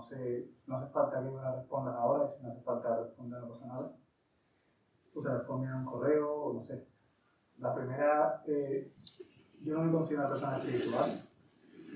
no 0.00 0.06
sé, 0.06 0.48
no 0.66 0.76
hace 0.78 0.92
falta 0.92 1.22
que 1.22 1.30
me 1.30 1.42
las 1.42 1.56
respondas 1.56 1.94
ahora, 1.94 2.32
si 2.34 2.42
no 2.42 2.52
hace 2.52 2.62
falta 2.62 3.02
responder 3.02 3.40
no 3.40 3.48
pasa 3.50 3.66
nada. 3.66 3.92
O 5.14 5.20
sea, 5.20 5.34
responder 5.34 5.70
en 5.70 5.76
un 5.76 5.84
correo, 5.84 6.34
o 6.34 6.54
no 6.54 6.64
sé. 6.64 6.86
La 7.58 7.74
primera, 7.74 8.42
eh, 8.46 8.92
yo 9.62 9.74
no 9.74 9.84
me 9.84 9.92
considero 9.92 10.22
una 10.22 10.30
persona 10.30 10.56
espiritual, 10.56 11.10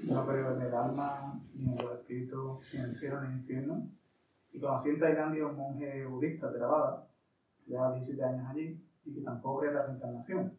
no 0.06 0.27
creo 0.27 0.55
en 0.55 0.62
el 0.62 0.75
alma, 0.75 1.41
ni 1.55 1.73
en 1.73 1.79
el 1.79 1.93
espíritu, 1.93 2.59
ni 2.75 2.80
en 2.80 2.84
el 2.87 2.95
cielo, 2.95 3.20
ni 3.20 3.27
en 3.27 3.33
el 3.33 3.38
infierno. 3.38 3.88
Y 4.52 4.61
conocí 4.61 4.91
en 4.91 5.00
Tailandia 5.00 5.47
un 5.47 5.56
monje 5.56 6.05
budista, 6.05 6.52
Theravada, 6.52 7.09
ya 7.66 7.91
17 7.92 8.23
años 8.23 8.47
allí, 8.50 8.86
y 9.06 9.14
que 9.14 9.20
tampoco 9.23 9.61
cree 9.61 9.70
en 9.70 9.77
la 9.77 9.86
reencarnación. 9.86 10.52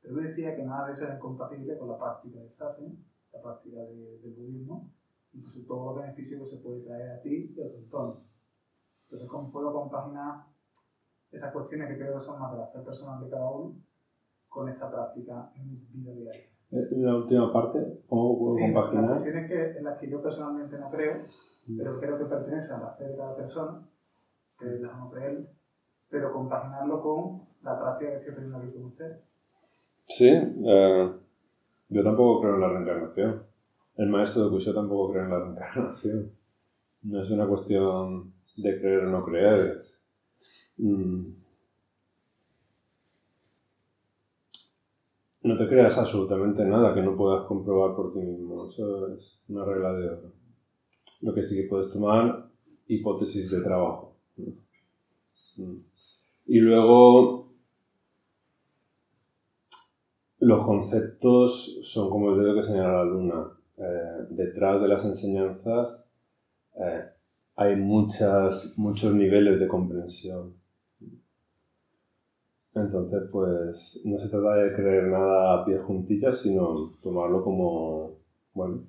Pero 0.00 0.14
me 0.14 0.22
decía 0.22 0.54
que 0.54 0.62
nada 0.62 0.86
de 0.86 0.92
eso 0.92 1.04
era 1.04 1.16
incompatible 1.16 1.76
con 1.76 1.88
la 1.88 1.98
práctica 1.98 2.38
del 2.38 2.52
sasen, 2.52 3.04
la 3.32 3.42
práctica 3.42 3.80
del 3.80 4.34
budismo, 4.36 4.88
incluso 5.32 5.60
todos 5.66 5.94
los 5.96 6.02
beneficios 6.04 6.42
que 6.42 6.48
se 6.48 6.62
puede 6.62 6.80
traer 6.80 7.10
a 7.10 7.20
ti 7.20 7.54
y 7.56 7.60
a 7.60 7.70
tu 7.70 7.76
entorno. 7.78 8.24
Entonces, 9.04 9.28
¿cómo 9.28 9.50
puedo 9.50 9.72
compaginar 9.72 10.44
esas 11.30 11.52
cuestiones 11.52 11.88
que 11.88 11.96
creo 11.98 12.18
que 12.18 12.24
son 12.24 12.38
más 12.40 12.52
de 12.52 12.58
la 12.58 12.66
fe 12.66 12.80
personal 12.80 13.20
de 13.22 13.30
cada 13.30 13.50
uno 13.50 13.74
con 14.48 14.68
esta 14.68 14.90
práctica 14.90 15.50
en 15.56 15.70
mi 15.70 15.78
vida 15.92 16.12
diaria? 16.12 16.46
Eh, 16.72 16.88
la 16.92 17.16
última 17.16 17.52
parte, 17.52 18.02
¿cómo 18.08 18.38
puedo 18.38 18.54
sí, 18.54 18.62
compaginar? 18.62 19.04
Las 19.04 19.22
cuestiones 19.22 19.48
que, 19.48 19.78
en 19.78 19.84
las 19.84 19.98
que 19.98 20.10
yo 20.10 20.22
personalmente 20.22 20.78
no 20.78 20.90
creo, 20.90 21.14
Mm. 21.66 21.76
pero 21.78 22.00
creo 22.00 22.18
que 22.18 22.24
pertenecen 22.24 22.76
a 22.76 22.80
la 22.80 22.90
fe 22.92 23.04
de 23.04 23.16
cada 23.16 23.36
persona, 23.36 23.86
que 24.58 24.64
las 24.66 24.98
no 24.98 25.10
creer, 25.10 25.46
pero 26.08 26.32
compaginarlo 26.32 27.02
con 27.02 27.42
la 27.62 27.78
práctica 27.78 28.10
que 28.10 28.16
estoy 28.18 28.34
teniendo 28.34 28.58
aquí 28.58 28.72
con 28.72 28.84
usted. 28.86 29.16
Sí, 30.08 30.28
eh, 30.28 31.12
yo 31.88 32.02
tampoco 32.04 32.40
creo 32.40 32.54
en 32.54 32.60
la 32.60 32.68
reencarnación. 32.68 33.49
El 33.96 34.08
maestro 34.08 34.50
de 34.50 34.72
tampoco 34.72 35.12
cree 35.12 35.24
en 35.24 35.30
la 35.30 35.38
reencarnación. 35.38 36.32
No 37.02 37.22
es 37.22 37.30
una 37.30 37.46
cuestión 37.46 38.32
de 38.56 38.80
creer 38.80 39.04
o 39.04 39.10
no 39.10 39.24
creer. 39.24 39.78
mm, 40.78 41.40
no 45.42 45.56
te 45.56 45.68
creas 45.68 45.98
absolutamente 45.98 46.64
nada 46.64 46.94
que 46.94 47.02
no 47.02 47.16
puedas 47.16 47.46
comprobar 47.46 47.96
por 47.96 48.12
ti 48.12 48.20
mismo. 48.20 48.68
Eso 48.68 49.14
es 49.14 49.40
una 49.48 49.64
regla 49.64 49.92
de 49.94 50.08
oro. 50.08 50.32
Lo 51.22 51.34
que 51.34 51.42
sí 51.42 51.56
que 51.56 51.68
puedes 51.68 51.92
tomar 51.92 52.50
hipótesis 52.86 53.50
de 53.50 53.60
trabajo. 53.60 54.16
Y 56.46 56.58
luego 56.58 57.48
los 60.40 60.66
conceptos 60.66 61.80
son 61.84 62.10
como 62.10 62.32
el 62.32 62.40
dedo 62.40 62.54
que 62.54 62.66
señala 62.66 62.92
la 62.92 63.04
luna. 63.04 63.59
Eh, 63.80 64.26
detrás 64.28 64.82
de 64.82 64.88
las 64.88 65.02
enseñanzas 65.06 66.04
eh, 66.76 67.02
hay 67.56 67.76
muchas, 67.76 68.74
muchos 68.76 69.14
niveles 69.14 69.58
de 69.58 69.68
comprensión. 69.68 70.54
Entonces, 72.74 73.22
pues 73.32 74.00
no 74.04 74.18
se 74.18 74.28
trata 74.28 74.54
de 74.56 74.74
creer 74.74 75.04
nada 75.04 75.54
a 75.54 75.64
pie 75.64 75.78
juntillas, 75.78 76.40
sino 76.40 76.92
tomarlo 77.02 77.42
como, 77.42 78.18
bueno, 78.52 78.84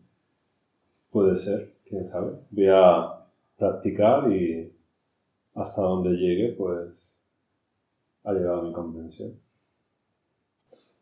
puede 1.09 1.37
ser, 1.37 1.73
quién 1.85 2.05
sabe. 2.05 2.33
Voy 2.51 2.67
a 2.69 3.25
practicar 3.57 4.31
y 4.31 4.71
hasta 5.55 5.81
donde 5.81 6.11
llegue, 6.11 6.53
pues 6.53 7.15
ha 8.23 8.33
llegado 8.33 8.63
mi 8.63 8.73
comprensión. 8.73 9.39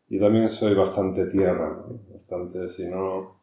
Yo 0.08 0.20
también 0.20 0.48
soy 0.48 0.74
bastante 0.74 1.26
tierra, 1.26 1.84
¿no? 1.86 2.00
bastante, 2.12 2.68
si 2.70 2.88
no, 2.88 3.39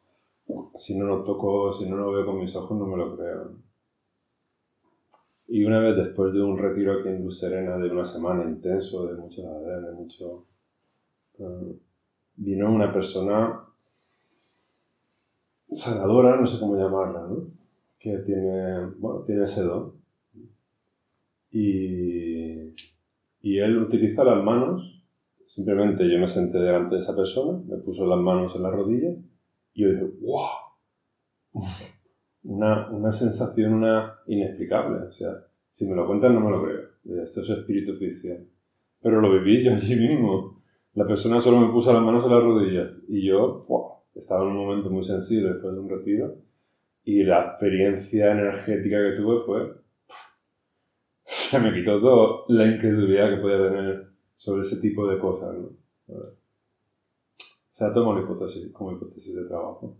si 0.77 0.97
no 0.97 1.05
lo 1.05 1.23
toco, 1.23 1.73
si 1.73 1.89
no 1.89 1.97
lo 1.97 2.11
veo 2.11 2.25
con 2.25 2.39
mis 2.39 2.55
ojos, 2.55 2.77
no 2.77 2.85
me 2.85 2.97
lo 2.97 3.15
creo. 3.15 3.51
Y 5.47 5.63
una 5.63 5.79
vez 5.79 5.95
después 5.95 6.33
de 6.33 6.41
un 6.41 6.57
retiro 6.57 6.99
aquí 6.99 7.09
en 7.09 7.23
Luz 7.23 7.39
Serena 7.39 7.77
de 7.77 7.89
una 7.89 8.05
semana 8.05 8.43
intenso, 8.43 9.07
de 9.07 9.15
mucho 9.15 9.41
de 9.41 9.91
mucho... 9.93 10.45
eh, 11.39 11.77
vino 12.35 12.71
una 12.71 12.93
persona 12.93 13.63
sanadora, 15.73 16.39
no 16.39 16.45
sé 16.45 16.59
cómo 16.59 16.75
llamarla, 16.77 17.27
¿no? 17.27 17.47
Que 17.99 18.17
tiene, 18.19 18.87
bueno, 18.99 19.21
tiene 19.21 19.45
ese. 19.45 19.63
Y, 21.51 22.73
y 23.41 23.59
él 23.59 23.81
utiliza 23.81 24.23
las 24.23 24.43
manos 24.43 24.97
Simplemente 25.47 26.07
yo 26.07 26.19
me 26.19 26.27
senté 26.27 26.59
delante 26.59 26.95
de 26.95 27.01
esa 27.01 27.15
persona, 27.15 27.59
me 27.67 27.77
puso 27.77 28.05
las 28.05 28.19
manos 28.19 28.55
en 28.55 28.63
la 28.63 28.69
rodilla 28.69 29.15
y 29.77 29.83
yo 29.83 29.91
dije, 29.91 30.05
¡wow! 30.21 30.49
Una, 32.43 32.89
una 32.89 33.11
sensación 33.11 33.75
una 33.75 34.19
inexplicable. 34.25 35.05
O 35.07 35.11
sea, 35.11 35.29
si 35.69 35.87
me 35.87 35.95
lo 35.95 36.07
cuentan 36.07 36.33
no 36.33 36.41
me 36.41 36.49
lo 36.49 36.63
creo. 36.63 37.23
Esto 37.23 37.41
es 37.41 37.49
espíritu 37.49 37.93
oficial. 37.93 38.43
Pero 38.99 39.21
lo 39.21 39.31
viví 39.31 39.63
yo 39.63 39.75
allí 39.75 39.95
mismo. 39.95 40.63
La 40.93 41.05
persona 41.05 41.39
solo 41.39 41.59
me 41.59 41.71
puso 41.71 41.93
las 41.93 42.01
manos 42.01 42.25
en 42.25 42.31
la 42.31 42.39
rodilla 42.39 42.91
y 43.07 43.27
yo 43.27 43.63
¡wow! 43.69 43.97
estaba 44.15 44.41
en 44.45 44.57
un 44.57 44.65
momento 44.65 44.89
muy 44.89 45.05
sensible 45.05 45.53
después 45.53 45.75
de 45.75 45.79
un 45.79 45.89
retiro 45.89 46.35
y 47.03 47.23
la 47.23 47.45
experiencia 47.45 48.31
energética 48.31 48.97
que 48.97 49.17
tuve 49.17 49.45
fue... 49.45 49.73
Se 51.23 51.59
me 51.59 51.71
quitó 51.71 52.01
toda 52.01 52.45
la 52.47 52.65
incredulidad 52.65 53.29
que 53.29 53.41
podía 53.41 53.69
tener 53.69 54.07
sobre 54.37 54.63
ese 54.63 54.81
tipo 54.81 55.07
de 55.07 55.19
cosas, 55.19 55.55
¿no? 55.55 56.36
O 57.77 57.79
sea, 57.79 57.93
tomo 57.93 58.11
la 58.15 58.21
hipótesis 58.21 58.73
como 58.73 58.91
hipótesis 58.93 59.35
de 59.35 59.45
trabajo. 59.45 59.95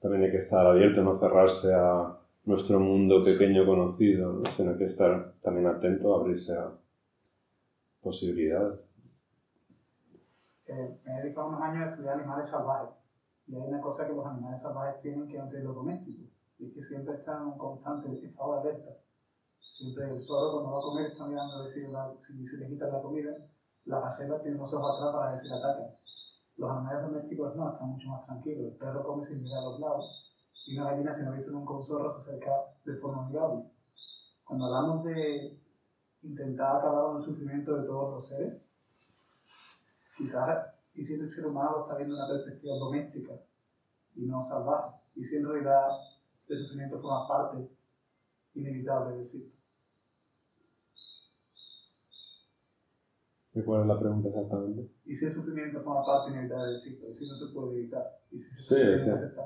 También 0.00 0.22
hay 0.24 0.30
que 0.30 0.38
estar 0.38 0.64
abierto, 0.66 1.02
no 1.02 1.18
cerrarse 1.20 1.74
a 1.74 2.16
nuestro 2.46 2.80
mundo 2.80 3.22
pequeño 3.22 3.66
conocido, 3.66 4.32
¿no? 4.32 4.50
sino 4.56 4.78
que 4.78 4.86
estar 4.86 5.34
también 5.42 5.66
atento 5.66 6.14
abrirse 6.14 6.56
a 6.56 6.72
posibilidades. 8.00 8.80
Eh, 10.68 10.98
me 11.04 11.12
he 11.18 11.22
dedicado 11.22 11.48
unos 11.48 11.60
años 11.60 11.82
a 11.86 11.90
estudiar 11.90 12.14
animales 12.14 12.48
salvajes. 12.48 12.94
Y 13.46 13.56
hay 13.56 13.60
una 13.60 13.82
cosa 13.82 14.06
que 14.06 14.14
los 14.14 14.24
animales 14.24 14.62
salvajes 14.62 15.02
tienen 15.02 15.26
que 15.28 15.34
tienen 15.34 15.64
los 15.64 15.74
domésticos. 15.74 16.28
Y 16.58 16.66
es 16.68 16.72
que 16.72 16.82
siempre 16.82 17.14
están 17.16 17.42
en 17.42 17.48
un 17.48 17.58
constante 17.58 18.24
estado 18.24 18.54
de 18.54 18.60
alerta. 18.70 18.90
Siempre 19.76 20.04
el 20.04 20.22
zorro 20.22 20.52
cuando 20.52 20.72
va 20.72 20.78
a 20.78 20.82
comer 20.82 21.06
está 21.12 21.26
mirando 21.28 21.56
a 21.56 21.60
ver 21.60 21.70
si, 21.70 21.92
la- 21.92 22.14
si 22.26 22.48
se 22.48 22.56
le 22.56 22.68
quita 22.68 22.86
la 22.86 23.02
comida. 23.02 23.36
La 23.84 24.00
gacela 24.00 24.40
tiene 24.40 24.56
los 24.56 24.72
ojos 24.72 24.96
atrás 24.96 25.12
para 25.14 25.30
ver 25.32 25.40
si 25.40 25.48
la 25.48 25.56
ataca. 25.58 25.82
Los 26.60 26.70
animales 26.70 27.02
domésticos 27.02 27.56
no, 27.56 27.72
están 27.72 27.88
mucho 27.88 28.08
más 28.08 28.26
tranquilos. 28.26 28.66
El 28.66 28.76
perro 28.76 29.02
come 29.02 29.24
sin 29.24 29.44
mirar 29.44 29.60
a 29.60 29.70
los 29.70 29.80
lados. 29.80 30.04
Y 30.66 30.76
una 30.76 30.90
gallina, 30.90 31.14
si 31.14 31.22
no 31.22 31.30
ha 31.30 31.36
visto 31.36 31.50
nunca 31.52 31.72
un 31.72 31.86
zorro, 31.86 32.20
se 32.20 32.30
acerca 32.30 32.50
de 32.84 32.96
forma 32.96 33.24
amigable. 33.24 33.64
Cuando 34.46 34.66
hablamos 34.66 35.02
de 35.04 35.58
intentar 36.20 36.76
acabar 36.76 37.12
con 37.12 37.16
el 37.16 37.24
sufrimiento 37.24 37.76
de 37.76 37.86
todos 37.86 38.10
los 38.12 38.28
seres, 38.28 38.62
quizás 40.18 40.74
y 40.92 41.02
si 41.02 41.14
el 41.14 41.26
ser 41.26 41.46
humano 41.46 41.82
está 41.82 41.96
viendo 41.96 42.14
una 42.14 42.28
perspectiva 42.28 42.76
doméstica 42.76 43.40
y 44.16 44.26
no 44.26 44.46
salvaje, 44.46 44.96
y 45.14 45.24
si 45.24 45.36
en 45.36 45.48
realidad 45.48 45.88
el 46.48 46.58
sufrimiento 46.58 47.00
forma 47.00 47.26
parte 47.26 47.70
inevitable 48.52 49.16
del. 49.16 49.52
¿Y 53.54 53.62
cuál 53.62 53.80
es 53.80 53.86
la 53.86 53.98
pregunta 53.98 54.28
exactamente? 54.28 54.90
Y 55.10 55.16
si 55.16 55.26
el 55.26 55.34
sufrimiento 55.34 55.82
forma 55.82 56.06
parte 56.06 56.30
inevitable 56.30 56.70
del 56.70 56.80
ciclo, 56.80 57.12
si 57.18 57.26
no 57.26 57.36
se 57.36 57.46
puede 57.46 57.80
evitar, 57.80 58.20
y 58.30 58.38
si 58.38 58.62
se 58.62 58.74
puede 58.76 58.96
sí. 58.96 59.10
aceptar. 59.10 59.44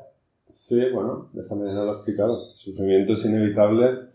Sí, 0.52 0.91
bueno, 0.92 1.26
de 1.32 1.40
esa 1.40 1.55
manera 1.55 1.84
lo 1.87 1.93
he 1.93 1.96
explicado. 1.96 2.52
El 2.52 2.58
sufrimiento 2.58 3.14
es 3.14 3.25
inevitable 3.25 4.11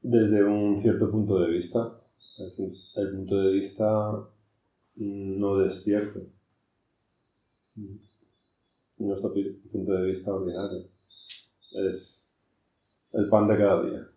desde 0.00 0.42
un 0.42 0.80
cierto 0.80 1.10
punto 1.10 1.38
de 1.40 1.50
vista. 1.50 1.90
Es 2.38 2.56
decir, 2.56 2.78
el 2.96 3.08
punto 3.10 3.40
de 3.42 3.52
vista 3.52 4.26
no 4.96 5.58
despierto. 5.58 6.20
Nuestro 8.96 9.34
punto 9.70 9.92
de 9.92 10.02
vista 10.12 10.32
ordinario. 10.32 10.78
Es 10.78 12.26
el 13.12 13.28
pan 13.28 13.48
de 13.48 13.58
cada 13.58 13.82
día. 13.82 14.08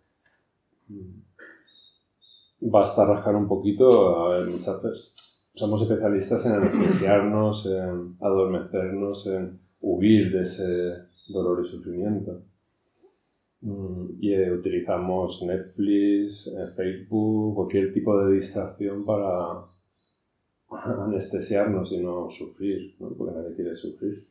Basta 2.71 3.03
rascar 3.03 3.35
un 3.35 3.49
poquito, 3.49 4.17
a 4.17 4.37
ver, 4.37 4.47
muchas 4.47 4.81
veces 4.81 5.30
somos 5.55 5.81
especialistas 5.81 6.45
en 6.45 6.53
anestesiarnos, 6.53 7.65
en 7.65 8.15
adormecernos, 8.21 9.27
en 9.27 9.59
huir 9.81 10.31
de 10.31 10.43
ese 10.43 10.95
dolor 11.27 11.65
y 11.65 11.69
sufrimiento. 11.69 12.41
Mm, 13.61 14.17
Y 14.19 14.33
eh, 14.33 14.51
utilizamos 14.51 15.43
Netflix, 15.43 16.47
eh, 16.47 16.67
Facebook, 16.75 17.55
cualquier 17.55 17.93
tipo 17.93 18.17
de 18.17 18.35
distracción 18.39 19.05
para 19.05 19.65
anestesiarnos 21.05 21.91
y 21.91 21.97
no 21.99 22.29
sufrir, 22.31 22.95
¿no? 22.99 23.09
porque 23.09 23.33
nadie 23.35 23.55
quiere 23.55 23.75
sufrir. 23.75 24.25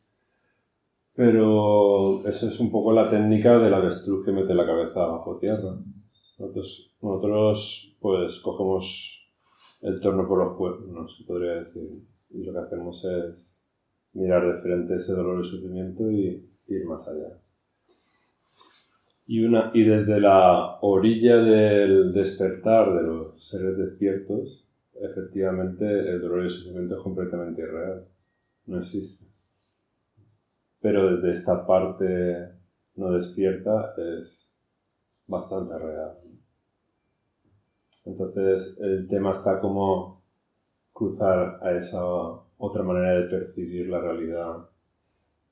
Pero 1.15 2.27
eso 2.27 2.49
es 2.49 2.59
un 2.61 2.71
poco 2.71 2.93
la 2.93 3.11
técnica 3.11 3.59
del 3.59 3.75
avestruz 3.75 4.25
que 4.25 4.33
mete 4.33 4.55
la 4.55 4.65
cabeza 4.65 5.01
bajo 5.01 5.39
tierra. 5.39 5.77
Nosotros, 6.39 6.91
nosotros 7.03 7.97
pues 8.01 8.39
cogemos 8.41 9.20
el 9.83 10.01
torno 10.01 10.27
por 10.27 10.39
los 10.39 10.57
cuernos, 10.57 11.17
se 11.17 11.25
podría 11.25 11.65
decir. 11.65 12.03
Y 12.31 12.45
lo 12.45 12.53
que 12.53 12.59
hacemos 12.59 13.05
es 13.05 13.53
mirar 14.13 14.55
de 14.55 14.61
frente 14.61 14.97
ese 14.97 15.13
dolor 15.13 15.45
y 15.45 15.49
sufrimiento 15.49 16.11
y 16.11 16.49
ir 16.69 16.87
más 16.87 17.07
allá. 17.09 17.39
Y, 19.27 19.45
una, 19.45 19.71
y 19.75 19.85
desde 19.85 20.21
la 20.21 20.79
orilla 20.81 21.37
del 21.37 22.13
despertar 22.13 22.95
de 22.95 23.03
los 23.03 23.49
seres 23.49 23.77
despiertos, 23.77 24.67
efectivamente 25.01 25.85
el 25.87 26.21
dolor 26.21 26.43
y 26.43 26.45
el 26.47 26.51
sufrimiento 26.51 26.97
es 26.97 27.03
completamente 27.03 27.63
irreal, 27.63 28.07
no 28.67 28.81
existe. 28.81 29.25
Pero 30.81 31.17
desde 31.17 31.35
esta 31.35 31.67
parte 31.67 32.49
no 32.97 33.13
despierta 33.13 33.95
es 33.99 34.51
bastante 35.27 35.79
real. 35.79 36.30
Entonces 38.05 38.77
el 38.81 39.09
tema 39.09 39.33
está 39.33 39.61
como 39.61 40.23
cruzar 40.93 41.61
a 41.63 41.73
esa 41.73 42.05
otra 42.59 42.83
manera 42.83 43.21
de 43.21 43.29
percibir 43.29 43.89
la 43.89 44.01
realidad 44.01 44.69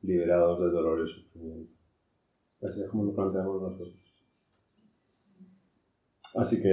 liberados 0.02 0.60
de 0.60 0.70
dolor 0.70 1.06
y 1.06 1.12
sufrimiento. 1.12 1.72
Así 2.62 2.82
es 2.82 2.88
como 2.88 3.04
lo 3.04 3.14
planteamos 3.14 3.62
nosotros. 3.62 3.94
Así 6.36 6.62
que 6.62 6.70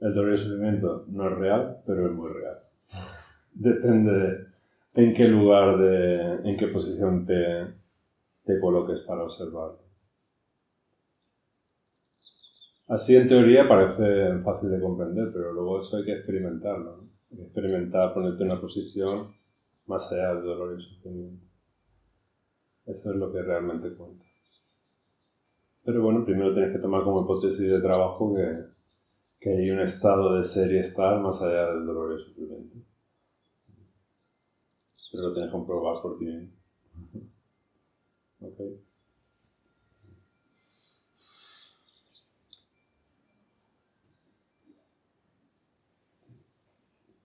el 0.00 0.14
dolor 0.14 0.30
y 0.30 0.32
el 0.34 0.38
sufrimiento 0.38 1.04
no 1.08 1.28
es 1.28 1.38
real, 1.38 1.82
pero 1.86 2.06
es 2.06 2.12
muy 2.12 2.30
real. 2.30 2.58
Depende 3.54 4.46
en 4.94 5.14
qué 5.14 5.24
lugar, 5.24 5.78
de, 5.78 6.48
en 6.48 6.56
qué 6.56 6.68
posición 6.68 7.26
te, 7.26 7.66
te 8.44 8.60
coloques 8.60 9.00
para 9.00 9.24
observarlo. 9.24 9.81
Así 12.92 13.16
en 13.16 13.26
teoría 13.26 13.66
parece 13.66 14.38
fácil 14.42 14.70
de 14.70 14.78
comprender, 14.78 15.32
pero 15.32 15.54
luego 15.54 15.80
eso 15.80 15.96
hay 15.96 16.04
que 16.04 16.12
experimentarlo. 16.12 17.08
Que 17.34 17.40
experimentar, 17.40 18.12
ponerte 18.12 18.42
en 18.42 18.50
una 18.50 18.60
posición 18.60 19.34
más 19.86 20.12
allá 20.12 20.34
del 20.34 20.44
dolor 20.44 20.78
y 20.78 20.82
sufrimiento. 20.82 21.42
Eso 22.84 23.10
es 23.12 23.16
lo 23.16 23.32
que 23.32 23.40
realmente 23.40 23.94
cuenta. 23.94 24.22
Pero 25.82 26.02
bueno, 26.02 26.22
primero 26.26 26.52
tienes 26.52 26.72
que 26.72 26.80
tomar 26.80 27.02
como 27.02 27.22
hipótesis 27.22 27.66
de 27.66 27.80
trabajo 27.80 28.34
que, 28.34 28.58
que 29.40 29.56
hay 29.56 29.70
un 29.70 29.80
estado 29.80 30.36
de 30.36 30.44
ser 30.44 30.70
y 30.72 30.78
estar 30.80 31.18
más 31.18 31.40
allá 31.40 31.72
del 31.72 31.86
dolor 31.86 32.20
y 32.20 32.24
sufrimiento. 32.24 32.76
Pero 35.12 35.28
lo 35.28 35.32
tienes 35.32 35.50
que 35.50 35.56
comprobar 35.56 36.02
por 36.02 36.18
ti 36.18 36.26
mismo. 36.26 36.50
Okay. 38.44 38.82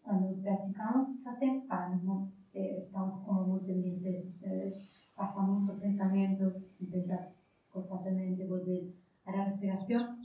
Cuando 0.07 0.36
practicamos 0.47 1.09
para 1.67 1.89
mismo 1.89 2.31
eh, 2.53 2.83
estamos 2.85 3.25
como 3.25 3.43
muy 3.47 3.59
pendientes, 3.61 4.25
eh, 4.41 4.87
pasamos 5.15 5.57
nuestros 5.57 5.81
pensamientos, 5.81 6.53
intentar 6.79 7.33
constantemente 7.69 8.47
volver 8.47 8.93
a 9.25 9.31
la 9.35 9.45
respiración. 9.45 10.21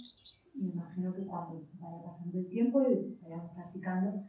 Me 0.55 0.69
imagino 0.69 1.13
que 1.13 1.27
cuando 1.27 1.67
vaya 1.81 2.03
pasando 2.05 2.39
el 2.39 2.49
tiempo 2.49 2.83
y 2.83 3.19
vayamos 3.21 3.51
practicando, 3.53 4.23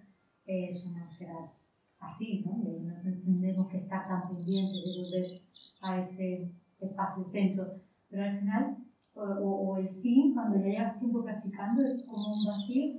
eh, 0.45 0.69
eso 0.69 0.90
no 0.90 1.12
será 1.12 1.54
así, 2.00 2.44
¿no? 2.45 2.57
no 2.57 3.01
tendremos 3.01 3.68
que 3.69 3.78
estar 3.78 4.06
tan 4.07 4.28
pendientes 4.28 4.84
de 4.84 5.01
volver 5.01 5.42
a 5.81 6.00
ese 6.00 6.51
espacio 6.80 7.24
centro. 7.25 7.75
Pero 8.10 8.24
al 8.24 8.40
final, 8.40 8.78
o, 9.13 9.22
o 9.22 9.78
el 9.78 9.90
fin, 9.90 10.34
cuando 10.34 10.57
ya 10.57 10.66
llevas 10.66 11.00
tiempo 11.00 11.24
practicando, 11.24 11.84
es 11.84 12.04
como 12.10 12.34
un 12.34 12.45
vacío 12.45 12.94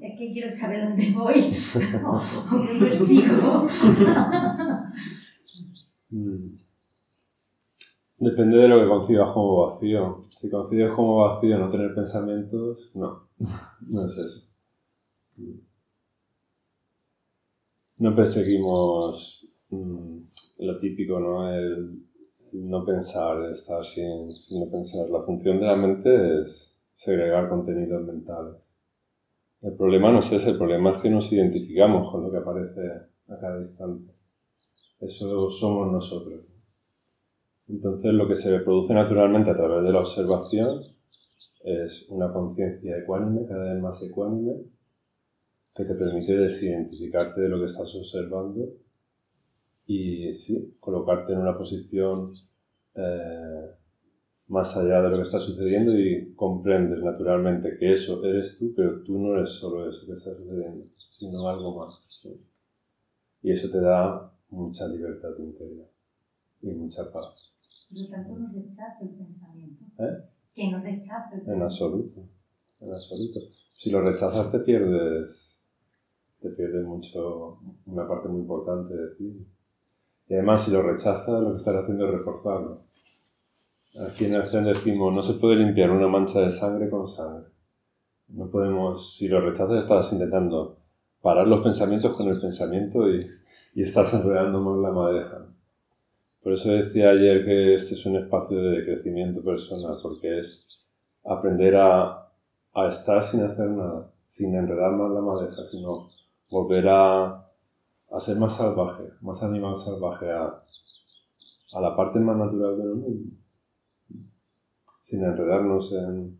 es 0.00 0.18
que 0.18 0.32
quiero 0.32 0.50
saber 0.52 0.88
dónde 0.88 1.12
voy 1.12 1.56
o, 2.04 2.22
qué 2.66 2.78
persigo. 2.78 3.68
Mm. 6.08 6.56
Depende 8.18 8.58
de 8.58 8.68
lo 8.68 8.80
que 8.80 8.88
concibas 8.88 9.34
como 9.34 9.66
vacío. 9.66 10.24
Si 10.40 10.48
concibes 10.48 10.92
como 10.94 11.16
vacío 11.16 11.58
no 11.58 11.70
tener 11.70 11.94
pensamientos, 11.94 12.90
no, 12.94 13.28
no 13.88 14.06
es 14.06 14.16
eso. 14.16 14.48
No 17.98 18.14
perseguimos 18.14 19.46
mm, 19.70 20.18
lo 20.60 20.78
típico, 20.78 21.18
¿no? 21.18 21.48
El, 21.52 22.02
no 22.52 22.84
pensar, 22.84 23.38
el 23.44 23.54
estar 23.54 23.84
sin, 23.84 24.32
sin 24.32 24.60
no 24.60 24.70
pensar. 24.70 25.10
La 25.10 25.22
función 25.22 25.58
de 25.58 25.66
la 25.66 25.76
mente 25.76 26.42
es 26.42 26.74
segregar 26.94 27.48
contenidos 27.48 28.04
mentales. 28.04 28.65
El 29.62 29.74
problema 29.74 30.12
no 30.12 30.20
es 30.20 30.32
ese, 30.32 30.50
el 30.50 30.58
problema 30.58 30.96
es 30.96 31.02
que 31.02 31.10
nos 31.10 31.32
identificamos 31.32 32.10
con 32.10 32.22
lo 32.22 32.30
que 32.30 32.38
aparece 32.38 32.80
a 33.28 33.38
cada 33.40 33.60
instante. 33.60 34.12
Eso 35.00 35.50
somos 35.50 35.92
nosotros. 35.92 36.44
Entonces 37.68 38.12
lo 38.12 38.28
que 38.28 38.36
se 38.36 38.60
produce 38.60 38.94
naturalmente 38.94 39.50
a 39.50 39.56
través 39.56 39.84
de 39.84 39.92
la 39.92 40.00
observación 40.00 40.78
es 41.64 42.08
una 42.10 42.32
conciencia 42.32 42.96
ecuánime, 42.98 43.46
cada 43.46 43.72
vez 43.72 43.82
más 43.82 44.00
ecuánime, 44.02 44.54
que 45.74 45.84
te 45.84 45.94
permite 45.94 46.36
desidentificarte 46.36 47.40
de 47.40 47.48
lo 47.48 47.58
que 47.58 47.66
estás 47.66 47.92
observando 47.94 48.68
y 49.86 50.32
sí, 50.34 50.76
colocarte 50.80 51.32
en 51.32 51.40
una 51.40 51.56
posición 51.56 52.32
eh, 52.94 53.70
más 54.48 54.76
allá 54.76 55.02
de 55.02 55.10
lo 55.10 55.16
que 55.16 55.22
está 55.22 55.40
sucediendo 55.40 55.98
y 55.98 56.34
comprendes 56.34 57.02
naturalmente 57.02 57.76
que 57.78 57.92
eso 57.92 58.24
eres 58.24 58.58
tú, 58.58 58.72
pero 58.76 59.02
tú 59.02 59.18
no 59.18 59.36
eres 59.36 59.52
solo 59.52 59.88
eso 59.88 60.06
que 60.06 60.12
está 60.12 60.34
sucediendo, 60.36 60.82
sino 61.18 61.48
algo 61.48 61.78
más. 61.78 62.00
Y 63.42 63.52
eso 63.52 63.70
te 63.70 63.80
da 63.80 64.32
mucha 64.50 64.88
libertad 64.88 65.30
interior 65.38 65.88
y 66.62 66.70
mucha 66.70 67.10
paz. 67.12 67.52
Por 67.88 68.00
lo 68.00 68.08
tanto, 68.08 68.38
no 68.38 68.52
rechaza 68.52 68.98
el 69.02 69.10
pensamiento. 69.10 69.84
¿Eh? 69.98 70.24
Que 70.54 70.70
no 70.70 70.80
rechaza 70.80 71.24
el 71.32 71.40
pensamiento. 71.40 71.52
En 71.52 71.62
absoluto, 71.62 72.20
en 72.80 72.92
absoluto. 72.92 73.40
Si 73.78 73.90
lo 73.90 74.00
rechazas 74.00 74.50
te 74.50 74.60
pierdes, 74.60 75.60
te 76.40 76.50
pierdes 76.50 76.84
mucho, 76.84 77.60
una 77.86 78.08
parte 78.08 78.28
muy 78.28 78.40
importante 78.40 78.94
de 78.94 79.14
ti. 79.16 79.46
Y 80.28 80.34
además, 80.34 80.64
si 80.64 80.72
lo 80.72 80.82
rechazas, 80.82 81.28
lo 81.28 81.52
que 81.52 81.58
estás 81.58 81.76
haciendo 81.76 82.06
es 82.06 82.12
reforzarlo. 82.12 82.85
Aquí 84.04 84.26
en 84.26 84.34
el 84.34 84.44
Zen 84.44 84.64
decimos, 84.64 85.12
no 85.12 85.22
se 85.22 85.34
puede 85.34 85.56
limpiar 85.56 85.90
una 85.90 86.06
mancha 86.06 86.40
de 86.40 86.52
sangre 86.52 86.90
con 86.90 87.08
sangre. 87.08 87.46
No 88.28 88.50
podemos, 88.50 89.16
si 89.16 89.28
lo 89.28 89.40
rechazas, 89.40 89.84
estás 89.84 90.12
intentando 90.12 90.76
parar 91.22 91.46
los 91.46 91.62
pensamientos 91.62 92.14
con 92.14 92.28
el 92.28 92.38
pensamiento 92.38 93.08
y, 93.08 93.26
y 93.74 93.82
estás 93.82 94.12
enredando 94.12 94.60
más 94.60 94.78
la 94.82 94.90
madeja. 94.90 95.46
Por 96.42 96.52
eso 96.52 96.72
decía 96.72 97.10
ayer 97.10 97.44
que 97.44 97.74
este 97.74 97.94
es 97.94 98.04
un 98.04 98.16
espacio 98.16 98.60
de 98.60 98.84
crecimiento 98.84 99.42
personal, 99.42 99.98
porque 100.02 100.40
es 100.40 100.68
aprender 101.24 101.76
a, 101.76 102.28
a 102.74 102.88
estar 102.88 103.24
sin 103.24 103.44
hacer 103.44 103.70
nada, 103.70 104.10
sin 104.28 104.54
enredar 104.54 104.92
más 104.92 105.10
la 105.10 105.22
madeja, 105.22 105.64
sino 105.64 106.08
volver 106.50 106.86
a, 106.88 107.46
a 108.10 108.20
ser 108.20 108.36
más 108.36 108.56
salvaje, 108.56 109.04
más 109.22 109.42
animal 109.42 109.78
salvaje, 109.78 110.30
a, 110.30 110.52
a 111.72 111.80
la 111.80 111.96
parte 111.96 112.18
más 112.18 112.36
natural 112.36 112.76
del 112.76 112.94
mundo 112.94 113.45
sin 115.06 115.22
enredarnos 115.22 115.92
en, 115.92 116.36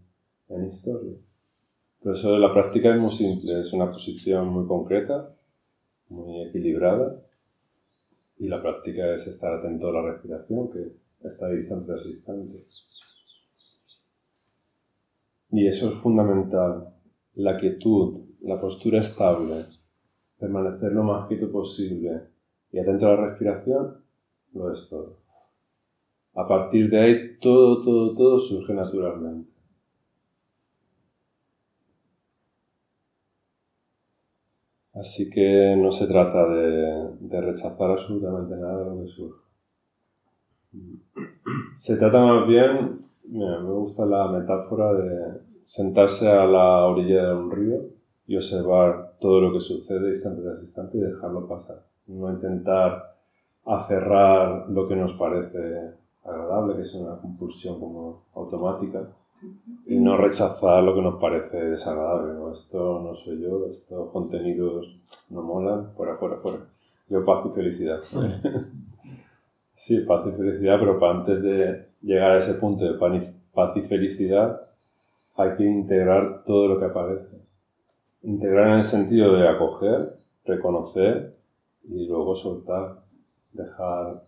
en 0.49 0.67
historia. 0.67 1.15
Por 2.03 2.17
eso 2.17 2.37
la 2.37 2.53
práctica 2.53 2.93
es 2.93 3.01
muy 3.01 3.13
simple, 3.13 3.61
es 3.61 3.73
una 3.73 3.93
posición 3.93 4.49
muy 4.49 4.67
concreta, 4.67 5.33
muy 6.09 6.49
equilibrada, 6.49 7.17
y 8.39 8.49
la 8.49 8.61
práctica 8.61 9.15
es 9.15 9.25
estar 9.29 9.55
atento 9.55 9.89
a 9.89 9.93
la 9.93 10.03
respiración, 10.11 10.69
que 10.73 10.97
está 11.29 11.47
ahí 11.47 11.59
instante 11.59 11.87
tras 11.87 12.07
instante. 12.07 12.65
Y 15.53 15.69
eso 15.69 15.93
es 15.93 15.99
fundamental, 15.99 16.93
la 17.37 17.61
quietud, 17.61 18.21
la 18.41 18.61
postura 18.61 18.99
estable, 18.99 19.65
permanecer 20.41 20.91
lo 20.91 21.05
más 21.05 21.29
quieto 21.29 21.53
posible 21.53 22.21
y 22.73 22.81
atento 22.81 23.07
a 23.07 23.15
la 23.15 23.27
respiración, 23.29 24.03
lo 24.55 24.75
es 24.75 24.89
todo. 24.89 25.26
A 26.37 26.47
partir 26.47 26.91
de 26.91 27.01
ahí 27.01 27.39
todo, 27.41 27.83
todo, 27.83 28.15
todo 28.15 28.41
surge 28.41 28.75
naturalmente. 28.75 29.51
Así 34.93 35.29
que 35.31 35.77
no 35.77 35.93
se 35.93 36.07
trata 36.07 36.47
de, 36.49 37.41
rechazar 37.41 37.91
absolutamente 37.91 38.57
nada 38.57 38.79
de 38.79 38.85
lo 38.85 39.03
que 39.03 39.09
surge. 39.09 39.41
Se 41.77 41.97
trata 41.97 42.19
más 42.19 42.47
bien, 42.47 42.99
me 43.29 43.73
gusta 43.73 44.07
la 44.07 44.29
metáfora 44.29 44.93
de 44.95 45.41
sentarse 45.67 46.29
a 46.29 46.47
la 46.47 46.87
orilla 46.87 47.29
de 47.29 47.35
un 47.35 47.51
río 47.51 47.79
y 48.27 48.37
observar 48.37 49.17
todo 49.21 49.41
lo 49.41 49.53
que 49.53 49.61
sucede 49.61 50.15
instante 50.15 50.43
tras 50.43 50.63
instante 50.63 50.99
y 50.99 51.01
dejarlo 51.01 51.47
pasar. 51.47 51.83
No 52.07 52.31
intentar 52.31 53.17
aferrar 53.65 54.69
lo 54.71 54.89
que 54.89 54.97
nos 54.97 55.13
parece 55.15 56.06
agradable, 56.27 56.77
que 56.77 56.83
es 56.83 56.95
una 56.95 57.17
compulsión 57.19 57.79
como 57.81 58.25
automática, 58.35 59.09
y 59.87 59.99
no 59.99 60.17
rechazar 60.17 60.83
lo 60.83 60.95
que 60.95 61.03
nos 61.03 61.21
parece 61.21 61.57
desagradable. 61.57 62.35
¿no? 62.35 62.53
Esto 62.53 63.01
no 63.01 63.15
soy 63.15 63.43
yo, 63.43 63.67
estos 63.67 64.11
contenidos 64.11 64.99
no 65.31 65.43
molan, 65.43 65.93
fuera, 65.95 66.17
fuera, 66.17 66.37
fuera. 66.37 66.59
Yo 67.09 67.25
paz 67.25 67.47
y 67.47 67.55
felicidad. 67.55 68.01
Sí, 69.75 70.01
paz 70.09 70.27
y 70.27 70.33
felicidad, 70.33 70.79
pero 70.81 70.99
para 70.99 71.19
antes 71.19 71.43
de 71.43 71.87
llegar 72.03 72.33
a 72.33 72.39
ese 72.39 72.55
punto 72.55 72.85
de 72.85 72.99
paz 72.99 73.77
y 73.77 73.83
felicidad 73.83 74.63
hay 75.37 75.55
que 75.57 75.65
integrar 75.65 76.45
todo 76.45 76.69
lo 76.69 76.79
que 76.79 76.87
aparece. 76.87 77.37
Integrar 78.23 78.69
en 78.69 78.79
el 78.79 78.85
sentido 78.85 79.35
de 79.35 79.49
acoger, 79.49 80.19
reconocer 80.45 81.37
y 81.85 82.07
luego 82.07 82.35
soltar, 82.35 83.03
dejar 83.53 84.25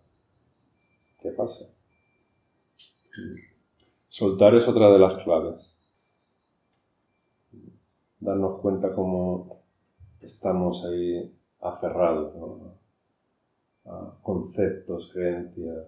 que 1.21 1.31
pase. 1.31 1.78
Soltar 4.09 4.55
es 4.55 4.67
otra 4.67 4.91
de 4.91 4.99
las 4.99 5.15
claves. 5.23 5.75
Darnos 8.21 8.61
cuenta 8.61 8.95
cómo 8.95 9.63
estamos 10.21 10.85
ahí 10.85 11.35
aferrados 11.61 12.35
a 13.87 14.13
conceptos, 14.23 15.11
creencias. 15.13 15.87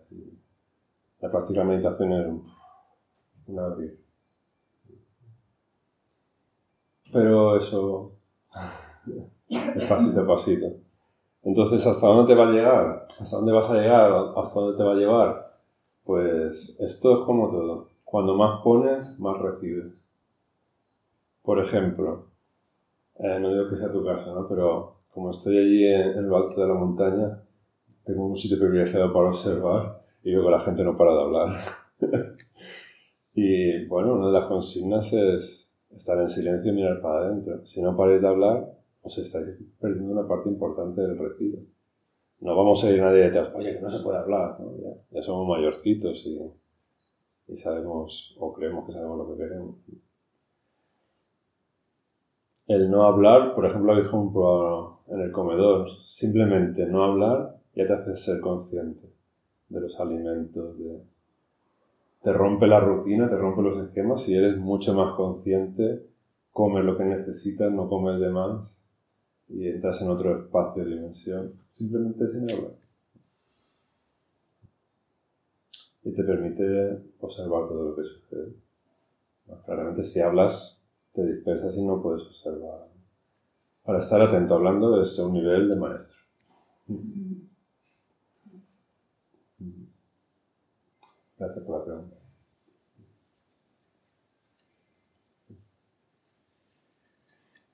la 1.20 1.30
práctica 1.30 1.60
de 1.60 1.66
meditación 1.66 2.12
es 2.12 2.26
un 3.46 3.58
abrir. 3.58 4.00
Pero 7.12 7.56
eso 7.56 8.12
es 9.48 9.84
pasito 9.88 10.20
a 10.20 10.26
pasito. 10.26 10.66
Entonces, 11.42 11.86
¿hasta 11.86 12.06
dónde 12.06 12.32
te 12.32 12.38
va 12.38 12.48
a 12.48 12.52
llegar? 12.52 13.06
¿Hasta 13.08 13.36
dónde 13.36 13.52
vas 13.52 13.70
a 13.70 13.74
llegar? 13.74 14.12
¿Hasta 14.36 14.60
dónde 14.60 14.76
te 14.76 14.82
va 14.84 14.92
a 14.92 14.96
llevar? 14.96 15.49
Pues 16.04 16.76
esto 16.80 17.20
es 17.20 17.26
como 17.26 17.50
todo. 17.50 17.88
Cuando 18.04 18.34
más 18.34 18.62
pones, 18.62 19.18
más 19.18 19.40
recibes. 19.40 19.92
Por 21.42 21.58
ejemplo, 21.60 22.26
eh, 23.18 23.38
no 23.40 23.52
digo 23.52 23.68
que 23.68 23.76
sea 23.76 23.92
tu 23.92 24.04
caso, 24.04 24.34
¿no? 24.34 24.48
Pero 24.48 24.96
como 25.12 25.30
estoy 25.30 25.58
allí 25.58 25.86
en, 25.86 26.28
lo 26.28 26.36
alto 26.36 26.60
de 26.60 26.68
la 26.68 26.74
montaña, 26.74 27.42
tengo 28.04 28.26
un 28.26 28.36
sitio 28.36 28.58
privilegiado 28.58 29.12
para 29.12 29.28
observar 29.28 30.02
y 30.22 30.32
veo 30.32 30.44
que 30.44 30.50
la 30.50 30.60
gente 30.60 30.84
no 30.84 30.96
para 30.96 31.12
de 31.12 31.20
hablar. 31.20 31.56
y 33.34 33.86
bueno, 33.86 34.14
una 34.14 34.28
de 34.28 34.32
las 34.32 34.48
consignas 34.48 35.12
es 35.12 35.72
estar 35.90 36.18
en 36.20 36.30
silencio 36.30 36.72
y 36.72 36.74
mirar 36.74 37.00
para 37.00 37.26
adentro. 37.26 37.64
Si 37.66 37.82
no 37.82 37.96
paráis 37.96 38.20
de 38.20 38.28
hablar, 38.28 38.70
os 39.02 39.18
estáis 39.18 39.56
perdiendo 39.80 40.12
una 40.12 40.28
parte 40.28 40.48
importante 40.48 41.00
del 41.00 41.18
retiro. 41.18 41.58
No 42.40 42.56
vamos 42.56 42.82
a 42.84 42.90
ir 42.90 43.00
nadie 43.00 43.24
detrás, 43.24 43.54
oye, 43.54 43.74
que 43.74 43.80
no 43.80 43.90
se 43.90 44.02
puede 44.02 44.18
hablar, 44.18 44.58
¿no? 44.60 44.72
ya, 45.10 45.22
somos 45.22 45.46
mayorcitos 45.46 46.24
y, 46.26 46.40
y 47.48 47.56
sabemos, 47.58 48.34
o 48.38 48.52
creemos 48.52 48.86
que 48.86 48.92
sabemos 48.92 49.18
lo 49.18 49.30
que 49.30 49.42
queremos. 49.42 49.76
El 52.66 52.90
no 52.90 53.02
hablar, 53.04 53.54
por 53.54 53.66
ejemplo, 53.66 53.92
habéis 53.92 54.10
comprobado 54.10 55.00
en 55.08 55.20
el 55.20 55.32
comedor, 55.32 55.88
simplemente 56.06 56.86
no 56.86 57.04
hablar 57.04 57.56
ya 57.74 57.86
te 57.86 57.92
hace 57.92 58.16
ser 58.16 58.40
consciente 58.40 59.06
de 59.68 59.80
los 59.80 59.98
alimentos, 60.00 60.78
de, 60.78 61.00
te 62.22 62.32
rompe 62.32 62.66
la 62.66 62.80
rutina, 62.80 63.28
te 63.28 63.36
rompe 63.36 63.62
los 63.62 63.86
esquemas 63.86 64.26
y 64.28 64.36
eres 64.36 64.56
mucho 64.56 64.94
más 64.94 65.14
consciente, 65.14 66.06
comes 66.52 66.84
lo 66.84 66.96
que 66.96 67.04
necesitas, 67.04 67.70
no 67.70 67.88
comes 67.88 68.18
de 68.18 68.30
más 68.30 68.79
y 69.52 69.68
entras 69.68 70.00
en 70.00 70.08
otro 70.08 70.38
espacio, 70.38 70.84
dimensión, 70.84 71.52
simplemente 71.74 72.26
sin 72.30 72.50
hablar. 72.50 72.72
Y 76.02 76.12
te 76.12 76.22
permite 76.22 77.02
observar 77.20 77.68
todo 77.68 77.90
lo 77.90 77.96
que 77.96 78.04
sucede. 78.04 78.54
claramente 79.66 80.04
si 80.04 80.20
hablas, 80.20 80.80
te 81.12 81.26
dispersas 81.26 81.74
y 81.76 81.84
no 81.84 82.00
puedes 82.00 82.22
observar. 82.22 82.88
Para 83.84 84.00
estar 84.00 84.22
atento 84.22 84.54
hablando 84.54 85.02
es 85.02 85.18
un 85.18 85.32
nivel 85.32 85.68
de 85.68 85.76
maestro. 85.76 86.16
Gracias 91.38 91.64
por 91.64 91.78
la 91.78 91.84
pregunta. 91.84 92.19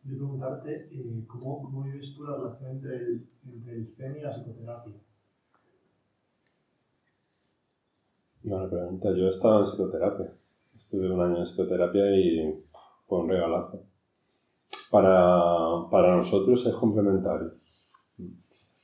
Quiero 0.06 0.20
preguntarte 0.20 0.88
eh, 0.92 1.24
¿cómo, 1.26 1.62
¿cómo, 1.62 1.82
vives 1.82 2.14
tú 2.14 2.22
la 2.22 2.36
relación 2.36 2.76
entre 2.76 2.96
el, 2.96 3.22
entre 3.44 3.74
el 3.74 4.16
y 4.16 4.20
la 4.20 4.36
psicoterapia. 4.36 4.92
Buena 8.44 8.70
pregunta. 8.70 9.08
Yo 9.16 9.26
he 9.26 9.30
estado 9.30 9.60
en 9.60 9.66
psicoterapia. 9.66 10.32
Estuve 10.76 11.10
un 11.10 11.20
año 11.20 11.38
en 11.38 11.46
psicoterapia 11.46 12.16
y 12.16 12.62
fue 13.08 13.18
un 13.18 13.30
regalazo. 13.30 13.82
Para, 14.92 15.90
para 15.90 16.16
nosotros 16.18 16.64
es 16.64 16.74
complementario. 16.74 17.54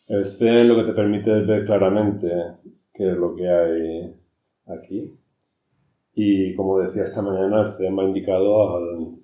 El 0.09 0.33
Zen 0.33 0.67
lo 0.67 0.75
que 0.75 0.91
te 0.91 0.93
permite 0.93 1.41
es 1.41 1.47
ver 1.47 1.65
claramente 1.67 2.29
qué 2.93 3.13
es 3.13 3.17
lo 3.17 3.37
que 3.37 3.49
hay 3.49 4.17
aquí. 4.67 5.17
Y 6.15 6.57
como 6.57 6.81
decía 6.81 7.05
esta 7.05 7.23
mañana, 7.23 7.73
el 7.79 7.93
me 7.93 8.03
ha 8.03 8.07
indicado 8.07 8.77
al, 8.77 9.22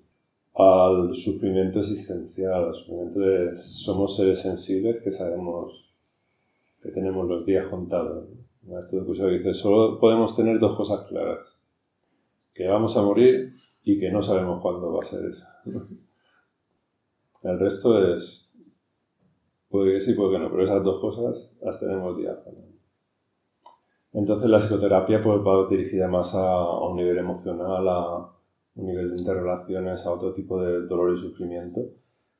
al 0.54 1.14
sufrimiento 1.14 1.80
existencial, 1.80 2.64
al 2.64 2.74
sufrimiento 2.74 3.20
de 3.20 3.56
somos 3.56 4.16
seres 4.16 4.40
sensibles 4.40 5.02
que 5.02 5.12
sabemos 5.12 5.88
que 6.82 6.90
tenemos 6.90 7.26
los 7.28 7.46
días 7.46 7.66
contados. 7.68 8.28
Esto 8.68 9.00
de 9.00 9.30
dice, 9.38 9.54
solo 9.54 9.98
podemos 9.98 10.36
tener 10.36 10.58
dos 10.58 10.76
cosas 10.76 11.06
claras, 11.08 11.38
que 12.52 12.66
vamos 12.68 12.96
a 12.96 13.02
morir 13.02 13.52
y 13.82 13.98
que 13.98 14.10
no 14.10 14.22
sabemos 14.22 14.60
cuándo 14.60 14.92
va 14.92 15.02
a 15.02 15.06
ser 15.06 15.24
eso. 15.30 15.46
El 17.42 17.58
resto 17.58 18.14
es, 18.14 18.50
puede 19.68 19.94
que 19.94 20.00
sí, 20.00 20.14
puede 20.14 20.32
que 20.32 20.38
no, 20.40 20.50
pero 20.50 20.64
esas 20.64 20.82
dos 20.82 21.00
cosas 21.00 21.50
las 21.62 21.78
tenemos 21.78 22.16
diáfanas. 22.16 22.64
Entonces 24.12 24.48
la 24.50 24.58
psicoterapia 24.58 25.22
pues, 25.22 25.38
va 25.38 25.68
dirigida 25.68 26.08
más 26.08 26.34
a 26.34 26.80
un 26.88 26.96
nivel 26.96 27.18
emocional, 27.18 27.88
a 27.88 28.32
un 28.78 28.86
nivel 28.86 29.10
de 29.10 29.16
interrelaciones 29.16 30.06
a 30.06 30.12
otro 30.12 30.32
tipo 30.32 30.62
de 30.62 30.86
dolor 30.86 31.16
y 31.16 31.20
sufrimiento, 31.20 31.80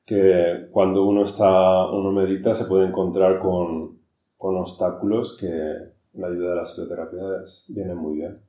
que 0.05 0.67
cuando 0.71 1.05
uno 1.05 1.25
está, 1.25 1.91
uno 1.91 2.11
medita 2.11 2.55
se 2.55 2.65
puede 2.65 2.87
encontrar 2.87 3.39
con, 3.39 3.99
con 4.37 4.55
obstáculos 4.55 5.37
que 5.39 5.47
la 5.47 6.27
ayuda 6.27 6.51
de 6.51 6.55
la 6.55 6.63
psicoterapia 6.63 7.23
viene 7.67 7.93
muy 7.93 8.17
bien. 8.19 8.39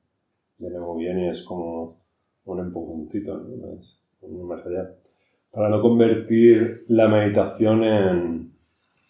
Viene 0.58 0.78
muy 0.78 1.04
bien 1.04 1.18
y 1.18 1.28
es 1.28 1.42
como 1.42 2.00
un 2.44 2.60
empujoncito, 2.60 3.36
¿no? 3.38 3.74
Es 3.78 4.00
un 4.22 4.46
más 4.46 4.64
allá. 4.64 4.94
Para 5.50 5.68
no 5.68 5.82
convertir 5.82 6.84
la 6.88 7.08
meditación 7.08 7.82
en, 7.82 8.52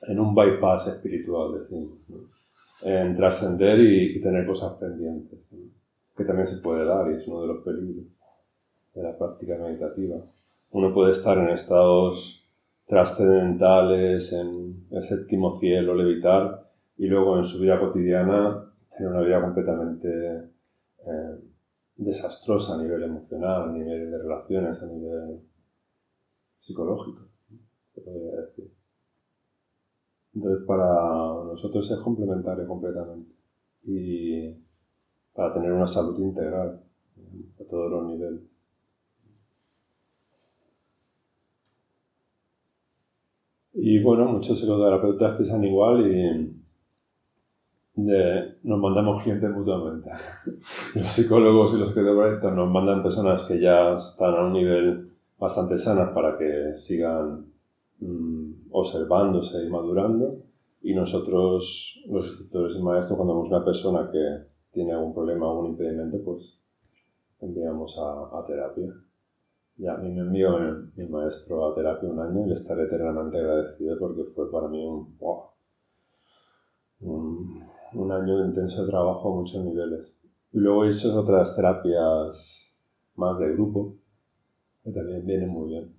en 0.08 0.18
un 0.18 0.34
bypass 0.34 0.88
espiritual, 0.88 1.60
decimos, 1.60 1.98
en 2.82 3.14
trascender 3.14 3.78
y, 3.78 4.16
y, 4.16 4.20
tener 4.22 4.46
cosas 4.46 4.72
pendientes, 4.78 5.38
que 6.16 6.24
también 6.24 6.46
se 6.46 6.62
puede 6.62 6.86
dar 6.86 7.10
y 7.10 7.16
es 7.16 7.28
uno 7.28 7.42
de 7.42 7.48
los 7.48 7.62
peligros 7.62 8.06
de 9.00 9.08
la 9.08 9.16
práctica 9.16 9.56
meditativa. 9.56 10.16
Uno 10.70 10.94
puede 10.94 11.12
estar 11.12 11.38
en 11.38 11.48
estados 11.48 12.46
trascendentales, 12.86 14.32
en 14.32 14.86
el 14.90 15.08
séptimo 15.08 15.58
cielo, 15.58 15.94
levitar, 15.94 16.68
y 16.96 17.06
luego 17.06 17.38
en 17.38 17.44
su 17.44 17.60
vida 17.60 17.80
cotidiana 17.80 18.66
tener 18.96 19.12
una 19.12 19.22
vida 19.22 19.40
completamente 19.40 20.08
eh, 21.06 21.38
desastrosa 21.96 22.74
a 22.74 22.82
nivel 22.82 23.02
emocional, 23.04 23.70
a 23.70 23.72
nivel 23.72 24.10
de 24.10 24.18
relaciones, 24.18 24.82
a 24.82 24.86
nivel 24.86 25.40
psicológico. 26.60 27.22
Entonces, 30.34 30.66
para 30.66 30.84
nosotros 31.44 31.90
es 31.90 31.98
complementario 32.00 32.66
completamente. 32.66 33.32
Y 33.84 34.54
para 35.32 35.54
tener 35.54 35.72
una 35.72 35.86
salud 35.86 36.18
integral 36.18 36.82
a 37.60 37.64
todos 37.64 37.90
los 37.90 38.06
niveles. 38.06 38.49
Y 43.82 43.98
bueno, 44.02 44.26
muchos 44.26 44.60
psicoterapeutas 44.60 45.36
piensan 45.38 45.64
igual 45.64 46.06
y 46.06 46.54
nos 47.96 48.78
mandamos 48.78 49.24
gente 49.24 49.48
mutuamente. 49.48 50.10
los 50.94 51.06
psicólogos 51.06 51.72
y 51.72 51.78
los 51.78 51.88
psicoterapeutas 51.88 52.54
nos 52.54 52.70
mandan 52.70 53.02
personas 53.02 53.42
que 53.44 53.58
ya 53.58 53.96
están 53.96 54.34
a 54.34 54.44
un 54.44 54.52
nivel 54.52 55.10
bastante 55.38 55.78
sanas 55.78 56.10
para 56.12 56.36
que 56.36 56.76
sigan 56.76 57.46
mm, 58.00 58.66
observándose 58.70 59.64
y 59.64 59.70
madurando. 59.70 60.42
Y 60.82 60.92
nosotros, 60.92 62.02
los 62.06 62.26
instructores 62.26 62.76
y 62.76 62.82
maestros, 62.82 63.16
cuando 63.16 63.34
vemos 63.34 63.48
una 63.48 63.64
persona 63.64 64.10
que 64.12 64.44
tiene 64.72 64.92
algún 64.92 65.14
problema 65.14 65.46
o 65.46 65.52
algún 65.52 65.70
impedimento, 65.70 66.18
pues 66.22 66.58
enviamos 67.40 67.98
a, 67.98 68.38
a 68.38 68.44
terapia. 68.44 68.92
Ya, 69.76 69.94
a 69.94 69.98
mí 69.98 70.10
me 70.10 70.20
envió 70.20 70.58
mi 70.94 71.06
maestro 71.06 71.66
a 71.66 71.74
terapia 71.74 72.08
un 72.08 72.20
año 72.20 72.44
y 72.44 72.48
le 72.48 72.54
estaré 72.54 72.84
eternamente 72.84 73.38
agradecido 73.38 73.98
porque 73.98 74.24
fue 74.34 74.50
para 74.50 74.68
mí 74.68 74.84
un, 74.84 75.16
un, 77.94 78.12
año 78.12 78.38
de 78.38 78.48
intenso 78.48 78.86
trabajo 78.86 79.32
a 79.32 79.36
muchos 79.36 79.64
niveles. 79.64 80.12
Y 80.52 80.58
luego 80.58 80.84
he 80.84 80.90
hecho 80.90 81.18
otras 81.18 81.56
terapias 81.56 82.74
más 83.16 83.38
de 83.38 83.52
grupo, 83.52 83.96
que 84.84 84.90
también 84.92 85.24
vienen 85.24 85.48
muy 85.48 85.68
bien, 85.70 85.96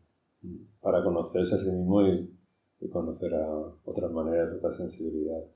para 0.82 1.04
conocerse 1.04 1.56
a 1.56 1.58
sí 1.58 1.72
mismo 1.72 2.06
y, 2.06 2.38
y 2.82 2.90
conocer 2.90 3.34
a 3.34 3.48
otras 3.86 4.12
maneras, 4.12 4.54
otras 4.58 4.78
sensibilidades. 4.78 5.50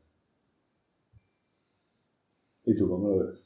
¿Y 2.65 2.75
tú 2.75 2.89
cómo 2.89 3.09
lo 3.09 3.19
ves? 3.19 3.45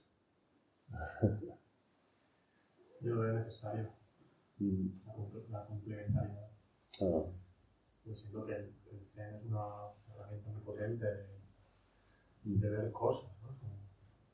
Yo 3.01 3.15
lo 3.15 3.21
veo 3.21 3.33
necesario. 3.33 3.98
La, 4.59 5.13
comple- 5.13 5.47
la 5.49 5.65
complementariedad. 5.65 6.49
Ah, 7.01 7.23
Yo 8.05 8.15
siento 8.15 8.45
que 8.45 8.53
el, 8.55 8.73
el 8.91 9.05
Zen 9.13 9.35
es 9.35 9.45
una 9.45 9.65
herramienta 10.15 10.49
muy 10.51 10.61
potente 10.61 11.05
de, 11.05 11.25
de 12.43 12.69
ver 12.69 12.91
cosas, 12.91 13.31
¿no? 13.41 13.49
Como, 13.59 13.75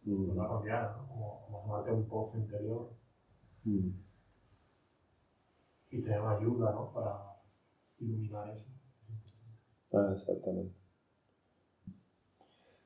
mm, 0.04 0.28
como 0.30 0.42
la 0.42 0.48
rodeada, 0.48 0.98
¿no? 0.98 1.08
Como, 1.08 1.48
como 1.50 1.84
un 1.98 2.08
pozo 2.08 2.38
interior 2.38 2.90
mm. 3.64 3.90
y 5.92 6.02
tener 6.02 6.22
una 6.22 6.38
ayuda, 6.38 6.72
¿no? 6.72 6.92
Para 6.94 7.42
iluminar 8.00 8.50
eso. 8.50 8.66
Ah, 9.94 10.14
exactamente. 10.16 10.76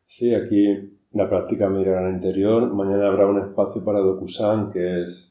Sí, 0.07 0.33
aquí 0.33 0.99
la 1.11 1.29
práctica 1.29 1.69
mirar 1.69 2.03
al 2.03 2.15
interior. 2.15 2.73
Mañana 2.73 3.07
habrá 3.07 3.27
un 3.27 3.39
espacio 3.39 3.83
para 3.83 3.99
Dokusan, 3.99 4.71
que 4.71 5.03
es 5.05 5.28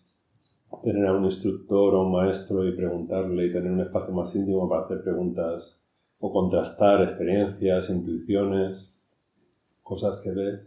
tener 0.83 1.07
a 1.07 1.15
un 1.15 1.25
instructor 1.25 1.95
o 1.95 2.03
un 2.03 2.13
maestro 2.13 2.67
y 2.67 2.77
preguntarle 2.77 3.47
y 3.47 3.53
tener 3.53 3.73
un 3.73 3.81
espacio 3.81 4.13
más 4.15 4.35
íntimo 4.37 4.69
para 4.69 4.85
hacer 4.85 5.03
preguntas 5.03 5.81
o 6.21 6.33
contrastar 6.33 7.03
experiencias, 7.03 7.91
intuiciones, 7.91 8.95
cosas 9.83 10.19
que 10.21 10.31
ves. 10.31 10.61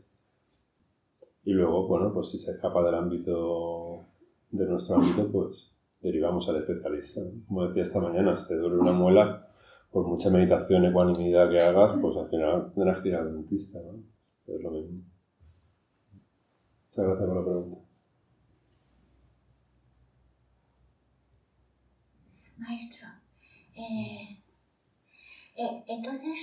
Y 1.43 1.53
luego, 1.53 1.88
bueno, 1.88 2.13
pues 2.13 2.29
si 2.29 2.39
se 2.39 2.51
escapa 2.51 2.84
del 2.84 2.96
ámbito, 2.96 4.05
de 4.51 4.65
nuestro 4.65 4.96
ámbito, 4.96 5.31
pues 5.31 5.72
derivamos 6.01 6.48
al 6.50 6.58
especialista. 6.58 7.22
Como 7.48 7.67
decía 7.67 7.84
esta 7.84 8.00
mañana, 8.00 8.36
si 8.36 8.48
te 8.48 8.58
duele 8.58 8.77
una 8.77 8.93
muela, 8.93 9.48
por 9.91 10.08
mucha 10.08 10.29
meditación, 10.29 10.86
ecuanimidad 10.86 11.50
que 11.50 11.60
hagas, 11.60 11.98
pues 12.01 12.15
al 12.17 12.27
final 12.29 12.72
tendrás 12.74 13.01
que 13.01 13.10
ir 13.10 13.15
al 13.15 13.34
dentista, 13.34 13.79
¿no? 13.79 14.00
Es 14.53 14.62
lo 14.62 14.72
mismo. 14.72 15.01
Muchas 16.89 17.05
gracias 17.05 17.27
por 17.27 17.38
la 17.38 17.43
pregunta. 17.43 17.90
Maestro, 22.61 23.07
eh, 23.75 24.37
eh, 25.55 25.83
entonces, 25.87 26.37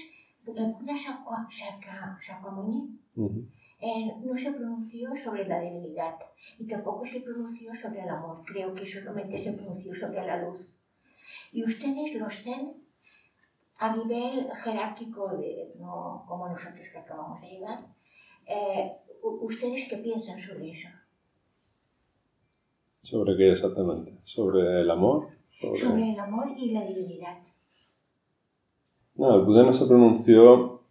el 0.47 0.73
Buda 0.73 0.95
Shakya- 0.95 2.19
Shakyamuni 2.21 2.99
Ujú. 3.17 3.47
eh, 3.81 4.13
no 4.25 4.37
se 4.37 4.51
pronunció 4.53 5.15
sobre 5.15 5.47
la 5.47 5.61
divinidad 5.61 6.17
y 6.59 6.67
tampoco 6.67 7.05
se 7.07 7.21
pronunció 7.21 7.75
sobre 7.75 8.01
el 8.03 8.09
amor. 8.09 8.43
Creo 8.45 8.75
que 8.75 8.87
solamente 8.87 9.39
se 9.39 9.53
pronunció 9.53 9.95
sobre 9.95 10.27
la 10.27 10.43
luz. 10.43 10.69
Y 11.53 11.63
ustedes, 11.65 12.15
los 12.15 12.35
Zen, 12.43 12.73
a 13.79 13.97
nivel 13.97 14.49
jerárquico, 14.65 15.37
de, 15.37 15.73
no 15.79 16.25
como 16.27 16.49
nosotros 16.49 16.87
que 16.93 16.99
acabamos 16.99 17.41
de 17.41 17.49
llegar, 17.49 17.81
eh, 18.47 18.93
¿ustedes 19.23 19.87
qué 19.89 19.99
piensan 19.99 20.39
sobre 20.39 20.73
eso? 20.73 20.89
¿Sobre 23.03 23.37
qué 23.37 23.53
exactamente? 23.53 24.19
¿Sobre 24.25 24.81
el 24.81 24.91
amor? 24.91 25.29
Sobre- 25.61 25.79
Sobre 25.79 26.13
el 26.13 26.21
amor 26.21 26.49
y 26.57 26.71
la 26.71 26.85
divinidad. 26.87 27.39
No, 29.17 29.35
el 29.35 29.43
Buda 29.45 29.65
no 29.65 29.73
se 29.73 29.87
pronunció 29.87 30.83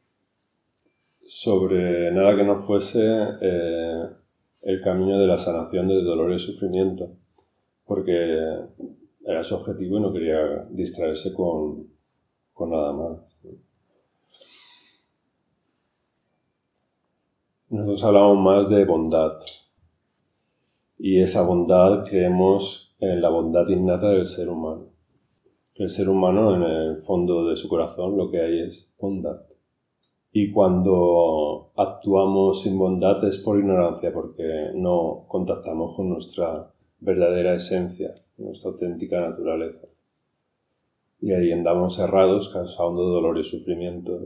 sobre 1.25 2.11
nada 2.11 2.35
que 2.35 2.43
no 2.43 2.57
fuese 2.59 3.01
eh, 3.41 4.03
el 4.63 4.81
camino 4.81 5.17
de 5.19 5.27
la 5.27 5.37
sanación 5.37 5.87
del 5.87 6.03
dolor 6.03 6.33
y 6.33 6.39
sufrimiento, 6.39 7.09
porque 7.85 8.13
era 9.25 9.43
su 9.43 9.55
objetivo 9.55 9.97
y 9.97 10.01
no 10.01 10.11
quería 10.11 10.65
distraerse 10.69 11.33
con, 11.33 11.87
con 12.53 12.69
nada 12.71 12.91
más. 12.93 13.19
Nosotros 17.69 18.03
hablamos 18.05 18.37
más 18.39 18.69
de 18.69 18.85
bondad, 18.85 19.39
y 20.97 21.21
esa 21.21 21.43
bondad 21.43 22.05
creemos 22.05 22.86
en 22.99 23.21
la 23.21 23.29
bondad 23.29 23.67
innata 23.67 24.09
del 24.09 24.25
ser 24.25 24.49
humano. 24.49 24.87
El 25.75 25.89
ser 25.89 26.09
humano, 26.09 26.55
en 26.55 26.63
el 26.63 26.97
fondo 27.03 27.47
de 27.47 27.55
su 27.55 27.69
corazón, 27.69 28.17
lo 28.17 28.31
que 28.31 28.41
hay 28.41 28.61
es 28.61 28.91
bondad. 28.99 29.45
Y 30.31 30.51
cuando 30.51 31.71
actuamos 31.75 32.61
sin 32.61 32.77
bondad 32.77 33.23
es 33.25 33.37
por 33.39 33.59
ignorancia, 33.59 34.11
porque 34.11 34.71
no 34.75 35.25
contactamos 35.27 35.95
con 35.95 36.09
nuestra 36.09 36.71
verdadera 36.99 37.53
esencia, 37.53 38.13
nuestra 38.37 38.71
auténtica 38.71 39.21
naturaleza. 39.21 39.87
Y 41.21 41.31
ahí 41.31 41.51
andamos 41.51 41.97
errados, 41.99 42.49
causando 42.49 43.03
dolor 43.03 43.37
y 43.37 43.43
sufrimiento. 43.43 44.19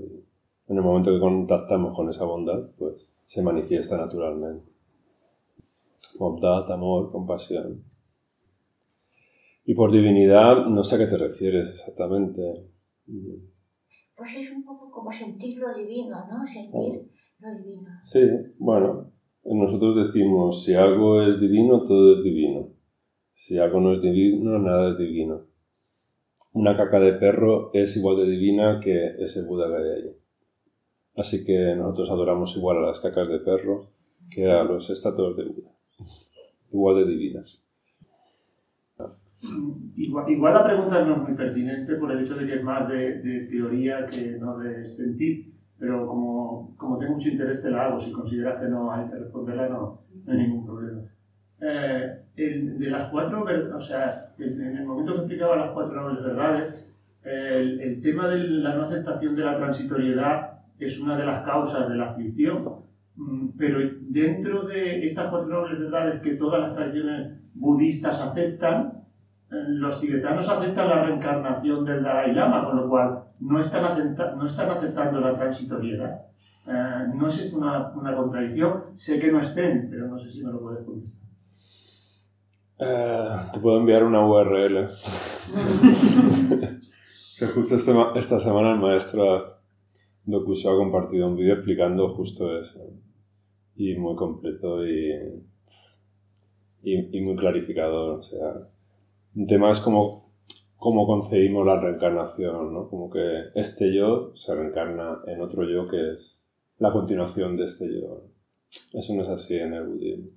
En 0.68 0.78
el 0.78 0.84
momento 0.84 1.12
que 1.12 1.20
contactamos 1.20 1.96
con 1.96 2.10
esa 2.10 2.26
bondad, 2.26 2.70
pues 2.78 3.08
se 3.26 3.42
manifiesta 3.42 3.98
naturalmente. 3.98 4.70
Bondad, 6.20 6.70
amor, 6.72 7.12
compasión. 7.12 7.84
Y 9.72 9.74
por 9.74 9.90
divinidad, 9.90 10.66
no 10.66 10.84
sé 10.84 10.96
a 10.96 11.00
qué 11.00 11.06
te 11.06 11.18
refieres 11.18 11.70
exactamente. 11.70 12.42
Pues 14.18 14.36
es 14.36 14.52
un 14.52 14.66
poco 14.66 14.92
como 14.92 15.10
sentir 15.10 15.60
lo 15.60 15.74
divino, 15.74 16.18
¿no? 16.30 16.46
Sentir 16.46 17.10
lo 17.40 17.58
divino. 17.58 17.90
Sí, 18.02 18.20
bueno, 18.58 19.14
nosotros 19.46 20.08
decimos, 20.08 20.66
si 20.66 20.74
algo 20.74 21.22
es 21.22 21.40
divino, 21.40 21.88
todo 21.88 22.18
es 22.18 22.22
divino. 22.22 22.74
Si 23.34 23.60
algo 23.60 23.80
no 23.80 23.94
es 23.94 24.02
divino, 24.02 24.60
nada 24.60 24.90
es 24.90 24.98
divino. 24.98 25.46
Una 26.52 26.76
caca 26.76 27.00
de 27.00 27.14
perro 27.14 27.72
es 27.74 27.96
igual 27.96 28.18
de 28.18 28.30
divina 28.30 28.82
que 28.84 29.16
ese 29.20 29.46
Buda 29.46 29.70
que 29.70 29.76
hay 29.76 30.02
ahí. 30.02 30.18
Así 31.16 31.46
que 31.46 31.78
nosotros 31.78 32.10
adoramos 32.10 32.58
igual 32.58 32.80
a 32.80 32.88
las 32.88 33.00
cacas 33.00 33.30
de 33.30 33.40
perro 33.40 33.88
que 34.30 34.52
a 34.52 34.66
los 34.66 34.90
estatuas 34.90 35.38
de 35.38 35.46
Buda. 35.46 35.72
Igual 36.74 36.98
de 36.98 37.06
divinas. 37.06 37.71
Igual, 39.96 40.30
igual 40.30 40.54
la 40.54 40.64
pregunta 40.64 41.04
no 41.04 41.14
es 41.14 41.20
muy 41.30 41.36
pertinente 41.36 41.96
por 41.96 42.12
el 42.12 42.20
hecho 42.24 42.36
de 42.36 42.46
que 42.46 42.56
es 42.56 42.64
más 42.64 42.88
de, 42.88 43.20
de 43.20 43.40
teoría 43.48 44.06
que 44.06 44.38
no 44.40 44.58
de 44.58 44.86
sentir, 44.86 45.52
pero 45.80 46.06
como, 46.06 46.74
como 46.78 46.98
tengo 46.98 47.14
mucho 47.14 47.30
interés 47.30 47.62
te 47.62 47.72
la 47.72 47.86
hago, 47.86 48.00
si 48.00 48.12
consideras 48.12 48.60
que 48.62 48.68
no 48.68 48.92
hay 48.92 49.08
que 49.08 49.16
responderla 49.16 49.68
no, 49.68 50.00
no 50.26 50.32
hay 50.32 50.38
ningún 50.38 50.66
problema. 50.66 51.02
Eh, 51.60 52.12
el- 52.36 52.80
de 52.80 52.90
las 52.90 53.10
cuatro, 53.12 53.46
o 53.76 53.82
sea, 53.82 54.34
en 54.38 54.78
el 54.78 54.86
momento 54.86 55.14
que 55.14 55.20
explicaba 55.20 55.56
las 55.58 55.72
cuatro 55.72 55.94
nobles 55.96 56.24
verdades, 56.24 56.86
el, 57.24 57.82
el 57.82 58.02
tema 58.02 58.28
de 58.28 58.38
la 58.38 58.76
no 58.76 58.84
aceptación 58.84 59.36
de 59.36 59.44
la 59.44 59.58
transitoriedad 59.58 60.52
es 60.80 61.00
una 61.00 61.16
de 61.18 61.26
las 61.26 61.44
causas 61.46 61.90
de 61.90 61.96
la 61.96 62.12
aflicción, 62.12 62.64
Mm, 63.18 63.58
pero 63.58 63.78
dentro 64.00 64.64
de 64.64 65.04
estas 65.06 65.30
cuatro 65.30 65.50
nobles 65.50 65.78
verdades 65.80 66.22
que 66.22 66.32
todas 66.36 66.62
las 66.62 66.74
tradiciones 66.76 67.34
budistas 67.54 68.22
aceptan, 68.22 69.01
los 69.52 70.00
tibetanos 70.00 70.48
aceptan 70.50 70.88
la 70.90 71.04
reencarnación 71.04 71.86
del 71.86 72.04
Dalai 72.04 72.34
Lama, 72.34 72.66
con 72.66 72.78
lo 72.78 72.90
cual 72.90 73.24
no 73.42 73.60
están, 73.60 73.84
acepta- 73.84 74.36
no 74.36 74.48
están 74.48 74.70
aceptando 74.70 75.20
la 75.20 75.36
transitoriedad. 75.36 76.22
Eh, 76.68 77.08
no 77.16 77.28
es 77.28 77.40
esto 77.40 77.58
una, 77.58 77.90
una 77.90 78.16
contradicción, 78.16 78.84
sé 78.96 79.20
que 79.20 79.32
no 79.32 79.40
estén, 79.40 79.88
pero 79.90 80.08
no 80.08 80.18
sé 80.20 80.30
si 80.30 80.44
me 80.44 80.52
lo 80.52 80.62
puedes 80.62 80.86
contestar. 80.86 81.20
Eh, 82.80 83.30
te 83.54 83.60
puedo 83.60 83.78
enviar 83.80 84.04
una 84.04 84.26
URL. 84.26 84.88
que 87.40 87.48
justo 87.48 87.76
este 87.76 87.92
esta 88.16 88.40
semana 88.40 88.72
el 88.74 88.80
maestro 88.80 89.56
Dokuso 90.24 90.72
ha 90.72 90.78
compartido 90.78 91.28
un 91.28 91.36
vídeo 91.36 91.56
explicando 91.56 92.14
justo 92.16 92.58
eso. 92.60 92.80
Y 93.76 93.96
muy 93.96 94.16
completo 94.16 94.86
y, 94.86 95.12
y, 96.84 97.18
y 97.18 97.22
muy 97.22 97.36
clarificador. 97.36 98.20
O 98.20 98.24
sea, 98.24 98.68
un 99.36 99.48
tema 99.48 99.72
es 99.72 99.80
como 99.80 100.34
cómo 100.76 101.06
concebimos 101.06 101.66
la 101.66 101.80
reencarnación, 101.80 102.74
¿no? 102.74 102.90
Como 102.90 103.10
que 103.10 103.50
este 103.56 103.94
yo 103.94 104.36
se 104.36 104.56
reencarna 104.56 105.20
en 105.28 105.42
otro 105.42 105.64
yo 105.70 105.86
que 105.86 106.14
es 106.14 106.42
la 106.80 106.92
continuación 106.92 107.56
de 107.56 107.66
este 107.66 107.86
yo. 107.88 108.26
Eso 108.94 109.14
no 109.14 109.24
es 109.24 109.30
así 109.30 109.58
en 109.58 109.74
el 109.74 109.88
budismo. 109.88 110.32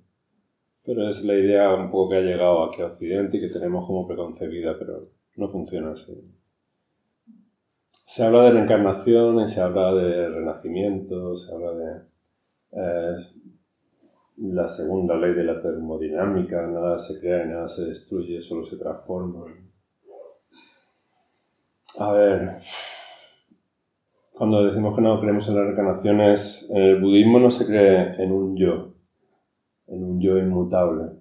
Pero 0.83 1.09
es 1.09 1.23
la 1.23 1.33
idea 1.33 1.73
un 1.73 1.89
poco 1.89 2.11
que 2.11 2.17
ha 2.17 2.21
llegado 2.21 2.63
aquí 2.63 2.81
a 2.81 2.85
Occidente 2.85 3.37
y 3.37 3.41
que 3.41 3.49
tenemos 3.49 3.87
como 3.87 4.07
preconcebida, 4.07 4.77
pero 4.77 5.09
no 5.35 5.47
funciona 5.47 5.93
así. 5.93 6.13
Se 7.89 8.23
habla 8.23 8.43
de 8.43 8.51
reencarnación 8.51 9.49
se 9.49 9.61
habla 9.61 9.93
de 9.95 10.29
renacimiento, 10.29 11.35
se 11.37 11.53
habla 11.53 11.73
de 11.73 12.01
eh, 12.73 13.15
la 14.37 14.67
segunda 14.67 15.15
ley 15.15 15.33
de 15.33 15.43
la 15.43 15.61
termodinámica, 15.61 16.67
nada 16.67 16.99
se 16.99 17.19
crea 17.19 17.45
y 17.45 17.49
nada 17.49 17.69
se 17.69 17.85
destruye, 17.85 18.41
solo 18.41 18.65
se 18.65 18.77
transforma. 18.77 19.45
A 21.99 22.11
ver, 22.11 22.57
cuando 24.33 24.65
decimos 24.65 24.95
que 24.95 25.01
no 25.01 25.21
creemos 25.21 25.47
en 25.47 25.55
las 25.55 25.63
reencarnaciones, 25.63 26.69
en 26.69 26.81
el 26.81 27.01
budismo 27.01 27.39
no 27.39 27.49
se 27.49 27.65
cree 27.65 28.21
en 28.21 28.31
un 28.33 28.57
yo, 28.57 28.93
en 29.87 30.03
un 30.03 30.19
yo 30.19 30.37
inmutable. 30.37 31.11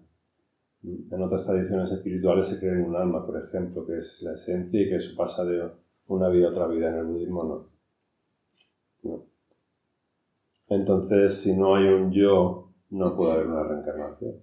En 0.83 1.23
otras 1.23 1.47
tradiciones 1.47 1.91
espirituales 1.93 2.49
se 2.49 2.59
cree 2.59 2.73
en 2.73 2.85
un 2.85 2.97
alma, 2.97 3.25
por 3.25 3.43
ejemplo, 3.43 3.87
que 3.87 3.99
es 3.99 4.21
la 4.23 4.35
esencia 4.35 4.83
y 4.83 4.89
que 4.89 4.97
eso 4.97 5.17
pasa 5.17 5.45
de 5.45 5.63
una 6.09 6.29
vida 6.29 6.49
a 6.49 6.51
otra 6.51 6.67
vida. 6.67 6.89
En 6.89 6.97
el 6.97 7.05
budismo 7.05 7.67
no. 9.05 9.27
Entonces, 10.69 11.41
si 11.41 11.57
no 11.57 11.77
hay 11.77 11.85
un 11.87 12.11
yo 12.11 12.64
no 12.95 13.17
puede 13.17 13.33
haber 13.33 13.47
una 13.49 13.65
reencarnación. 13.65 14.35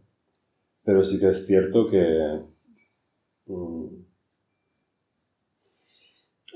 Pero 0.84 1.04
sí 1.04 1.20
que 1.20 1.30
es 1.30 1.46
cierto 1.46 1.90
que 1.90 2.42
mm, 3.46 3.86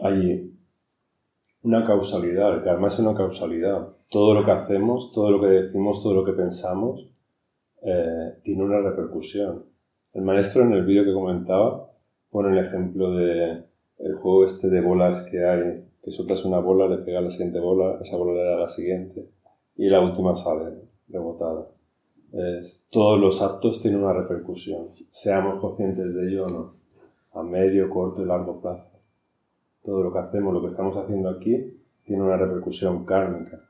hay 0.02 0.52
una 1.64 1.86
causalidad, 1.86 2.56
el 2.56 2.64
karma 2.64 2.90
es 2.90 3.00
una 3.00 3.16
causalidad. 3.16 3.96
Todo 4.10 4.34
lo 4.34 4.46
que 4.46 4.52
hacemos, 4.52 5.12
todo 5.14 5.32
lo 5.32 5.42
que 5.42 5.48
decimos, 5.48 6.04
todo 6.04 6.14
lo 6.14 6.26
que 6.26 6.34
pensamos, 6.34 7.10
eh, 7.82 8.40
tiene 8.44 8.64
una 8.64 8.82
repercusión. 8.82 9.66
El 10.14 10.24
maestro 10.24 10.64
en 10.64 10.74
el 10.74 10.86
vídeo 10.86 11.04
que 11.04 11.14
comentaba 11.14 11.92
pone 12.30 12.58
el 12.58 12.66
ejemplo 12.66 13.12
de 13.16 13.64
juego 14.22 14.46
este 14.46 14.70
de 14.70 14.82
bolas 14.82 15.28
que 15.30 15.46
hay, 15.46 15.86
que 16.04 16.12
sueltas 16.12 16.44
una 16.46 16.60
bola, 16.60 16.88
le 16.88 17.04
pega 17.04 17.22
la 17.22 17.30
siguiente 17.30 17.60
bola, 17.60 18.00
esa 18.02 18.18
bola 18.18 18.34
le 18.34 18.50
da 18.50 18.58
la 18.58 18.70
siguiente 18.70 19.30
y 19.78 19.88
la 19.88 20.02
última 20.02 20.36
sale 20.36 20.74
rebotada. 21.08 21.75
Todos 22.90 23.20
los 23.20 23.42
actos 23.42 23.82
tienen 23.82 24.04
una 24.04 24.14
repercusión, 24.14 24.88
seamos 25.12 25.60
conscientes 25.62 26.14
de 26.14 26.28
ello 26.28 26.46
o 26.46 26.50
no, 26.50 26.74
a 27.34 27.44
medio, 27.44 27.90
corto 27.90 28.22
y 28.22 28.26
largo 28.26 28.62
plazo. 28.62 28.90
Todo 29.84 30.04
lo 30.04 30.12
que 30.12 30.20
hacemos, 30.20 30.54
lo 30.54 30.62
que 30.62 30.70
estamos 30.70 30.98
haciendo 30.98 31.30
aquí, 31.30 31.78
tiene 32.06 32.24
una 32.24 32.38
repercusión 32.38 33.06
kármica. 33.06 33.62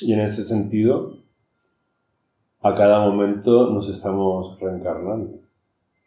Y 0.00 0.12
en 0.12 0.20
ese 0.20 0.44
sentido, 0.44 1.16
a 2.60 2.74
cada 2.74 3.08
momento 3.08 3.70
nos 3.70 3.88
estamos 3.88 4.58
reencarnando. 4.60 5.40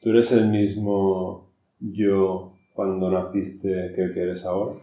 Tú 0.01 0.10
eres 0.10 0.32
el 0.32 0.49
mismo 0.49 1.49
yo 1.79 2.53
cuando 2.73 3.10
naciste 3.10 3.93
que 3.95 4.13
que 4.13 4.21
eres 4.21 4.45
ahora. 4.45 4.75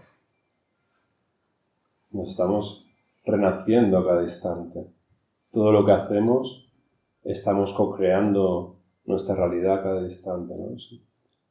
Nos 2.11 2.31
estamos 2.31 2.89
renaciendo 3.25 3.99
a 3.99 4.07
cada 4.07 4.23
instante. 4.23 4.96
Todo 5.57 5.73
lo 5.73 5.87
que 5.87 5.93
hacemos, 5.93 6.71
estamos 7.25 7.73
co-creando 7.73 8.77
nuestra 9.07 9.37
realidad 9.37 9.79
a 9.79 9.83
cada 9.85 10.03
instante. 10.03 10.53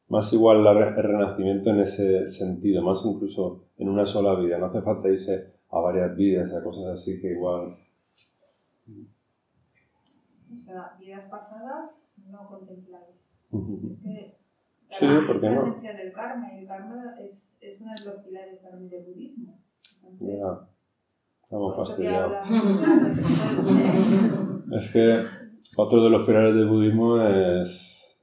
Más 0.10 0.32
igual 0.32 0.60
el 0.60 0.94
renacimiento 0.94 1.72
en 1.72 1.80
ese 1.80 2.28
sentido, 2.28 2.84
más 2.84 3.04
incluso 3.04 3.64
en 3.80 3.90
una 3.90 4.06
sola 4.06 4.36
vida. 4.40 4.60
No 4.60 4.68
hace 4.68 4.84
falta 4.84 5.10
irse 5.10 5.54
a 5.72 5.80
varias 5.80 6.16
vidas, 6.16 6.54
a 6.54 6.64
cosas 6.64 7.02
así 7.02 7.20
que 7.20 7.32
igual 7.32 7.76
o 10.54 10.60
sea, 10.60 10.96
vidas 11.00 11.26
pasadas 11.26 12.04
no 12.30 12.48
contempláis. 12.48 13.16
Es 14.92 15.00
que 15.00 15.06
la, 15.08 15.26
¿por 15.26 15.42
qué 15.42 15.50
la 15.50 15.56
no? 15.56 15.68
esencia 15.68 15.94
del 15.96 16.14
karma 16.14 16.54
y 16.54 16.60
el 16.60 16.68
karma 16.68 17.16
es, 17.20 17.50
es 17.60 17.82
uno 17.82 17.92
de 18.00 18.06
los 18.06 18.24
pilares 18.24 18.60
para 18.60 18.76
mí 18.76 18.88
del 18.88 19.04
budismo. 19.04 19.58
Entonces, 20.04 20.38
Ya, 20.40 20.75
estamos 21.46 21.74
que 21.74 21.78
fastidiados. 21.78 22.34
Es 24.72 24.94
que 24.94 25.24
otro 25.78 26.04
de 26.04 26.10
los 26.10 26.26
pilares 26.28 26.56
del 26.56 26.68
budismo 26.68 27.22
es, 27.22 28.20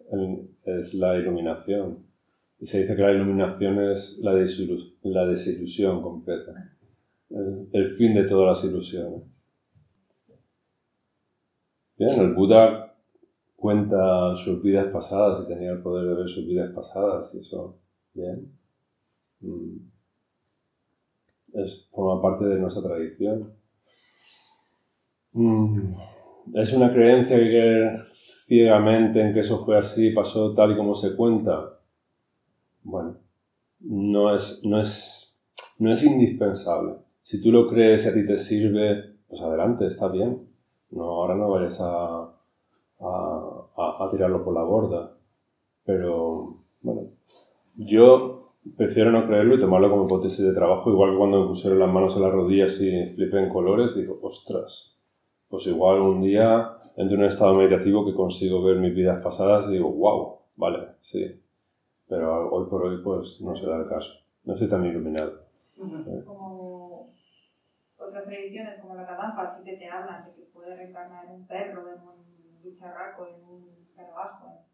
es 0.65 0.95
la 0.95 1.17
iluminación. 1.17 1.99
Y 2.61 2.67
se 2.67 2.83
dice 2.83 2.95
que 2.95 3.03
la 3.03 3.13
iluminación 3.13 3.81
es 3.91 4.19
la, 4.23 4.35
desilu- 4.35 4.95
la 5.03 5.27
desilusión 5.27 6.01
completa. 6.03 6.53
El, 7.31 7.69
el 7.73 7.89
fin 7.91 8.15
de 8.15 8.25
todas 8.25 8.63
las 8.63 8.71
ilusiones. 8.73 9.23
Bien, 11.99 12.21
el 12.21 12.35
Buda 12.35 12.95
cuenta 13.57 14.35
sus 14.37 14.63
vidas 14.63 14.89
pasadas 14.93 15.45
y 15.45 15.49
tenía 15.49 15.71
el 15.73 15.83
poder 15.83 16.09
de 16.09 16.15
ver 16.15 16.29
sus 16.29 16.47
vidas 16.47 16.73
pasadas 16.75 17.33
y 17.35 17.39
eso, 17.39 17.79
bien. 18.13 18.53
Mm. 19.41 19.77
Es, 21.55 21.87
forma 21.93 22.21
parte 22.23 22.45
de 22.47 22.59
nuestra 22.59 22.83
tradición. 22.83 23.53
Mm. 25.33 25.95
Es 26.55 26.73
una 26.73 26.93
creencia 26.93 27.37
que 27.39 27.99
ciegamente 28.47 29.21
en 29.21 29.33
que 29.33 29.41
eso 29.41 29.65
fue 29.65 29.79
así, 29.79 30.11
pasó 30.11 30.55
tal 30.55 30.73
y 30.73 30.77
como 30.77 30.95
se 30.95 31.17
cuenta. 31.17 31.79
Bueno, 32.83 33.17
no 33.81 34.35
es, 34.35 34.61
no 34.65 34.81
es, 34.81 35.41
no 35.79 35.93
es 35.93 36.03
indispensable. 36.05 36.95
Si 37.23 37.43
tú 37.43 37.53
lo 37.53 37.69
crees 37.69 38.05
y 38.05 38.09
a 38.09 38.15
ti 38.15 38.27
te 38.27 38.39
sirve, 38.39 39.15
pues 39.29 39.41
adelante, 39.41 39.87
está 39.87 40.09
bien. 40.09 40.49
No, 40.91 41.05
ahora 41.05 41.35
no 41.35 41.51
vayas 41.51 41.81
a, 41.81 42.35
a, 43.01 43.67
a- 43.77 44.05
a 44.07 44.11
tirarlo 44.11 44.45
por 44.45 44.55
la 44.55 44.63
borda. 44.63 45.17
Pero, 45.85 46.59
bueno, 46.83 47.09
yo 47.77 48.42
prefiero 48.77 49.11
no 49.11 49.27
creerlo 49.27 49.57
y 49.57 49.61
tomarlo 49.61 49.91
como 49.91 50.05
hipótesis 50.05 50.45
de 50.45 50.55
trabajo, 50.55 50.91
igual 50.91 51.13
que 51.13 51.19
cuando 51.19 51.43
me 51.43 51.49
pusieron 51.49 51.79
las 51.79 51.93
manos 51.93 52.17
en 52.17 52.23
las 52.23 52.33
rodillas 52.33 52.81
y 52.81 53.11
flipé 53.11 53.39
en 53.39 53.49
colores, 53.49 53.97
digo, 53.97 54.19
ostras, 54.23 54.97
pues 55.49 55.67
igual 55.67 56.01
un 56.01 56.23
día 56.23 56.79
entro 56.97 57.17
en 57.17 57.23
un 57.23 57.29
estado 57.29 57.55
meditativo 57.55 58.05
que 58.05 58.15
consigo 58.15 58.63
ver 58.63 58.77
mis 58.77 58.95
vidas 58.95 59.23
pasadas 59.23 59.69
y 59.69 59.73
digo, 59.73 59.91
wow, 59.91 60.39
vale, 60.57 60.89
sí. 61.01 61.41
Pero 62.09 62.51
hoy 62.51 62.69
por 62.69 62.85
hoy 62.85 63.03
pues 63.03 63.41
no 63.41 63.57
se 63.57 63.67
da 63.67 63.79
el 63.79 63.89
caso. 63.89 64.13
No 64.45 64.55
estoy 64.55 64.69
tan 64.69 64.85
iluminado. 64.85 65.45
como 66.27 67.13
otras 67.97 68.27
religiones 68.27 68.81
como 68.81 68.95
la 68.95 69.07
Kadampa 69.07 69.49
sí 69.49 69.65
que 69.65 69.77
te 69.77 69.89
hablan 69.89 70.25
de 70.25 70.33
que 70.35 70.43
puede 70.53 70.77
reencarnar 70.77 71.27
en 71.27 71.33
un 71.33 71.47
perro, 71.47 71.89
en 71.89 72.01
un 72.01 72.63
bicharraco, 72.63 73.27
en 73.27 73.45
un 73.45 73.69
escarabajo, 73.89 74.67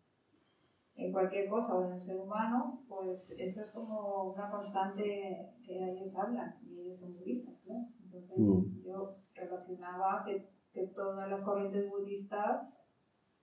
en, 0.99 1.13
cualquier 1.13 1.49
cosa 1.49 1.75
o 1.77 1.85
en 1.87 1.93
un 1.95 2.01
ser 2.05 2.17
humano, 2.17 2.83
pues 2.89 3.31
eso 3.39 3.61
es 3.63 3.73
como 3.73 4.33
una 4.33 4.51
constante 4.51 5.51
que 5.65 5.91
ellos 5.93 6.15
hablan 6.17 6.57
y 6.69 6.81
ellos 6.81 7.01
son 7.01 7.15
budistas, 7.17 7.55
¿no? 7.67 7.89
Entonces 8.05 8.39
Mm. 8.39 8.85
yo 8.85 9.15
relacionaba 9.35 10.23
que, 10.25 10.49
que 10.73 10.87
todas 10.89 11.29
las 11.31 11.41
corrientes 11.43 11.89
budistas 11.91 12.85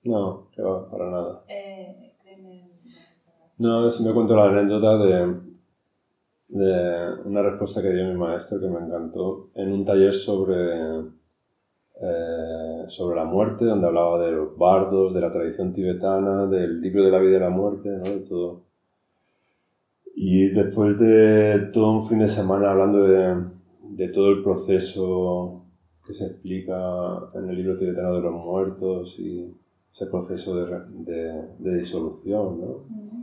No, 0.04 0.50
que 0.52 0.62
va, 0.62 0.90
para 0.90 1.10
nada. 1.10 1.44
eh, 1.48 2.16
en... 2.26 2.72
No, 3.58 3.90
si 3.90 4.04
me 4.06 4.14
cuento 4.14 4.36
la 4.36 4.50
anécdota 4.50 4.98
de, 4.98 5.40
de 6.50 7.22
una 7.26 7.42
respuesta 7.42 7.82
que 7.82 7.92
dio 7.94 8.06
mi 8.06 8.16
maestro 8.16 8.60
que 8.60 8.68
me 8.68 8.80
encantó 8.86 9.50
en 9.56 9.72
un 9.72 9.86
taller 9.86 10.14
sobre, 10.14 11.06
eh, 12.02 12.86
sobre 12.88 13.16
la 13.16 13.26
muerte, 13.26 13.66
donde 13.66 13.88
hablaba 13.88 14.20
de 14.26 14.32
los 14.32 14.58
bardos, 14.58 15.14
de 15.14 15.22
la 15.22 15.32
tradición 15.32 15.74
tibetana, 15.74 16.46
del 16.48 16.82
libro 16.82 17.04
de 17.04 17.12
la 17.12 17.20
vida 17.20 17.38
y 17.38 17.40
la 17.40 17.50
muerte, 17.50 17.90
¿no? 17.90 18.04
de 18.04 18.20
todo. 18.20 18.62
Y 20.16 20.50
después 20.50 21.00
de 21.00 21.70
todo 21.74 21.92
un 21.92 22.08
fin 22.08 22.20
de 22.20 22.30
semana 22.30 22.72
hablando 22.72 23.04
de, 23.04 23.44
de 23.92 24.08
todo 24.10 24.30
el 24.32 24.44
proceso 24.44 25.64
que 26.06 26.14
se 26.14 26.26
explica 26.26 26.76
en 27.34 27.50
el 27.50 27.56
libro 27.56 27.78
tibetano 27.78 28.16
de 28.16 28.22
los 28.22 28.34
muertos 28.34 29.16
y 29.18 29.54
ese 29.94 30.06
proceso 30.08 30.56
de, 30.56 31.48
de 31.60 31.78
disolución, 31.78 32.62
¿no? 32.62 33.16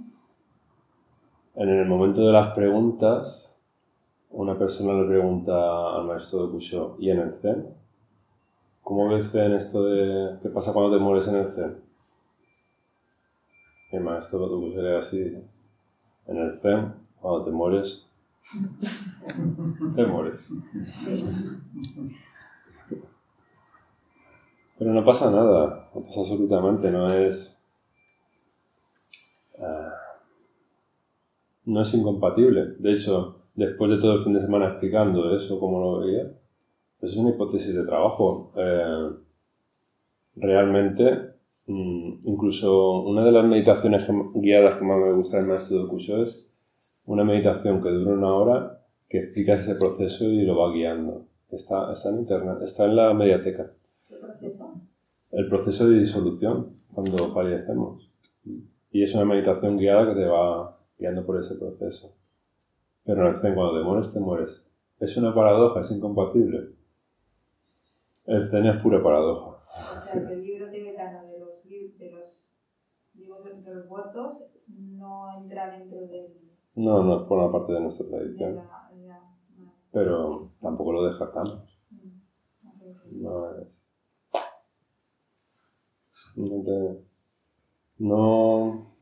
En 1.54 1.68
el 1.68 1.86
momento 1.86 2.26
de 2.26 2.32
las 2.32 2.54
preguntas, 2.54 3.54
una 4.30 4.58
persona 4.58 4.94
le 4.94 5.06
pregunta 5.06 5.96
al 5.96 6.06
maestro 6.06 6.46
de 6.46 6.52
Kusho, 6.52 6.96
¿y 6.98 7.10
en 7.10 7.18
el 7.18 7.34
Zen? 7.34 7.81
¿Cómo 8.82 9.08
ve 9.08 9.20
el 9.20 9.30
Zen 9.30 9.52
esto 9.52 9.84
de 9.84 10.38
qué 10.42 10.48
pasa 10.48 10.72
cuando 10.72 10.96
te 10.96 11.02
mueres 11.02 11.28
en 11.28 11.36
el 11.36 11.48
Zen? 11.48 11.76
Y 13.92 13.98
maestro 13.98 14.40
de 14.40 14.48
Kusho 14.48 14.80
era 14.80 14.98
así, 14.98 15.20
en 16.26 16.36
el 16.36 16.58
Zen, 16.58 16.92
cuando 17.20 17.44
te 17.44 17.50
mueres, 17.50 18.06
te 19.94 20.06
mueres. 20.06 20.50
Pero 24.78 24.92
no 24.92 25.04
pasa 25.04 25.30
nada, 25.30 25.88
no 25.94 26.00
pasa 26.00 26.20
absolutamente, 26.20 26.90
no 26.90 27.12
es... 27.12 27.62
ah, 29.60 29.92
no 31.66 31.82
es 31.82 31.94
incompatible. 31.94 32.74
De 32.78 32.94
hecho, 32.94 33.42
después 33.54 33.90
de 33.92 33.98
todo 33.98 34.14
el 34.14 34.24
fin 34.24 34.34
de 34.34 34.40
semana 34.40 34.68
explicando 34.68 35.36
eso, 35.36 35.60
como 35.60 35.80
lo 35.80 35.98
veía, 36.00 36.32
pues 37.02 37.14
es 37.14 37.18
una 37.18 37.30
hipótesis 37.30 37.74
de 37.74 37.84
trabajo. 37.84 38.52
Eh, 38.54 39.10
realmente, 40.36 41.32
mm, 41.66 42.28
incluso 42.28 43.00
una 43.00 43.24
de 43.24 43.32
las 43.32 43.44
meditaciones 43.44 44.06
guiadas 44.34 44.76
que 44.76 44.84
más 44.84 45.00
me 45.00 45.12
gusta 45.12 45.38
del 45.38 45.46
maestro 45.46 45.82
de 45.82 45.88
Kusho 45.88 46.22
es 46.22 46.48
una 47.04 47.24
meditación 47.24 47.82
que 47.82 47.90
dura 47.90 48.12
una 48.12 48.32
hora 48.32 48.78
que 49.08 49.18
explica 49.18 49.54
ese 49.54 49.74
proceso 49.74 50.26
y 50.26 50.42
lo 50.42 50.56
va 50.56 50.72
guiando. 50.72 51.26
Está, 51.50 51.92
está 51.92 52.10
en 52.10 52.20
internet, 52.20 52.58
está 52.62 52.84
en 52.84 52.94
la 52.94 53.12
mediateca. 53.12 53.72
¿Qué 54.08 54.14
proceso? 54.14 54.72
El 55.32 55.48
proceso 55.48 55.88
de 55.88 55.98
disolución 55.98 56.68
cuando 56.94 57.34
fallecemos. 57.34 58.08
Y 58.92 59.02
es 59.02 59.12
una 59.16 59.24
meditación 59.24 59.76
guiada 59.76 60.06
que 60.06 60.20
te 60.20 60.26
va 60.26 60.78
guiando 60.96 61.26
por 61.26 61.42
ese 61.42 61.56
proceso. 61.56 62.12
Pero 63.04 63.28
en 63.28 63.34
el 63.34 63.40
Zen, 63.40 63.56
cuando 63.56 63.76
te 63.76 63.84
mueres, 63.84 64.12
te 64.12 64.20
mueres. 64.20 64.62
Es 65.00 65.16
una 65.16 65.34
paradoja, 65.34 65.80
es 65.80 65.90
incompatible. 65.90 66.80
El 68.26 68.48
Zen 68.50 68.66
es 68.66 68.80
pura 68.82 69.02
paradoja. 69.02 69.50
O 69.50 70.10
sea, 70.10 70.26
que 70.26 70.34
el 70.34 70.44
libro 70.44 70.70
tibetano 70.70 71.26
de 71.26 71.38
los, 71.40 71.64
de 71.68 72.10
los 72.12 72.44
de, 73.14 73.74
los 73.74 73.88
muertos 73.88 74.38
no 74.68 75.36
entra 75.36 75.76
dentro 75.76 76.06
del, 76.06 76.32
No, 76.74 77.02
no 77.02 77.24
forma 77.26 77.50
parte 77.52 77.72
de 77.72 77.80
nuestra 77.80 78.06
de 78.06 78.10
tradición. 78.12 78.56
la... 78.56 78.90
de 78.94 79.06
la- 79.08 79.36
no. 79.58 79.72
Pero 79.92 80.52
tampoco 80.60 80.92
lo 80.92 81.04
descartamos. 81.08 81.78
Mm. 81.90 83.22
No 83.22 83.50
es- 83.58 83.68
No 86.36 86.62
te- 86.64 87.04
no- 87.98 88.92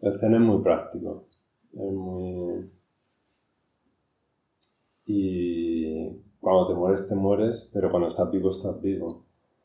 El 0.00 0.18
zen 0.18 0.34
es 0.34 0.40
muy 0.40 0.62
práctico. 0.62 1.26
Es 1.72 1.92
muy... 1.92 2.70
Y 5.06 6.20
cuando 6.40 6.68
te 6.68 6.74
mueres, 6.74 7.08
te 7.08 7.14
mueres, 7.14 7.68
pero 7.72 7.90
cuando 7.90 8.08
estás 8.08 8.30
vivo, 8.30 8.50
estás 8.50 8.80
vivo. 8.80 9.24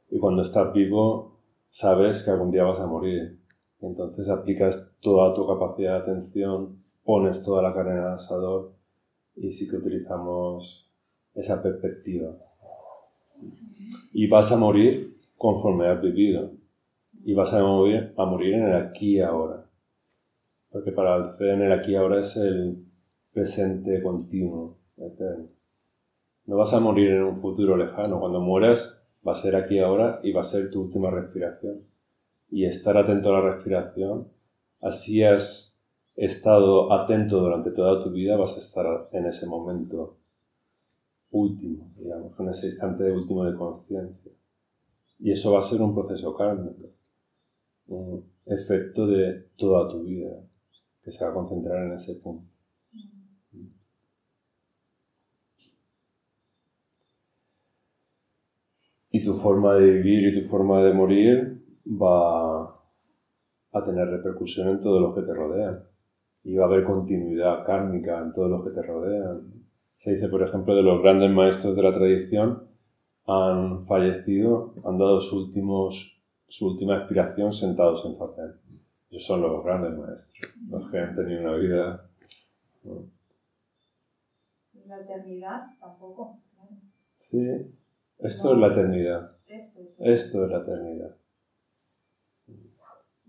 Y 0.09 0.19
cuando 0.19 0.41
estás 0.41 0.73
vivo, 0.73 1.37
sabes 1.69 2.23
que 2.23 2.31
algún 2.31 2.51
día 2.51 2.63
vas 2.63 2.79
a 2.79 2.87
morir. 2.87 3.39
Entonces 3.81 4.27
aplicas 4.29 4.91
toda 5.01 5.33
tu 5.33 5.47
capacidad 5.47 6.05
de 6.05 6.11
atención, 6.11 6.83
pones 7.03 7.43
toda 7.43 7.61
la 7.61 7.73
carne 7.73 7.91
en 7.91 7.97
el 7.99 8.07
asador 8.07 8.73
y 9.35 9.51
sí 9.51 9.69
que 9.69 9.77
utilizamos 9.77 10.89
esa 11.33 11.61
perspectiva. 11.61 12.35
Y 14.13 14.27
vas 14.27 14.51
a 14.51 14.57
morir 14.57 15.17
conforme 15.37 15.87
has 15.87 16.01
vivido. 16.01 16.51
Y 17.23 17.33
vas 17.33 17.53
a 17.53 17.61
morir, 17.63 18.13
a 18.17 18.25
morir 18.25 18.53
en 18.53 18.67
el 18.67 18.75
aquí 18.75 19.17
y 19.17 19.21
ahora. 19.21 19.65
Porque 20.71 20.91
para 20.91 21.15
el 21.15 21.37
Zen 21.37 21.61
el 21.61 21.71
aquí 21.71 21.91
y 21.91 21.95
ahora 21.95 22.21
es 22.21 22.35
el 22.37 22.85
presente 23.33 24.01
continuo. 24.01 24.77
No 26.45 26.57
vas 26.57 26.73
a 26.73 26.79
morir 26.79 27.11
en 27.11 27.23
un 27.23 27.37
futuro 27.37 27.75
lejano. 27.75 28.19
Cuando 28.19 28.39
mueras 28.39 28.97
va 29.27 29.31
a 29.31 29.35
ser 29.35 29.55
aquí 29.55 29.79
ahora 29.79 30.19
y 30.23 30.31
va 30.31 30.41
a 30.41 30.45
ser 30.45 30.69
tu 30.69 30.81
última 30.81 31.09
respiración. 31.09 31.81
Y 32.49 32.65
estar 32.65 32.95
atento 32.97 33.29
a 33.29 33.39
la 33.39 33.53
respiración, 33.53 34.27
así 34.81 35.23
has 35.23 35.75
estado 36.15 36.93
atento 36.93 37.39
durante 37.39 37.71
toda 37.71 38.03
tu 38.03 38.11
vida, 38.11 38.37
vas 38.37 38.55
a 38.55 38.59
estar 38.59 39.09
en 39.11 39.25
ese 39.25 39.47
momento 39.47 40.17
último, 41.31 41.91
digamos, 41.97 42.33
con 42.35 42.49
ese 42.49 42.67
instante 42.67 43.11
último 43.11 43.43
de 43.43 43.57
conciencia. 43.57 44.31
Y 45.19 45.31
eso 45.31 45.51
va 45.51 45.59
a 45.59 45.63
ser 45.63 45.81
un 45.81 45.93
proceso 45.93 46.35
kármico, 46.35 46.91
un 47.87 48.23
efecto 48.45 49.07
de 49.07 49.47
toda 49.57 49.89
tu 49.89 50.03
vida, 50.03 50.29
que 51.03 51.11
se 51.11 51.23
va 51.25 51.31
a 51.31 51.33
concentrar 51.33 51.85
en 51.85 51.93
ese 51.93 52.15
punto. 52.15 52.47
Y 59.09 59.23
tu 59.35 59.41
forma 59.41 59.73
de 59.75 59.91
vivir 59.91 60.27
y 60.27 60.41
tu 60.41 60.47
forma 60.47 60.81
de 60.81 60.93
morir 60.93 61.61
va 61.85 62.63
a 62.63 63.83
tener 63.83 64.07
repercusión 64.07 64.69
en 64.69 64.81
todos 64.81 65.01
los 65.01 65.13
que 65.13 65.21
te 65.23 65.33
rodean. 65.33 65.83
Y 66.43 66.55
va 66.55 66.65
a 66.65 66.67
haber 66.67 66.85
continuidad 66.85 67.65
kármica 67.65 68.19
en 68.19 68.33
todos 68.33 68.49
los 68.49 68.63
que 68.63 68.79
te 68.79 68.81
rodean. 68.81 69.51
Se 69.97 70.13
dice, 70.13 70.29
por 70.29 70.41
ejemplo, 70.41 70.75
de 70.75 70.83
los 70.83 71.01
grandes 71.01 71.31
maestros 71.31 71.75
de 71.75 71.83
la 71.83 71.93
tradición 71.93 72.63
han 73.27 73.85
fallecido, 73.85 74.75
han 74.85 74.97
dado 74.97 75.19
su, 75.19 75.37
últimos, 75.37 76.23
su 76.47 76.67
última 76.67 76.97
expiración 76.97 77.51
sentados 77.51 78.05
en 78.05 78.15
zazen. 78.17 78.53
Esos 79.09 79.25
son 79.27 79.41
los 79.41 79.63
grandes 79.63 79.97
maestros, 79.97 80.53
los 80.69 80.89
que 80.91 80.99
han 80.99 81.15
tenido 81.15 81.41
una 81.41 81.55
vida. 81.55 82.09
¿no? 82.83 83.09
La 84.85 84.99
eternidad 84.99 85.63
tampoco. 85.79 86.39
Sí, 87.17 87.41
esto 88.19 88.53
es 88.53 88.59
la 88.59 88.67
eternidad. 88.67 89.31
Esto 89.99 90.43
es. 90.43 90.49
La 90.51 90.57
eternidad. 90.59 91.15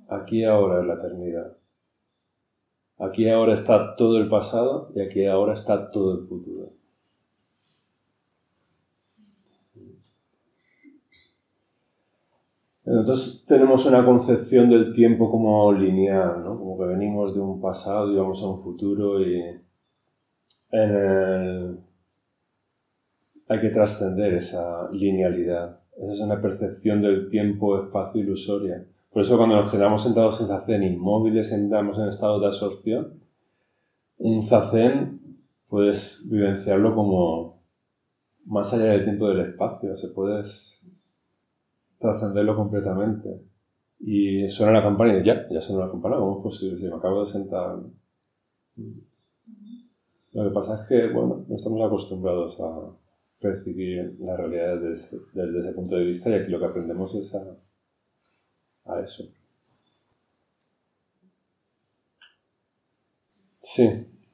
Aquí 0.08 0.44
ahora 0.44 0.80
es 0.80 0.86
la 0.86 0.94
eternidad. 0.94 1.56
Aquí 2.98 3.28
ahora 3.28 3.52
está 3.54 3.96
todo 3.96 4.18
el 4.18 4.28
pasado 4.28 4.90
y 4.94 5.00
aquí 5.02 5.26
ahora 5.26 5.54
está 5.54 5.90
todo 5.90 6.18
el 6.18 6.26
futuro. 6.26 6.66
Nosotros 12.84 13.44
tenemos 13.48 13.84
una 13.86 14.04
concepción 14.04 14.70
del 14.70 14.94
tiempo 14.94 15.28
como 15.28 15.72
lineal, 15.72 16.44
¿no? 16.44 16.56
Como 16.56 16.78
que 16.78 16.84
venimos 16.84 17.34
de 17.34 17.40
un 17.40 17.60
pasado 17.60 18.12
y 18.12 18.16
vamos 18.16 18.40
a 18.42 18.46
un 18.46 18.58
futuro 18.60 19.20
y 19.20 19.40
en 19.40 19.64
el- 20.70 21.78
hay 23.48 23.60
que 23.60 23.70
trascender 23.70 24.34
esa 24.34 24.90
linealidad. 24.92 25.80
Esa 25.96 26.12
es 26.12 26.20
una 26.20 26.40
percepción 26.40 27.00
del 27.00 27.30
tiempo, 27.30 27.78
espacio 27.78 28.20
ilusoria. 28.20 28.84
Por 29.10 29.22
eso 29.22 29.36
cuando 29.36 29.56
nos 29.56 29.72
quedamos 29.72 30.02
sentados 30.02 30.40
en 30.40 30.48
zazen 30.48 30.82
inmóviles, 30.82 31.52
entramos 31.52 31.98
en 31.98 32.08
estado 32.08 32.38
de 32.38 32.46
absorción, 32.46 33.14
un 34.18 34.42
zazen 34.42 35.20
puedes 35.68 36.28
vivenciarlo 36.30 36.94
como 36.94 37.62
más 38.44 38.72
allá 38.74 38.92
del 38.92 39.04
tiempo 39.04 39.26
y 39.26 39.36
del 39.36 39.46
espacio, 39.46 39.96
se 39.96 40.08
puedes 40.08 40.86
trascenderlo 41.98 42.56
completamente. 42.56 43.40
Y 43.98 44.48
suena 44.50 44.72
la 44.72 44.82
campana 44.82 45.18
y 45.18 45.24
ya, 45.24 45.48
ya 45.48 45.60
suena 45.60 45.86
la 45.86 45.90
campana, 45.90 46.16
¿cómo 46.16 46.36
es 46.36 46.42
posible? 46.42 46.78
Si 46.78 46.84
me 46.84 46.96
acabo 46.96 47.24
de 47.24 47.32
sentar. 47.32 47.78
Lo 50.32 50.44
que 50.44 50.50
pasa 50.50 50.82
es 50.82 50.88
que, 50.88 51.12
bueno, 51.12 51.46
no 51.48 51.56
estamos 51.56 51.82
acostumbrados 51.82 52.60
a 52.60 53.05
percibir 53.46 54.16
la 54.20 54.36
realidad 54.36 54.80
desde, 54.80 55.18
desde 55.32 55.60
ese 55.60 55.72
punto 55.72 55.96
de 55.96 56.04
vista 56.04 56.30
y 56.30 56.34
aquí 56.34 56.50
lo 56.50 56.58
que 56.58 56.66
aprendemos 56.66 57.14
es 57.14 57.34
a, 57.34 57.56
a 58.86 59.00
eso. 59.00 59.24
Sí, 63.62 63.88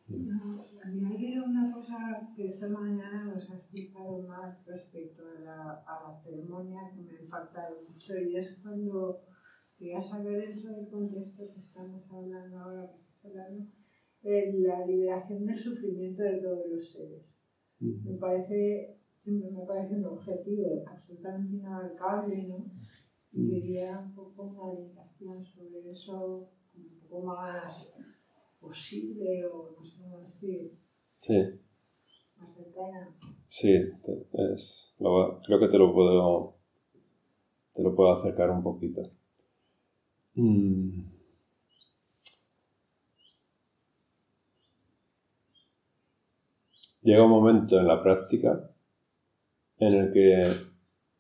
Me 0.09 1.07
ha 1.07 1.19
leído 1.19 1.45
una 1.45 1.73
cosa 1.73 1.97
que 2.37 2.47
esta 2.47 2.69
mañana 2.69 3.25
nos 3.25 3.51
ha 3.51 3.57
explicado 3.57 4.23
más 4.23 4.65
respecto 4.67 5.23
a 5.27 5.41
la, 5.41 5.85
a 5.87 6.09
la 6.09 6.23
ceremonia 6.23 6.93
que 6.95 7.03
me 7.03 7.19
falta 7.29 7.71
mucho 7.89 8.19
y 8.19 8.37
es 8.37 8.59
cuando 8.63 9.23
quería 9.79 10.03
saber 10.03 10.49
dentro 10.49 10.75
del 10.75 10.89
contexto 10.89 11.53
que 11.53 11.61
estamos 11.61 12.11
hablando 12.11 12.59
ahora, 12.59 12.91
que 12.91 12.97
estás 12.97 13.25
hablando, 13.25 13.67
de 14.23 14.53
la 14.61 14.87
liberación 14.87 15.47
del 15.47 15.59
sufrimiento 15.59 16.23
de 16.23 16.39
todos 16.39 16.71
los 16.71 16.93
seres. 16.93 17.33
Me 17.81 18.17
parece, 18.17 18.97
siempre 19.23 19.51
me 19.51 19.65
parece 19.67 19.95
un 19.97 20.07
objetivo 20.07 20.85
absolutamente 20.87 21.57
inabarcable, 21.57 22.45
¿no? 22.49 22.65
Y 23.33 23.49
quería 23.51 23.99
un 24.01 24.15
poco 24.15 24.43
una 24.45 24.63
orientación 24.63 25.45
sobre 25.45 25.93
eso, 25.93 26.51
un 26.77 26.89
poco 27.09 27.23
más 27.23 27.93
posible 28.61 29.47
o 29.47 29.77
no 29.79 29.85
sé 29.85 29.97
cómo 30.03 30.19
decir, 30.21 30.73
sí. 31.21 31.35
más 32.37 32.55
cercana. 32.57 33.15
Sí, 33.49 33.73
es, 34.55 34.95
lo- 34.99 35.41
creo 35.47 35.61
que 35.61 35.69
te 35.69 35.79
lo 35.79 35.93
puedo, 35.95 36.55
te 37.75 37.83
lo 37.83 37.95
puedo 37.95 38.13
acercar 38.13 38.51
un 38.51 38.63
poquito. 38.63 39.11
Mm. 40.37 41.05
Llega 47.03 47.23
un 47.25 47.31
momento 47.31 47.79
en 47.79 47.87
la 47.87 48.03
práctica 48.03 48.72
en 49.87 49.95
el 49.95 50.13
que 50.13 50.45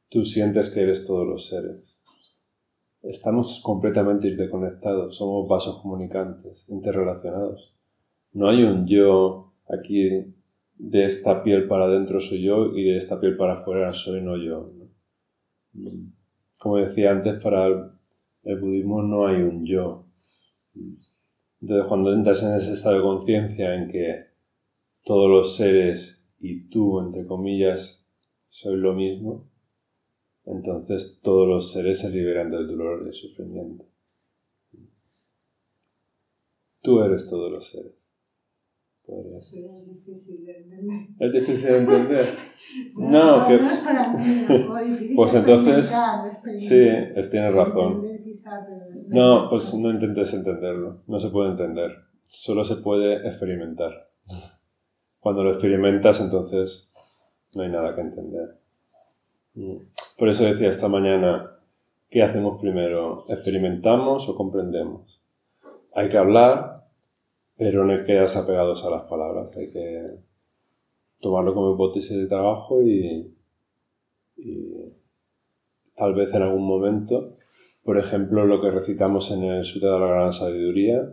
tú 0.08 0.24
sientes 0.24 0.70
que 0.70 0.82
eres 0.82 1.04
todos 1.06 1.26
los 1.26 1.48
seres. 1.48 1.98
Estamos 3.02 3.60
completamente 3.64 4.28
interconectados, 4.28 5.16
somos 5.16 5.48
vasos 5.48 5.80
comunicantes, 5.82 6.68
interrelacionados. 6.68 7.74
No 8.32 8.48
hay 8.48 8.62
un 8.62 8.86
yo 8.86 9.52
aquí 9.68 10.32
de 10.78 11.04
esta 11.04 11.42
piel 11.42 11.66
para 11.66 11.86
adentro 11.86 12.20
soy 12.20 12.42
yo 12.42 12.76
y 12.76 12.84
de 12.84 12.96
esta 12.96 13.20
piel 13.20 13.36
para 13.36 13.54
afuera 13.54 13.92
soy 13.94 14.22
no 14.22 14.36
yo. 14.36 14.70
Como 16.58 16.76
decía 16.76 17.10
antes, 17.10 17.42
para 17.42 17.66
el 18.44 18.60
budismo 18.60 19.02
no 19.02 19.26
hay 19.26 19.42
un 19.42 19.66
yo. 19.66 20.06
Entonces 21.60 21.86
cuando 21.88 22.12
entras 22.12 22.44
en 22.44 22.56
ese 22.56 22.74
estado 22.74 22.96
de 22.96 23.02
conciencia 23.02 23.74
en 23.74 23.88
que 23.88 24.26
todos 25.04 25.28
los 25.28 25.56
seres 25.56 26.24
y 26.38 26.68
tú, 26.68 27.00
entre 27.00 27.26
comillas, 27.26 28.01
sois 28.52 28.78
lo 28.78 28.92
mismo, 28.92 29.48
entonces 30.44 31.20
todos 31.22 31.48
los 31.48 31.72
seres 31.72 32.00
se 32.00 32.10
liberan 32.10 32.50
del 32.50 32.66
dolor 32.68 33.00
y 33.00 33.04
del 33.06 33.14
sufrimiento. 33.14 33.84
Tú 36.82 37.00
eres 37.02 37.28
todos 37.30 37.50
los 37.50 37.66
seres. 37.70 37.92
Podría 39.06 39.40
ser. 39.40 39.60
Eso 39.60 39.78
es 39.78 39.88
difícil 40.04 40.44
de 40.46 40.56
entender. 40.58 41.08
¿Es 41.18 41.32
difícil 41.32 41.62
de 41.62 41.78
entender? 41.78 42.26
No, 42.96 43.48
que- 43.48 43.58
no 43.58 43.70
es 43.70 43.78
para 43.78 44.12
mí, 44.12 44.18
difícil 44.86 45.16
Pues 45.16 45.34
entonces, 45.34 45.90
Sí, 46.56 46.78
es- 47.16 47.30
tienes 47.30 47.54
razón. 47.54 48.06
No, 49.10 49.48
pues 49.50 49.74
no 49.74 49.90
intentes 49.90 50.32
entenderlo. 50.34 51.02
No 51.06 51.18
se 51.18 51.30
puede 51.30 51.50
entender. 51.50 51.90
Solo 52.24 52.64
se 52.64 52.76
puede 52.76 53.26
experimentar. 53.28 54.10
Cuando 55.20 55.42
lo 55.44 55.52
experimentas, 55.52 56.20
entonces 56.20 56.91
no 57.54 57.62
hay 57.62 57.68
nada 57.68 57.90
que 57.90 58.00
entender. 58.00 58.56
Mm. 59.54 59.76
Por 60.18 60.28
eso 60.28 60.44
decía 60.44 60.68
esta 60.68 60.88
mañana, 60.88 61.58
¿qué 62.10 62.22
hacemos 62.22 62.60
primero? 62.60 63.26
¿Experimentamos 63.28 64.28
o 64.28 64.36
comprendemos? 64.36 65.20
Hay 65.94 66.08
que 66.08 66.18
hablar, 66.18 66.74
pero 67.56 67.84
no 67.84 67.92
hay 67.92 68.00
que 68.00 68.06
quedarse 68.06 68.38
apegados 68.38 68.84
a 68.84 68.90
las 68.90 69.02
palabras. 69.02 69.56
Hay 69.56 69.70
que 69.70 70.18
tomarlo 71.20 71.54
como 71.54 71.74
hipótesis 71.74 72.16
de 72.16 72.26
trabajo 72.26 72.82
y, 72.82 73.34
y 74.36 74.74
tal 75.96 76.14
vez 76.14 76.34
en 76.34 76.42
algún 76.42 76.66
momento, 76.66 77.36
por 77.84 77.98
ejemplo, 77.98 78.46
lo 78.46 78.60
que 78.60 78.70
recitamos 78.70 79.30
en 79.30 79.44
el 79.44 79.64
Sutra 79.64 79.92
de 79.92 80.00
la 80.00 80.06
Gran 80.06 80.32
Sabiduría, 80.32 81.12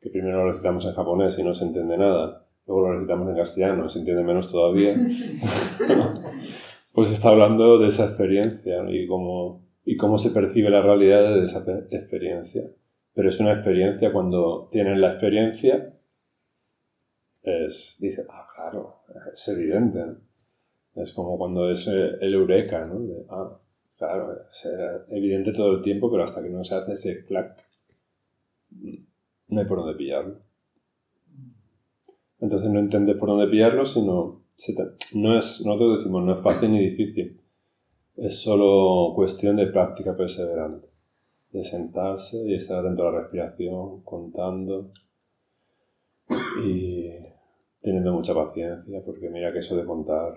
que 0.00 0.10
primero 0.10 0.44
lo 0.44 0.52
recitamos 0.52 0.84
en 0.86 0.94
japonés 0.94 1.38
y 1.38 1.42
no 1.42 1.54
se 1.54 1.64
entiende 1.64 1.96
nada, 1.98 2.45
luego 2.66 2.88
lo 2.88 2.94
recitamos 2.94 3.28
en 3.30 3.36
castellano, 3.36 3.88
se 3.88 3.98
entiende 4.00 4.24
menos 4.24 4.50
todavía, 4.50 4.94
pues 6.92 7.10
está 7.10 7.28
hablando 7.30 7.78
de 7.78 7.88
esa 7.88 8.06
experiencia 8.06 8.82
¿no? 8.82 8.92
y, 8.92 9.06
cómo, 9.06 9.64
y 9.84 9.96
cómo 9.96 10.18
se 10.18 10.30
percibe 10.30 10.70
la 10.70 10.82
realidad 10.82 11.34
de 11.34 11.44
esa 11.44 11.64
pe- 11.64 11.86
experiencia. 11.90 12.64
Pero 13.14 13.28
es 13.28 13.40
una 13.40 13.52
experiencia 13.52 14.12
cuando 14.12 14.68
tienen 14.70 15.00
la 15.00 15.12
experiencia, 15.12 15.94
es, 17.42 17.96
dice, 18.00 18.26
ah, 18.28 18.46
claro, 18.54 18.96
es 19.32 19.48
evidente. 19.48 19.98
¿no? 20.04 21.02
Es 21.02 21.12
como 21.12 21.38
cuando 21.38 21.70
es 21.70 21.86
eh, 21.88 22.10
el 22.20 22.34
eureka, 22.34 22.84
¿no? 22.84 23.00
De, 23.00 23.24
ah, 23.30 23.58
claro, 23.96 24.36
es 24.50 24.68
evidente 25.10 25.52
todo 25.52 25.76
el 25.76 25.82
tiempo, 25.82 26.10
pero 26.10 26.24
hasta 26.24 26.42
que 26.42 26.48
no 26.50 26.64
se 26.64 26.74
hace 26.74 26.92
ese 26.94 27.24
clac, 27.24 27.56
no 29.48 29.60
hay 29.60 29.66
por 29.66 29.78
dónde 29.78 29.94
pillarlo. 29.94 30.40
Entonces 32.40 32.70
no 32.70 32.78
entiendes 32.78 33.16
por 33.16 33.28
dónde 33.28 33.48
pillarlo, 33.48 33.84
sino 33.84 34.42
no 35.14 35.38
es, 35.38 35.64
nosotros 35.64 35.98
decimos, 35.98 36.24
no 36.24 36.34
es 36.34 36.42
fácil 36.42 36.72
ni 36.72 36.80
difícil. 36.80 37.40
Es 38.16 38.40
solo 38.40 39.14
cuestión 39.14 39.56
de 39.56 39.66
práctica 39.66 40.16
perseverante. 40.16 40.88
De 41.52 41.64
sentarse 41.64 42.38
y 42.46 42.54
estar 42.54 42.78
atento 42.78 43.06
a 43.06 43.12
la 43.12 43.20
respiración, 43.20 44.02
contando 44.02 44.90
y 46.64 47.08
teniendo 47.80 48.12
mucha 48.12 48.34
paciencia, 48.34 49.00
porque 49.04 49.28
mira 49.30 49.52
que 49.52 49.60
eso 49.60 49.76
de 49.76 49.84
contar 49.84 50.34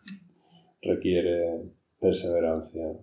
requiere 0.82 1.62
perseverancia. 2.00 2.96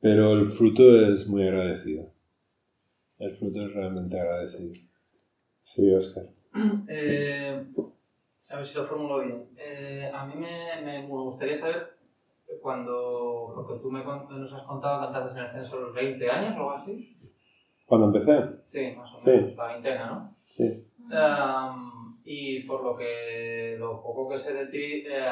Pero 0.00 0.32
el 0.32 0.46
fruto 0.46 0.82
es 1.12 1.26
muy 1.28 1.42
agradecido. 1.42 2.12
El 3.18 3.30
fruto 3.36 3.66
es 3.66 3.74
realmente 3.74 4.18
agradecido. 4.18 4.74
Sí, 5.66 5.92
Oscar. 5.92 6.24
Eh, 6.88 7.60
a 8.50 8.56
ver 8.56 8.66
si 8.66 8.74
lo 8.74 8.86
formulo 8.86 9.20
bien. 9.20 9.48
Eh, 9.58 10.10
a 10.14 10.24
mí 10.24 10.34
me, 10.36 10.80
me- 10.82 11.06
gustaría 11.06 11.56
saber 11.56 11.88
cuando, 12.62 13.52
porque 13.54 13.80
tú 13.82 13.90
me, 13.90 14.02
nos 14.04 14.52
has 14.54 14.64
contado 14.64 15.00
que 15.00 15.06
cantaste 15.12 15.38
en 15.38 15.44
el 15.46 15.52
censo 15.52 15.76
a 15.76 15.80
los 15.80 15.94
20 15.94 16.30
años 16.30 16.54
o 16.56 16.58
algo 16.60 16.70
así. 16.70 17.16
Cuando 17.84 18.06
empecé, 18.06 18.56
Sí, 18.62 18.92
más 18.96 19.12
o 19.12 19.18
Sí. 19.18 19.30
menos, 19.30 19.56
la 19.56 19.66
veintena, 19.66 20.06
¿no? 20.06 20.34
sí. 20.44 20.84
Y 22.24 22.64
por 22.64 22.82
lo 22.82 22.96
que 22.96 23.76
lo 23.78 24.00
poco 24.02 24.28
que 24.28 24.38
sé 24.38 24.52
de 24.54 24.66
ti, 24.66 25.04
eh, 25.06 25.28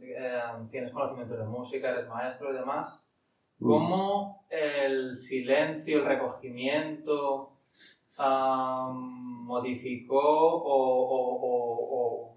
eh, 0.00 0.40
tienes 0.70 0.90
conocimientos 0.92 1.38
de 1.38 1.44
música, 1.44 1.90
eres 1.90 2.06
maestro 2.08 2.50
y 2.52 2.56
demás. 2.56 3.00
¿Cómo 3.60 4.44
el 4.48 5.16
silencio, 5.16 5.98
el 5.98 6.04
recogimiento 6.04 7.55
modificó 9.46 10.18
o, 10.18 11.06
o- 11.14 11.76
o- 11.96 12.36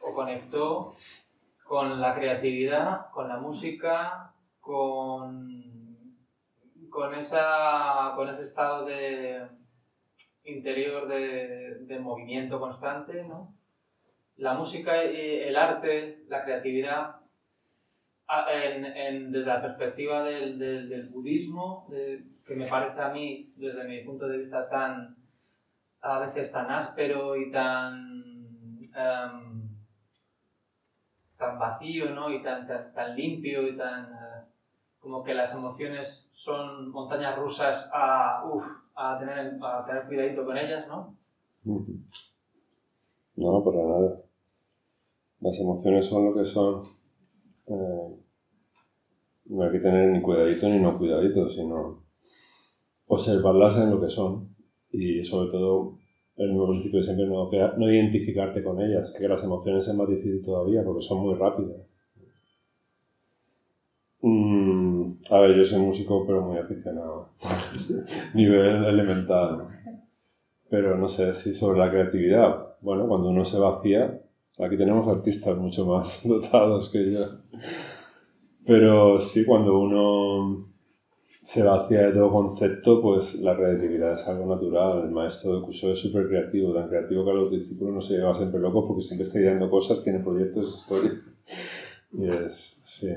o- 0.00 0.14
conectó 0.14 0.92
con 1.64 2.00
la 2.00 2.14
creatividad, 2.14 3.10
con 3.10 3.28
la 3.28 3.36
música, 3.38 4.32
con, 4.60 5.62
con, 6.90 7.14
esa, 7.14 8.12
con 8.16 8.28
ese 8.28 8.42
estado 8.42 8.84
de 8.84 9.46
interior 10.44 11.06
de, 11.08 11.76
de 11.80 11.98
movimiento 12.00 12.58
constante, 12.58 13.24
¿no? 13.24 13.54
La 14.38 14.54
música, 14.54 15.02
el 15.02 15.56
arte, 15.56 16.24
la 16.28 16.44
creatividad, 16.44 17.16
en- 18.52 19.32
desde 19.32 19.46
la 19.46 19.60
perspectiva 19.62 20.22
del, 20.22 20.58
del- 20.58 20.88
del 20.88 21.08
budismo, 21.08 21.86
de- 21.90 22.22
que 22.48 22.56
me 22.56 22.66
parece 22.66 22.98
a 22.98 23.10
mí, 23.10 23.52
desde 23.56 23.84
mi 23.84 24.02
punto 24.04 24.26
de 24.26 24.38
vista, 24.38 24.66
tan 24.70 25.14
a 26.00 26.20
veces 26.20 26.50
tan 26.50 26.70
áspero 26.70 27.36
y 27.36 27.50
tan 27.50 28.80
em, 28.96 29.68
tan 31.36 31.58
vacío, 31.58 32.14
¿no? 32.14 32.30
Y 32.30 32.42
tan, 32.42 32.66
tan, 32.66 33.14
limpio 33.14 33.68
y 33.68 33.76
tan 33.76 34.06
eh, 34.06 34.46
como 34.98 35.22
que 35.22 35.34
las 35.34 35.54
emociones 35.54 36.30
son 36.32 36.90
montañas 36.90 37.36
rusas 37.36 37.90
a, 37.92 38.42
uf, 38.50 38.64
a 38.94 39.18
tener 39.18 39.58
a 39.62 39.84
tener 39.84 40.06
cuidadito 40.06 40.46
con 40.46 40.56
ellas, 40.56 40.88
¿no? 40.88 41.14
No, 43.36 43.62
para 43.62 43.76
nada. 43.76 44.22
Las 45.40 45.60
emociones 45.60 46.06
son 46.06 46.24
lo 46.24 46.34
que 46.34 46.46
son. 46.46 46.82
Eh, 47.66 48.16
no 49.44 49.62
hay 49.62 49.70
que 49.70 49.80
tener 49.80 50.08
ni 50.08 50.22
cuidadito 50.22 50.66
ni 50.66 50.80
no 50.80 50.96
cuidadito, 50.96 51.50
sino 51.50 52.07
observarlas 53.08 53.76
en 53.78 53.90
lo 53.90 54.00
que 54.00 54.10
son. 54.10 54.48
Y 54.92 55.24
sobre 55.24 55.50
todo, 55.50 55.98
el 56.36 56.50
mismo 56.50 56.68
principio 56.68 57.00
de 57.00 57.04
siempre, 57.04 57.26
no, 57.26 57.92
identificarte 57.92 58.62
con 58.62 58.80
ellas, 58.80 59.12
que 59.18 59.28
las 59.28 59.42
emociones 59.42 59.86
es 59.88 59.94
más 59.94 60.08
difícil 60.08 60.42
todavía 60.44 60.84
porque 60.84 61.02
son 61.02 61.22
muy 61.22 61.34
rápidas. 61.34 61.76
Mm, 64.20 65.12
a 65.30 65.38
ver, 65.40 65.56
yo 65.56 65.64
soy 65.64 65.80
músico, 65.80 66.24
pero 66.26 66.42
muy 66.42 66.58
aficionado. 66.58 67.30
Nivel 68.34 68.84
elemental. 68.84 69.68
Pero 70.70 70.96
no 70.96 71.08
sé 71.08 71.34
si 71.34 71.54
sobre 71.54 71.78
la 71.78 71.90
creatividad. 71.90 72.76
Bueno, 72.80 73.08
cuando 73.08 73.28
uno 73.30 73.44
se 73.44 73.58
vacía, 73.58 74.20
aquí 74.58 74.76
tenemos 74.76 75.08
artistas 75.08 75.56
mucho 75.56 75.86
más 75.86 76.22
dotados 76.28 76.90
que 76.90 77.12
yo. 77.12 77.26
Pero 78.66 79.18
sí, 79.18 79.44
cuando 79.46 79.78
uno 79.78 80.67
se 81.48 81.62
vacía 81.62 82.02
de 82.02 82.12
todo 82.12 82.30
concepto, 82.30 83.00
pues 83.00 83.36
la 83.36 83.56
creatividad 83.56 84.20
es 84.20 84.28
algo 84.28 84.54
natural. 84.54 85.04
El 85.04 85.10
maestro 85.12 85.56
de 85.56 85.62
curso 85.64 85.90
es 85.90 85.98
súper 85.98 86.28
creativo, 86.28 86.74
tan 86.74 86.90
creativo 86.90 87.24
que 87.24 87.30
a 87.30 87.34
los 87.34 87.50
discípulos 87.50 87.94
no 87.94 88.02
se 88.02 88.18
lleva 88.18 88.36
siempre 88.36 88.60
locos 88.60 88.84
porque 88.86 89.02
siempre 89.02 89.26
está 89.26 89.40
ideando 89.40 89.70
cosas, 89.70 90.04
tiene 90.04 90.18
proyectos, 90.18 90.76
historias. 90.76 91.14
Y 92.12 92.26
es, 92.26 92.82
sí. 92.84 93.14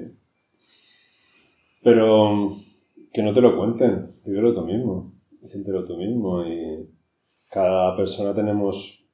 Pero 1.83 2.55
que 3.11 3.21
no 3.21 3.33
te 3.33 3.41
lo 3.41 3.57
cuenten, 3.57 4.07
vívelo 4.25 4.53
tú 4.53 4.61
mismo, 4.61 5.11
siéntelo 5.43 5.83
tú 5.83 5.97
mismo 5.97 6.45
y 6.45 6.89
cada 7.49 7.97
persona 7.97 8.33
tenemos, 8.33 9.05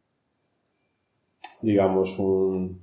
digamos, 1.64 2.20
un, 2.20 2.80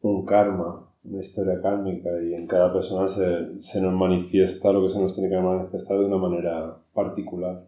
un 0.00 0.24
karma, 0.24 0.87
una 1.04 1.20
historia 1.22 1.60
kármica 1.60 2.10
y 2.22 2.34
en 2.34 2.46
cada 2.46 2.72
persona 2.72 3.08
se, 3.08 3.62
se 3.62 3.80
nos 3.80 3.94
manifiesta 3.94 4.72
lo 4.72 4.82
que 4.82 4.90
se 4.90 5.00
nos 5.00 5.14
tiene 5.14 5.30
que 5.30 5.40
manifestar 5.40 5.98
de 5.98 6.04
una 6.04 6.18
manera 6.18 6.76
particular. 6.92 7.64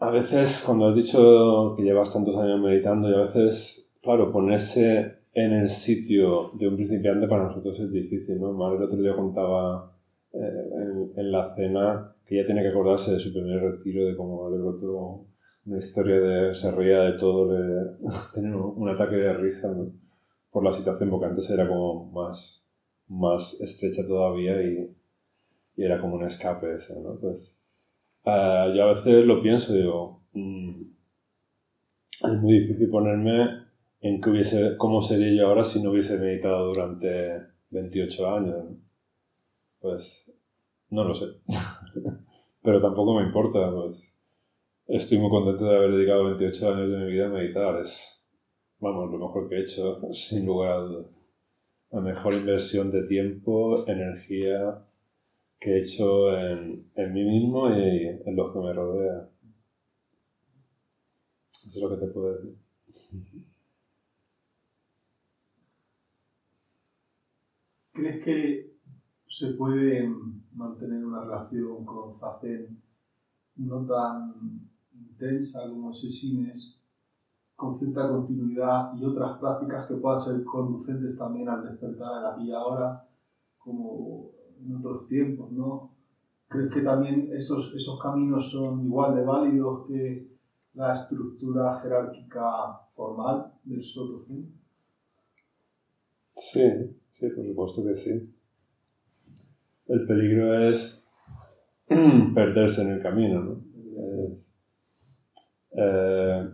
A 0.00 0.10
veces, 0.10 0.62
cuando 0.64 0.88
has 0.88 0.94
dicho 0.94 1.74
que 1.76 1.82
llevas 1.82 2.12
tantos 2.12 2.36
años 2.36 2.60
meditando, 2.60 3.10
y 3.10 3.14
a 3.14 3.24
veces, 3.24 3.88
claro, 4.00 4.30
ponerse 4.30 5.18
en 5.34 5.52
el 5.52 5.68
sitio 5.68 6.52
de 6.54 6.68
un 6.68 6.76
principiante 6.76 7.26
para 7.26 7.44
nosotros 7.44 7.78
es 7.80 7.90
difícil, 7.90 8.40
¿no? 8.40 8.52
Mar 8.52 8.76
el 8.76 8.82
otro 8.82 8.98
día 8.98 9.16
contaba 9.16 9.92
eh, 10.32 10.38
en, 10.38 11.12
en 11.16 11.32
la 11.32 11.54
cena 11.54 12.12
que 12.24 12.36
ella 12.36 12.46
tiene 12.46 12.62
que 12.62 12.68
acordarse 12.68 13.14
de 13.14 13.20
su 13.20 13.32
primer 13.32 13.60
retiro, 13.60 14.06
de 14.06 14.16
cómo 14.16 14.48
le 14.50 14.58
brotó 14.58 15.24
una 15.68 15.78
historia 15.78 16.18
de 16.18 16.54
se 16.54 16.70
reía 16.72 17.00
de 17.00 17.18
todo, 17.18 17.52
de 17.52 17.90
tener 18.34 18.54
un, 18.54 18.88
ataque 18.88 19.16
de 19.16 19.32
risa 19.34 19.70
¿no? 19.72 19.92
por 20.50 20.64
la 20.64 20.72
situación, 20.72 21.10
porque 21.10 21.26
antes 21.26 21.50
era 21.50 21.68
como 21.68 22.06
más, 22.10 22.66
más 23.08 23.60
estrecha 23.60 24.06
todavía 24.06 24.62
y, 24.62 24.90
y 25.76 25.84
era 25.84 26.00
como 26.00 26.14
un 26.16 26.24
escape 26.24 26.76
ese, 26.76 26.98
¿no? 27.00 27.18
Pues, 27.20 27.54
ah, 28.24 28.72
yo 28.74 28.84
a 28.84 28.94
veces 28.94 29.26
lo 29.26 29.42
pienso, 29.42 29.74
digo, 29.74 30.22
mm, 30.32 30.82
es 32.24 32.40
muy 32.40 32.60
difícil 32.60 32.88
ponerme 32.88 33.68
en 34.00 34.20
qué 34.20 34.30
hubiese, 34.30 34.76
cómo 34.78 35.02
sería 35.02 35.32
yo 35.32 35.48
ahora 35.48 35.64
si 35.64 35.82
no 35.82 35.90
hubiese 35.90 36.18
meditado 36.18 36.72
durante 36.72 37.42
28 37.70 38.34
años. 38.34 38.64
¿no? 38.64 38.76
Pues 39.80 40.32
no 40.90 41.04
lo 41.04 41.14
sé. 41.14 41.26
Pero 42.62 42.80
tampoco 42.80 43.14
me 43.14 43.26
importa. 43.26 43.70
Pues. 43.70 44.07
Estoy 44.88 45.18
muy 45.18 45.28
contento 45.28 45.66
de 45.66 45.76
haber 45.76 45.92
dedicado 45.92 46.24
28 46.24 46.72
años 46.72 46.90
de 46.90 46.96
mi 46.96 47.12
vida 47.12 47.26
a 47.26 47.28
meditar. 47.28 47.78
Es, 47.82 48.26
vamos, 48.80 49.10
lo 49.10 49.18
mejor 49.18 49.46
que 49.46 49.56
he 49.56 49.60
hecho, 49.64 50.00
sin 50.14 50.46
lugar 50.46 50.78
a. 50.78 51.04
La 51.90 52.00
mejor 52.00 52.32
inversión 52.32 52.90
de 52.90 53.06
tiempo, 53.06 53.86
energía 53.86 54.86
que 55.60 55.70
he 55.72 55.80
hecho 55.80 56.34
en, 56.36 56.90
en 56.94 57.12
mí 57.12 57.24
mismo 57.24 57.68
y 57.70 58.06
en 58.06 58.36
los 58.36 58.52
que 58.52 58.58
me 58.60 58.72
rodean. 58.72 59.28
Eso 61.50 61.68
es 61.68 61.76
lo 61.76 61.90
que 61.90 62.06
te 62.06 62.12
puedo 62.12 62.38
decir. 62.86 63.44
¿Crees 67.92 68.24
que 68.24 68.70
se 69.26 69.52
puede 69.52 70.08
mantener 70.52 71.04
una 71.04 71.24
relación 71.24 71.84
con 71.84 72.18
Zazen 72.18 72.82
no 73.56 73.84
tan 73.86 74.67
intensa 74.98 75.68
como 75.68 75.92
Sesines 75.92 76.78
con 77.58 77.76
cierta 77.76 78.08
continuidad 78.08 78.92
y 78.96 79.04
otras 79.04 79.38
prácticas 79.38 79.88
que 79.88 79.94
puedan 79.94 80.20
ser 80.20 80.44
conducentes 80.44 81.18
también 81.18 81.48
al 81.48 81.64
despertar 81.64 82.18
en 82.18 82.22
la 82.22 82.36
y 82.44 82.52
ahora, 82.52 83.04
como 83.58 84.30
en 84.60 84.76
otros 84.76 85.08
tiempos, 85.08 85.50
¿no? 85.50 85.90
¿Crees 86.46 86.72
que 86.72 86.82
también 86.82 87.30
esos, 87.32 87.74
esos 87.74 88.00
caminos 88.00 88.50
son 88.50 88.84
igual 88.84 89.16
de 89.16 89.24
válidos 89.24 89.88
que 89.88 90.28
la 90.74 90.94
estructura 90.94 91.80
jerárquica 91.80 92.78
formal 92.94 93.52
del 93.64 93.82
Soto 93.82 94.24
Zen? 94.24 94.54
Sí, 96.36 96.62
sí, 97.18 97.28
por 97.28 97.44
supuesto 97.44 97.84
que 97.84 97.96
sí. 97.96 98.34
El 99.88 100.06
peligro 100.06 100.68
es 100.68 101.04
perderse 101.88 102.82
en 102.82 102.92
el 102.92 103.02
camino, 103.02 103.42
¿no? 103.42 103.68
Eh, 105.80 106.48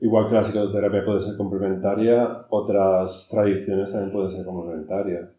igual 0.00 0.28
que 0.28 0.34
la 0.34 0.42
psicoterapia 0.42 1.04
puede 1.04 1.24
ser 1.24 1.36
complementaria, 1.36 2.46
otras 2.50 3.28
tradiciones 3.30 3.90
también 3.90 4.12
pueden 4.12 4.36
ser 4.36 4.44
complementarias. 4.44 5.30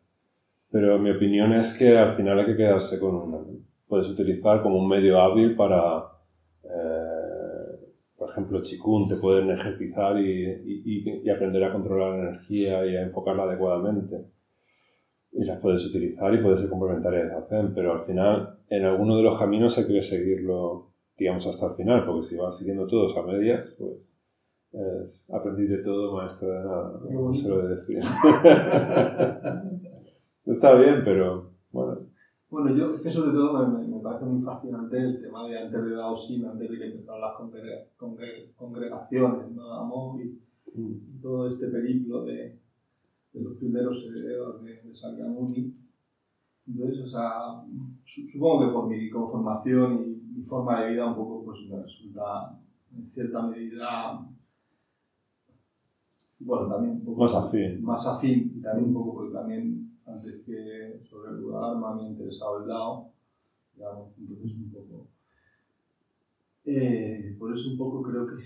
Pero 0.71 0.97
mi 0.97 1.11
opinión 1.11 1.53
es 1.53 1.77
que 1.77 1.97
al 1.97 2.15
final 2.15 2.39
hay 2.39 2.45
que 2.45 2.55
quedarse 2.55 2.99
con 2.99 3.15
una. 3.15 3.37
Puedes 3.87 4.07
utilizar 4.07 4.63
como 4.63 4.77
un 4.77 4.87
medio 4.87 5.19
hábil 5.19 5.55
para, 5.55 6.05
eh, 6.63 7.75
por 8.17 8.29
ejemplo, 8.29 8.61
chikun, 8.63 9.09
te 9.09 9.17
pueden 9.17 9.51
ejercitar 9.51 10.17
y, 10.17 11.23
y, 11.25 11.29
aprender 11.29 11.63
a 11.65 11.73
controlar 11.73 12.11
la 12.11 12.29
energía 12.29 12.85
y 12.85 12.95
a 12.95 13.01
enfocarla 13.01 13.43
adecuadamente. 13.43 14.25
Y 15.33 15.43
las 15.43 15.59
puedes 15.59 15.85
utilizar 15.85 16.33
y 16.33 16.41
puede 16.41 16.57
ser 16.57 16.69
complementarias 16.69 17.31
a 17.33 17.45
pero 17.75 17.93
al 17.93 18.01
final 18.01 18.57
en 18.69 18.85
alguno 18.85 19.17
de 19.17 19.23
los 19.23 19.37
caminos 19.37 19.77
hay 19.77 19.85
que 19.85 20.01
seguirlo, 20.01 20.90
digamos, 21.23 21.45
hasta 21.47 21.67
el 21.67 21.73
final, 21.73 22.05
porque 22.05 22.27
si 22.27 22.35
vas 22.35 22.57
siguiendo 22.57 22.87
todos 22.87 23.15
a 23.17 23.23
medias, 23.23 23.73
pues 23.77 23.93
es, 24.73 25.25
aprendí 25.31 25.67
de 25.67 25.77
todo, 25.79 26.15
maestro 26.15 26.49
de 26.49 26.63
nada, 26.63 26.99
como 27.01 27.33
se 27.33 27.49
lo 27.49 27.67
decir. 27.67 27.99
Está 30.45 30.73
bien, 30.75 31.01
pero 31.03 31.51
bueno. 31.71 31.97
Bueno, 32.49 32.75
yo 32.75 32.95
es 32.95 33.01
que 33.01 33.09
sobre 33.09 33.31
todo 33.31 33.67
me, 33.67 33.87
me, 33.87 33.99
parece 34.01 34.25
muy 34.25 34.41
fascinante 34.41 34.97
el 34.97 35.21
tema 35.21 35.47
de 35.47 35.57
antes 35.57 35.85
de 35.85 35.91
Daosin, 35.91 36.45
antes 36.45 36.69
de 36.69 36.77
que 36.77 36.85
empezaran 36.85 37.21
las 37.21 37.37
congregaciones, 38.57 39.51
¿no? 39.51 39.73
Amor 39.73 40.21
y, 40.21 40.37
Mm. 40.75 40.91
y, 41.17 41.21
todo 41.21 41.47
este 41.47 41.67
periplo 41.67 42.23
de, 42.23 42.57
de 43.33 43.41
los 43.41 43.57
primeros 43.57 44.03
herederos 44.05 44.63
de, 44.63 44.81
de 44.81 44.95
Sakyamuni. 44.95 45.73
Entonces, 46.67 46.99
o 46.99 47.07
sea, 47.07 47.63
supongo 48.05 48.65
que 48.65 48.73
por 48.73 48.87
mi 48.87 49.09
conformación 49.09 50.05
y 50.05 50.20
mi 50.31 50.43
forma 50.43 50.81
de 50.81 50.91
vida 50.91 51.07
un 51.07 51.15
poco, 51.15 51.43
pues 51.45 51.59
me 51.69 51.81
resulta 51.81 52.57
en 52.95 53.09
cierta 53.11 53.41
medida, 53.47 54.27
bueno, 56.39 56.67
también 56.67 56.95
un 56.95 57.05
poco 57.05 57.21
más 57.21 57.35
afín. 57.35 57.83
Más 57.83 58.07
afín 58.07 58.53
y 58.55 58.61
también 58.61 58.87
un 58.87 58.93
poco 58.93 59.13
porque 59.15 59.33
también 59.33 59.91
antes 60.05 60.41
que 60.45 60.99
sobre 61.03 61.31
el 61.31 61.51
Dharma 61.51 61.95
me 61.95 62.03
ha 62.03 62.09
interesado 62.09 62.61
el 62.61 62.67
Dao, 62.67 63.11
digamos, 63.75 64.09
entonces 64.17 64.51
un 64.53 64.71
poco. 64.71 65.07
Eh, 66.65 67.35
por 67.39 67.53
eso 67.53 67.69
un 67.69 67.77
poco 67.77 68.01
creo 68.01 68.27
que, 68.27 68.43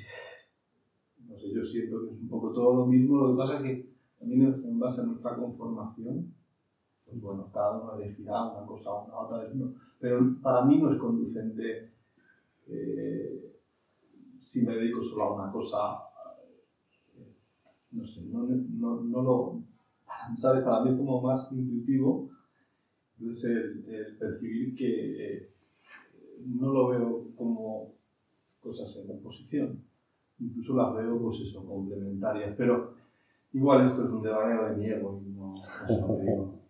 no 1.27 1.37
sé, 1.37 1.53
yo 1.53 1.63
siento 1.63 2.01
que 2.01 2.13
es 2.13 2.21
un 2.21 2.27
poco 2.27 2.51
todo 2.51 2.75
lo 2.75 2.85
mismo, 2.85 3.17
lo 3.17 3.31
que 3.31 3.37
pasa 3.37 3.57
es 3.57 3.63
que 3.63 3.89
también 4.19 4.41
en 4.43 4.79
base 4.79 5.01
a 5.01 5.05
nuestra 5.05 5.35
conformación, 5.35 6.33
pues 7.05 7.21
bueno, 7.21 7.49
cada 7.53 7.79
uno 7.79 7.95
elegirá 7.95 8.51
una 8.51 8.65
cosa 8.65 8.91
o 8.91 9.05
una 9.05 9.17
otra, 9.17 9.53
no, 9.53 9.73
pero 9.99 10.19
para 10.41 10.65
mí 10.65 10.77
no 10.79 10.91
es 10.91 10.99
conducente 10.99 11.91
eh, 12.67 13.55
si 14.39 14.65
me 14.65 14.75
dedico 14.75 15.01
solo 15.01 15.23
a 15.23 15.43
una 15.43 15.51
cosa, 15.51 15.99
eh, 17.15 17.35
no 17.91 18.05
sé, 18.05 18.25
no, 18.25 19.21
lo, 19.21 19.61
¿sabes? 20.37 20.63
Para 20.63 20.83
mí 20.83 20.91
es 20.91 20.97
como 20.97 21.21
más 21.21 21.51
intuitivo, 21.51 22.29
entonces 23.19 23.85
el, 23.87 24.17
percibir 24.17 24.75
que 24.75 25.37
eh, 25.37 25.53
no 26.45 26.71
lo 26.71 26.89
veo 26.89 27.27
como 27.35 27.93
cosas 28.59 28.95
en 28.97 29.11
oposición, 29.11 29.83
incluso 30.39 30.75
las 30.75 30.93
veo 30.95 31.19
pues 31.19 31.39
eso, 31.41 31.65
complementarias, 31.65 32.55
pero 32.57 32.95
igual 33.53 33.85
esto 33.85 34.03
es 34.05 34.09
un 34.09 34.23
devaneo 34.23 34.65
de 34.65 34.75
mi 34.75 34.85
ego 34.85 35.21
y 35.23 35.29
no, 35.29 35.55
no 35.89 36.64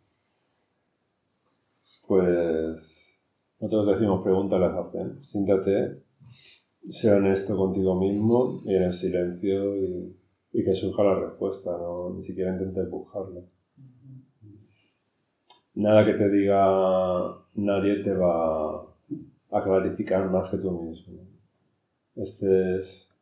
Pues 2.15 3.19
nosotros 3.59 3.87
decimos 3.87 4.23
pregúntale 4.23 4.67
a 4.67 4.79
hacen, 4.79 5.21
siéntate, 5.21 6.01
sea 6.89 7.17
honesto 7.17 7.57
contigo 7.57 7.93
mismo 7.99 8.61
y 8.63 8.73
en 8.73 8.83
el 8.83 8.93
silencio 8.93 9.75
y, 9.75 10.15
y 10.53 10.63
que 10.63 10.73
surja 10.73 11.03
la 11.03 11.19
respuesta, 11.19 11.71
no 11.71 12.11
ni 12.11 12.23
siquiera 12.23 12.53
intentes 12.53 12.89
buscarla. 12.89 13.41
Nada 15.75 16.05
que 16.05 16.13
te 16.13 16.29
diga 16.29 17.35
nadie 17.55 18.01
te 18.01 18.13
va 18.13 18.81
a 19.51 19.63
clarificar 19.63 20.31
más 20.31 20.49
que 20.49 20.57
tú 20.57 20.71
mismo. 20.71 21.19
Este 22.15 22.79
es, 22.79 23.13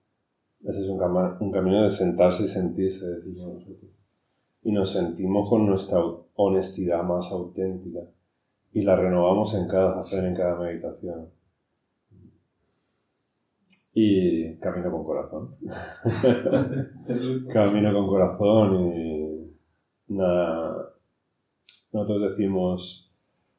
este 0.63 0.81
es 0.83 0.87
un, 0.87 1.01
un 1.39 1.51
camino 1.51 1.81
de 1.81 1.89
sentarse 1.89 2.43
y 2.43 2.47
sentirse, 2.47 3.07
decimos 3.07 3.55
nosotros. 3.55 3.91
Y 4.61 4.71
nos 4.71 4.91
sentimos 4.91 5.49
con 5.49 5.65
nuestra 5.65 5.99
honestidad 6.35 7.01
más 7.01 7.31
auténtica 7.31 8.01
y 8.73 8.81
la 8.81 8.95
renovamos 8.95 9.53
en 9.53 9.67
cada 9.67 10.01
hacer, 10.01 10.25
en 10.25 10.35
cada 10.35 10.59
meditación. 10.59 11.29
Y 13.93 14.57
camino 14.57 14.91
con 14.91 15.03
corazón. 15.03 15.55
camino 17.53 17.93
con 17.93 18.07
corazón 18.07 18.93
y 18.93 19.55
nada. 20.07 20.89
Nosotros 21.91 22.31
decimos 22.31 23.13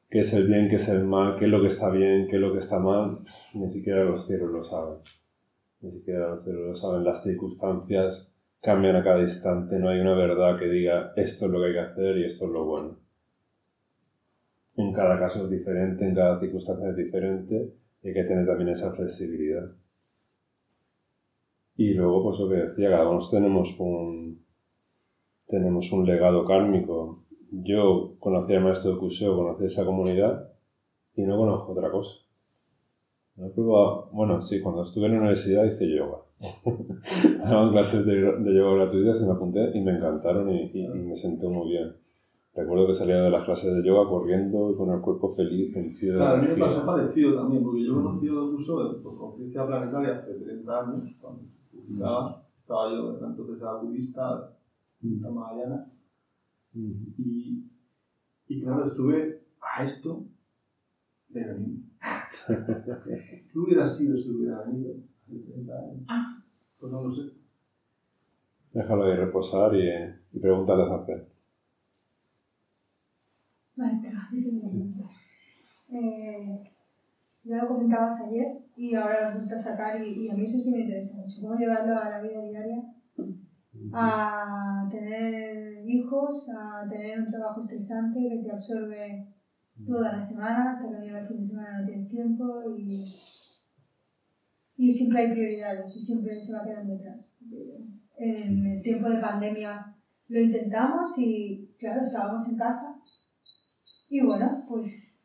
qué 0.09 0.19
es 0.19 0.33
el 0.33 0.47
bien, 0.47 0.67
qué 0.69 0.75
es 0.75 0.89
el 0.89 1.05
mal, 1.05 1.37
qué 1.39 1.45
es 1.45 1.51
lo 1.51 1.61
que 1.61 1.67
está 1.67 1.89
bien, 1.89 2.27
qué 2.27 2.35
es 2.35 2.41
lo 2.41 2.51
que 2.51 2.59
está 2.59 2.79
mal. 2.79 3.19
Ni 3.53 3.71
siquiera 3.71 4.03
los 4.03 4.27
cielos 4.27 4.51
lo 4.51 4.63
saben. 4.65 4.97
Ni 5.81 5.91
siquiera 5.91 6.31
los 6.31 6.43
cielos 6.43 6.61
lo 6.67 6.75
saben. 6.75 7.05
Las 7.05 7.23
circunstancias 7.23 8.35
cambian 8.61 8.97
a 8.97 9.03
cada 9.03 9.21
instante. 9.21 9.79
No 9.79 9.87
hay 9.87 10.01
una 10.01 10.15
verdad 10.15 10.59
que 10.59 10.67
diga 10.67 11.13
esto 11.15 11.45
es 11.45 11.51
lo 11.51 11.61
que 11.61 11.67
hay 11.67 11.73
que 11.73 11.79
hacer 11.79 12.17
y 12.17 12.25
esto 12.25 12.47
es 12.47 12.51
lo 12.51 12.65
bueno 12.65 13.04
en 13.04 13.04
cada 14.95 15.19
caso 15.19 15.45
es 15.45 15.49
diferente, 15.51 16.07
en 16.07 16.15
cada 16.15 16.39
circunstancia 16.39 16.89
es 16.89 16.95
diferente, 16.95 17.73
y 18.01 18.07
hay 18.07 18.13
que 18.13 18.23
tener 18.23 18.45
también 18.45 18.69
esa 18.69 18.93
flexibilidad. 18.93 19.65
Y 21.77 21.93
luego, 21.93 22.23
pues 22.23 22.39
lo 22.39 22.49
que 22.49 22.55
decía, 22.55 22.89
cada 22.89 23.09
uno 23.09 23.19
tenemos 23.29 23.79
un, 23.79 24.45
tenemos 25.47 25.91
un 25.91 26.05
legado 26.05 26.45
kármico. 26.45 27.23
Yo 27.51 28.15
conocí 28.19 28.53
al 28.53 28.63
maestro 28.63 28.93
de 28.93 28.99
Kuseo, 28.99 29.35
conocí 29.35 29.65
esa 29.65 29.85
comunidad 29.85 30.51
y 31.15 31.23
no 31.23 31.37
conozco 31.37 31.73
otra 31.73 31.91
cosa. 31.91 32.11
No 33.35 33.47
he 33.47 33.49
probado, 33.49 34.09
bueno, 34.13 34.41
sí, 34.41 34.61
cuando 34.61 34.83
estuve 34.83 35.07
en 35.07 35.13
la 35.13 35.19
universidad 35.19 35.65
hice 35.65 35.93
yoga. 35.93 36.19
Daban 37.39 37.71
clases 37.71 38.05
de, 38.05 38.21
yoga 38.21 38.75
gratuitas 38.75 39.21
y 39.21 39.25
me 39.25 39.31
apunté 39.31 39.77
y 39.77 39.81
me 39.81 39.97
encantaron 39.97 40.49
y, 40.49 40.71
y 40.73 40.87
me 40.87 41.15
senté 41.15 41.47
muy 41.47 41.71
bien. 41.71 42.04
Recuerdo 42.55 42.87
que 42.87 42.93
salía 42.93 43.21
de 43.21 43.29
las 43.29 43.43
clases 43.43 43.75
de 43.75 43.83
yoga 43.85 44.09
corriendo 44.09 44.71
y 44.71 44.75
con 44.75 44.89
el 44.89 45.01
cuerpo 45.01 45.29
feliz, 45.33 45.73
claro, 45.73 46.37
a 46.37 46.37
mí 46.37 46.47
me 46.47 46.55
pasó 46.55 46.85
parecido 46.85 47.35
también, 47.35 47.61
porque 47.61 47.83
yo 47.83 47.91
he 47.91 48.03
conocido 48.03 48.45
incluso 48.45 49.01
por 49.03 49.17
conciencia 49.17 49.67
planetaria 49.67 50.19
hace 50.19 50.35
30 50.35 50.79
años, 50.79 51.03
cuando 51.19 51.41
publicaba, 51.69 52.47
estaba 52.57 52.91
yo, 52.91 53.19
entonces 53.25 53.61
era 53.61 53.73
budista, 53.75 54.53
budista 55.01 55.29
mahayana, 55.31 55.91
y, 56.73 57.65
y 58.47 58.61
claro, 58.61 58.85
estuve 58.85 59.43
a 59.59 59.83
esto 59.83 60.23
de 61.27 61.45
venir. 61.45 61.79
¿Qué 63.51 63.59
hubiera 63.59 63.85
sido 63.85 64.17
si 64.17 64.29
hubiera 64.29 64.61
venido 64.61 64.93
hace 64.95 65.13
30 65.27 65.73
años? 65.73 66.07
Pues 66.79 66.91
no 66.91 67.03
lo 67.03 67.13
sé. 67.13 67.31
Déjalo 68.71 69.03
ahí 69.03 69.15
reposar 69.17 69.75
y, 69.75 69.89
y 70.31 70.39
pregúntale 70.39 70.83
a 70.83 70.95
hacer. 70.95 71.34
Maestra, 73.75 74.29
eh, 75.89 76.63
ya 77.43 77.57
lo 77.57 77.67
comentabas 77.67 78.21
ayer 78.21 78.47
y 78.75 78.95
ahora 78.95 79.35
lo 79.35 79.55
a 79.55 79.59
sacar 79.59 80.01
y, 80.01 80.25
y, 80.25 80.29
a 80.29 80.33
mí 80.33 80.45
eso 80.45 80.59
sí 80.59 80.71
me 80.71 80.81
interesa 80.81 81.17
mucho. 81.17 81.41
¿Cómo 81.41 81.55
llevarlo 81.55 81.97
a 81.97 82.09
la 82.09 82.21
vida 82.21 82.41
diaria? 82.41 82.83
A 83.93 84.87
tener 84.89 85.83
hijos, 85.85 86.49
a 86.49 86.87
tener 86.87 87.19
un 87.19 87.29
trabajo 87.29 87.61
estresante 87.61 88.19
que 88.19 88.43
te 88.43 88.51
absorbe 88.51 89.27
toda 89.85 90.13
la 90.13 90.21
semana, 90.21 90.79
que 90.81 91.05
llega 91.05 91.19
el 91.19 91.27
fin 91.27 91.41
de 91.41 91.45
semana 91.45 91.81
no 91.81 91.85
tienes 91.85 92.09
tiempo 92.09 92.63
y, 92.77 92.87
y 94.77 94.91
siempre 94.91 95.19
hay 95.19 95.31
prioridades 95.31 95.95
y 95.95 96.01
siempre 96.01 96.41
se 96.41 96.53
va 96.53 96.63
quedando 96.63 96.93
detrás. 96.93 97.31
En 98.17 98.65
el 98.65 98.81
tiempo 98.81 99.09
de 99.09 99.19
pandemia 99.19 99.93
lo 100.29 100.39
intentamos 100.39 101.19
y 101.19 101.75
claro, 101.77 102.01
estábamos 102.01 102.47
en 102.49 102.57
casa 102.57 102.94
y 104.15 104.21
bueno, 104.21 104.63
pues 104.69 105.19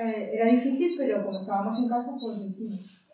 eh, 0.00 0.30
era 0.32 0.46
difícil, 0.46 0.94
pero 0.96 1.22
como 1.22 1.40
estábamos 1.40 1.78
en 1.78 1.88
casa, 1.90 2.16
pues 2.18 2.40
hicimos. 2.40 3.06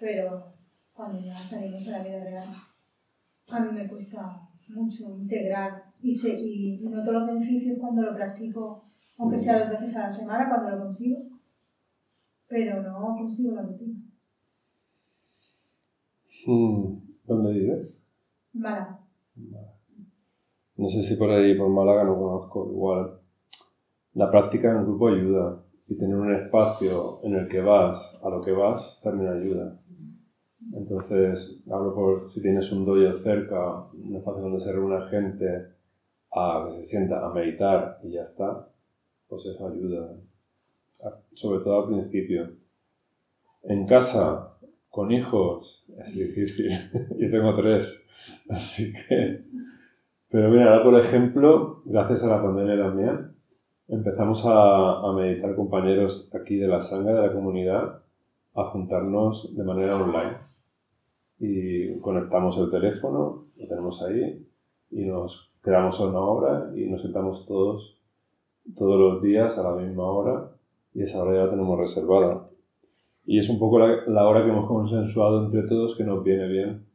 Pero 0.00 0.44
cuando 0.92 1.20
ya 1.20 1.36
salimos 1.38 1.86
a 1.86 1.90
la 1.92 2.02
vida 2.02 2.24
real, 2.24 2.48
a 3.48 3.60
mí 3.60 3.72
me 3.72 3.86
cuesta 3.86 4.48
mucho 4.70 5.16
integrar 5.16 5.84
y, 6.02 6.12
se, 6.12 6.34
y 6.36 6.80
noto 6.80 7.12
los 7.12 7.28
beneficios 7.28 7.78
cuando 7.78 8.02
lo 8.02 8.16
practico, 8.16 8.86
aunque 9.18 9.38
sea 9.38 9.60
dos 9.60 9.70
veces 9.70 9.96
a 9.96 10.00
la 10.00 10.10
semana, 10.10 10.48
cuando 10.48 10.70
lo 10.72 10.82
consigo, 10.82 11.20
pero 12.48 12.82
no 12.82 13.16
consigo 13.16 13.54
la 13.54 13.62
rutina. 13.62 14.00
Mm, 16.44 16.98
¿Dónde 17.24 17.52
vives? 17.52 18.02
Mala. 18.52 18.98
No 20.76 20.88
sé 20.88 21.04
si 21.04 21.14
por 21.14 21.30
ahí, 21.30 21.56
por 21.56 21.68
Málaga, 21.68 22.02
no 22.02 22.16
conozco. 22.16 22.68
Igual, 22.72 23.17
la 24.18 24.28
práctica 24.32 24.72
en 24.72 24.82
grupo 24.82 25.08
ayuda. 25.08 25.62
Y 25.86 25.96
tener 25.96 26.16
un 26.16 26.34
espacio 26.34 27.18
en 27.22 27.36
el 27.36 27.48
que 27.48 27.62
vas 27.62 28.20
a 28.22 28.28
lo 28.28 28.42
que 28.42 28.52
vas 28.52 29.00
también 29.02 29.30
ayuda. 29.32 29.78
Entonces, 30.74 31.64
hablo 31.70 31.94
por 31.94 32.30
si 32.30 32.42
tienes 32.42 32.70
un 32.72 32.84
dojo 32.84 33.10
cerca, 33.20 33.86
un 33.94 34.16
espacio 34.16 34.42
donde 34.42 34.60
se 34.60 34.72
reúne 34.72 35.08
gente 35.08 35.68
a 36.30 36.66
que 36.66 36.76
se 36.76 36.86
sienta 36.88 37.24
a 37.24 37.32
meditar 37.32 38.00
y 38.02 38.10
ya 38.10 38.22
está, 38.22 38.68
pues 39.28 39.46
eso 39.46 39.66
ayuda. 39.66 40.14
Sobre 41.32 41.60
todo 41.60 41.84
al 41.84 41.88
principio. 41.88 42.50
En 43.62 43.86
casa, 43.86 44.58
con 44.90 45.10
hijos, 45.10 45.86
es 46.04 46.14
difícil. 46.14 46.70
Yo 47.18 47.30
tengo 47.30 47.56
tres, 47.56 48.04
así 48.50 48.92
que... 48.92 49.44
Pero 50.28 50.50
mira, 50.50 50.74
ahora 50.74 50.84
por 50.84 51.00
ejemplo, 51.00 51.82
gracias 51.86 52.24
a 52.24 52.36
la 52.36 52.42
pandemia 52.42 52.76
también, 52.76 53.37
empezamos 53.88 54.44
a, 54.46 55.00
a 55.00 55.12
meditar 55.12 55.54
compañeros 55.56 56.30
aquí 56.34 56.56
de 56.56 56.68
la 56.68 56.82
sangre 56.82 57.14
de 57.14 57.22
la 57.22 57.32
comunidad 57.32 58.02
a 58.54 58.64
juntarnos 58.64 59.54
de 59.56 59.64
manera 59.64 59.96
online 59.96 60.36
y 61.40 61.98
conectamos 62.00 62.58
el 62.58 62.70
teléfono, 62.70 63.46
lo 63.56 63.68
tenemos 63.68 64.02
ahí 64.02 64.46
y 64.90 65.04
nos 65.04 65.52
creamos 65.60 66.00
una 66.00 66.20
hora 66.20 66.70
y 66.74 66.86
nos 66.86 67.02
sentamos 67.02 67.46
todos 67.46 67.98
todos 68.76 68.98
los 68.98 69.22
días 69.22 69.56
a 69.56 69.62
la 69.62 69.76
misma 69.76 70.04
hora 70.04 70.50
y 70.94 71.02
esa 71.02 71.22
hora 71.22 71.36
ya 71.36 71.44
la 71.44 71.50
tenemos 71.50 71.78
reservada. 71.78 72.48
Y 73.24 73.38
es 73.38 73.48
un 73.48 73.58
poco 73.58 73.78
la, 73.78 74.04
la 74.06 74.26
hora 74.26 74.42
que 74.42 74.50
hemos 74.50 74.66
consensuado 74.66 75.44
entre 75.44 75.62
todos 75.62 75.96
que 75.96 76.04
nos 76.04 76.24
viene 76.24 76.48
bien, 76.48 76.86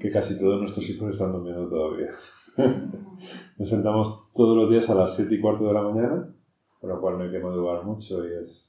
que 0.00 0.10
casi 0.10 0.38
todos 0.38 0.60
nuestros 0.60 0.88
hijos 0.88 1.12
están 1.12 1.32
durmiendo 1.32 1.68
todavía. 1.68 2.10
nos 3.62 3.70
sentamos 3.70 4.24
todos 4.34 4.56
los 4.56 4.68
días 4.68 4.90
a 4.90 4.96
las 4.96 5.14
7 5.14 5.36
y 5.36 5.40
cuarto 5.40 5.68
de 5.68 5.72
la 5.72 5.82
mañana, 5.82 6.34
por 6.80 6.90
lo 6.90 7.00
cual 7.00 7.16
no 7.16 7.22
hay 7.22 7.30
que 7.30 7.38
madrugar 7.38 7.84
mucho 7.84 8.26
y 8.26 8.32
es, 8.42 8.68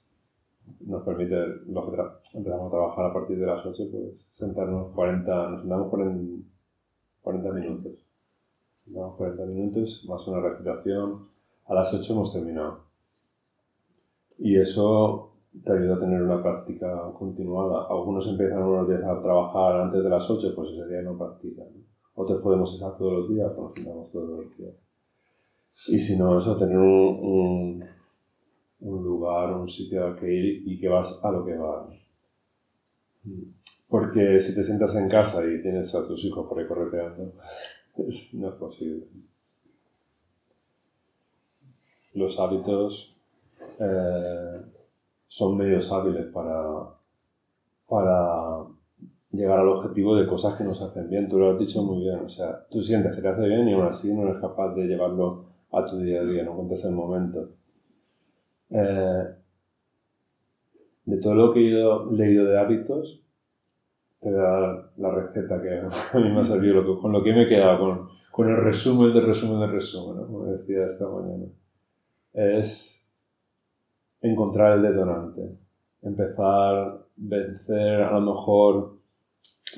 nos 0.81 1.01
permite, 1.01 1.35
los 1.65 1.89
que 1.89 2.37
empezamos 2.37 2.67
a 2.67 2.75
trabajar 2.75 3.05
a 3.05 3.13
partir 3.13 3.39
de 3.39 3.47
las 3.47 3.65
8, 3.65 3.85
pues 3.91 4.03
sentarnos 4.35 4.91
40, 4.93 5.49
nos 5.49 5.61
sentamos 5.61 5.89
40, 5.89 6.45
40 7.23 7.51
minutos. 7.53 8.05
Sentamos 8.85 9.15
40 9.15 9.45
minutos, 9.45 10.05
más 10.07 10.27
una 10.27 10.41
respiración. 10.41 11.27
A 11.65 11.73
las 11.73 11.91
8 11.91 12.13
hemos 12.13 12.31
terminado. 12.31 12.81
Y 14.37 14.59
eso 14.59 15.31
te 15.63 15.71
ayuda 15.71 15.95
a 15.95 15.99
tener 16.01 16.21
una 16.21 16.43
práctica 16.43 17.11
continuada. 17.17 17.87
Algunos 17.89 18.27
empiezan 18.27 18.61
unos 18.61 18.87
días 18.87 19.03
a 19.03 19.19
trabajar 19.23 19.81
antes 19.81 20.03
de 20.03 20.09
las 20.09 20.29
8, 20.29 20.53
pues 20.55 20.69
ese 20.69 20.87
día 20.87 21.01
no 21.01 21.17
practican. 21.17 21.65
¿no? 21.65 21.81
Otros 22.15 22.43
podemos 22.43 22.71
estar 22.75 22.95
todos 22.95 23.13
los 23.13 23.29
días, 23.29 23.51
pues 23.55 23.87
nos 23.87 24.11
todos 24.11 24.29
los 24.29 24.55
días. 24.55 24.82
Y 25.87 25.99
si 25.99 26.17
no, 26.17 26.39
eso, 26.39 26.57
tener 26.57 26.77
un, 26.77 27.83
un, 28.79 29.03
lugar, 29.03 29.53
un 29.53 29.69
sitio 29.69 30.05
al 30.05 30.17
que 30.17 30.31
ir 30.31 30.67
y 30.67 30.79
que 30.79 30.87
vas 30.87 31.23
a 31.23 31.31
lo 31.31 31.45
que 31.45 31.55
vas. 31.55 31.89
Porque 33.89 34.39
si 34.39 34.55
te 34.55 34.63
sientas 34.63 34.95
en 34.95 35.09
casa 35.09 35.45
y 35.45 35.61
tienes 35.61 35.93
a 35.95 36.07
tus 36.07 36.23
hijos 36.25 36.47
por 36.47 36.59
ahí 36.59 36.67
correteando, 36.67 37.33
no 38.33 38.49
es 38.49 38.55
posible. 38.55 39.05
Los 42.13 42.39
hábitos 42.39 43.15
eh, 43.79 44.61
son 45.27 45.57
medios 45.57 45.91
hábiles 45.91 46.27
para, 46.27 46.89
para 47.89 48.65
llegar 49.31 49.59
al 49.59 49.69
objetivo 49.69 50.15
de 50.15 50.27
cosas 50.27 50.55
que 50.55 50.63
nos 50.63 50.79
hacen 50.81 51.09
bien. 51.09 51.27
Tú 51.27 51.39
lo 51.39 51.51
has 51.51 51.59
dicho 51.59 51.81
muy 51.81 52.03
bien. 52.03 52.19
O 52.19 52.29
sea, 52.29 52.65
tú 52.69 52.81
sientes 52.81 53.15
que 53.15 53.21
te 53.21 53.27
hace 53.27 53.47
bien 53.47 53.67
y 53.67 53.73
aún 53.73 53.87
así 53.87 54.13
no 54.13 54.23
eres 54.27 54.39
capaz 54.39 54.73
de 54.75 54.85
llevarlo 54.85 55.52
a 55.73 55.85
tu 55.85 55.97
día 55.97 56.21
a 56.21 56.25
día, 56.25 56.43
no 56.43 56.55
cuentas 56.55 56.85
el 56.85 56.91
momento. 56.91 57.49
Eh, 58.69 59.25
de 61.05 61.17
todo 61.17 61.35
lo 61.35 61.53
que 61.53 61.59
he 61.59 62.15
leído 62.15 62.45
de 62.45 62.59
hábitos, 62.59 63.21
te 64.21 64.29
a 64.29 64.31
dar 64.31 64.91
la 64.97 65.11
receta 65.11 65.61
que 65.61 65.69
a 66.17 66.19
mí 66.19 66.29
me 66.29 66.41
ha 66.41 66.45
servido, 66.45 66.99
con 66.99 67.11
lo 67.11 67.23
que 67.23 67.33
me 67.33 67.43
he 67.43 67.49
quedado, 67.49 68.09
con, 68.31 68.49
el 68.49 68.57
resumen 68.57 69.13
del 69.13 69.25
resumen 69.25 69.59
del 69.59 69.71
resumen, 69.71 70.25
como 70.25 70.45
decía 70.45 70.85
esta 70.85 71.07
mañana. 71.07 71.45
Es 72.33 73.07
encontrar 74.21 74.77
el 74.77 74.83
detonante, 74.83 75.57
empezar, 76.01 76.99
vencer 77.15 78.01
a 78.01 78.19
lo 78.19 78.33
mejor 78.33 78.97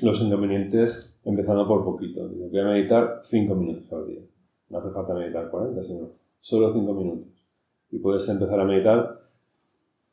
los 0.02 0.22
inconvenientes 0.22 1.14
empezando 1.24 1.66
por 1.66 1.84
poquito. 1.84 2.28
Voy 2.28 2.58
a 2.58 2.64
meditar 2.64 3.22
5 3.24 3.54
minutos 3.54 3.92
al 3.92 4.06
día. 4.06 4.20
No 4.68 4.78
hace 4.78 4.90
falta 4.90 5.14
meditar 5.14 5.50
40, 5.50 5.84
sino 5.84 6.08
solo 6.40 6.72
5 6.72 6.94
minutos. 6.94 7.28
Y 7.90 7.98
puedes 7.98 8.28
empezar 8.28 8.60
a 8.60 8.64
meditar, 8.64 9.20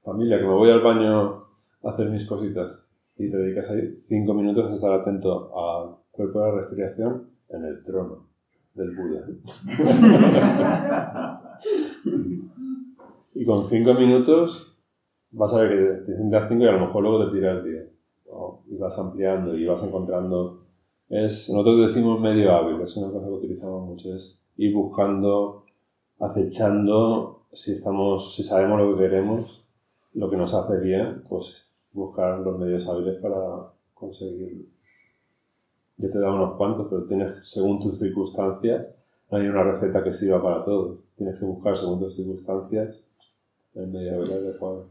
familia, 0.04 0.38
que 0.38 0.46
me 0.46 0.54
voy 0.54 0.70
al 0.70 0.82
baño 0.82 1.44
a 1.84 1.90
hacer 1.90 2.10
mis 2.10 2.28
cositas. 2.28 2.72
Y 3.18 3.30
te 3.30 3.38
dedicas 3.38 3.70
ahí 3.72 4.04
5 4.08 4.34
minutos 4.34 4.72
a 4.72 4.76
estar 4.76 4.92
atento 4.92 5.52
al 5.58 5.96
cuerpo 6.12 6.40
de 6.40 6.46
la 6.46 6.52
respiración 6.60 7.30
en 7.50 7.66
el 7.66 7.84
trono 7.84 8.28
del 8.74 8.96
Buda. 8.96 9.28
y 13.36 13.46
con 13.46 13.70
5 13.70 13.94
minutos 13.94 14.76
vas 15.32 15.54
a 15.54 15.62
ver 15.62 15.70
que 15.70 16.06
te 16.06 16.16
sientas 16.16 16.50
5 16.50 16.64
y 16.64 16.68
a 16.68 16.72
lo 16.74 16.88
mejor 16.88 17.04
luego 17.04 17.26
te 17.26 17.38
tiras 17.38 17.64
10. 17.64 17.92
¿no? 18.28 18.64
Y 18.68 18.78
vas 18.78 18.98
ampliando 18.98 19.56
y 19.56 19.66
vas 19.66 19.84
encontrando. 19.84 20.64
Es, 21.10 21.50
nosotros 21.50 21.88
decimos 21.88 22.20
medio 22.20 22.56
hábil, 22.56 22.82
es 22.82 22.98
una 22.98 23.12
cosa 23.12 23.28
que 23.28 23.34
utilizamos 23.34 23.88
mucho, 23.88 24.16
es 24.16 24.43
ir 24.58 24.74
buscando, 24.74 25.66
acechando, 26.20 27.46
si, 27.54 27.74
estamos, 27.74 28.36
si 28.36 28.44
sabemos 28.44 28.80
lo 28.80 28.94
que 28.94 29.04
queremos, 29.04 29.66
lo 30.14 30.30
que 30.30 30.38
nos 30.38 30.54
hace 30.54 30.80
bien, 30.80 31.24
pues 31.28 31.72
buscar 31.92 32.40
los 32.40 32.58
medios 32.60 32.88
hábiles 32.88 33.20
para 33.22 33.72
conseguirlo. 33.94 34.66
Yo 35.98 36.10
te 36.10 36.18
he 36.18 36.22
dado 36.22 36.36
unos 36.36 36.58
cuantos, 36.58 36.88
pero 36.90 37.06
tienes, 37.06 37.48
según 37.48 37.80
tus 37.80 38.00
circunstancias, 38.00 38.88
no 39.30 39.38
hay 39.38 39.48
una 39.48 39.64
receta 39.64 40.04
que 40.04 40.12
sirva 40.12 40.42
para 40.42 40.66
todo. 40.66 41.00
Tienes 41.16 41.40
que 41.40 41.46
buscar 41.46 41.78
según 41.78 42.00
tus 42.00 42.16
circunstancias 42.16 43.08
el 43.76 43.88
medio 43.88 44.16
hábil 44.16 44.32
adecuado. 44.32 44.90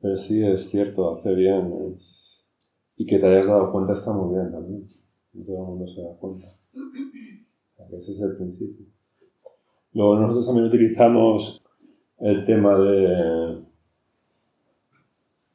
Pero 0.00 0.16
sí, 0.16 0.44
es 0.46 0.68
cierto, 0.68 1.14
hace 1.14 1.34
bien. 1.34 1.96
Y 2.96 3.06
que 3.06 3.18
te 3.18 3.26
hayas 3.26 3.46
dado 3.46 3.72
cuenta 3.72 3.94
está 3.94 4.12
muy 4.12 4.34
bien 4.34 4.52
también. 4.52 4.93
No 5.34 5.44
todo 5.44 5.56
el 5.56 5.66
mundo 5.66 5.86
se 5.88 6.02
da 6.02 6.16
cuenta. 6.18 6.46
Ese 7.98 8.12
es 8.12 8.20
el 8.20 8.36
principio. 8.36 8.86
Luego 9.92 10.18
nosotros 10.18 10.46
también 10.46 10.66
utilizamos 10.66 11.62
el 12.20 12.44
tema 12.46 12.78
de, 12.78 13.62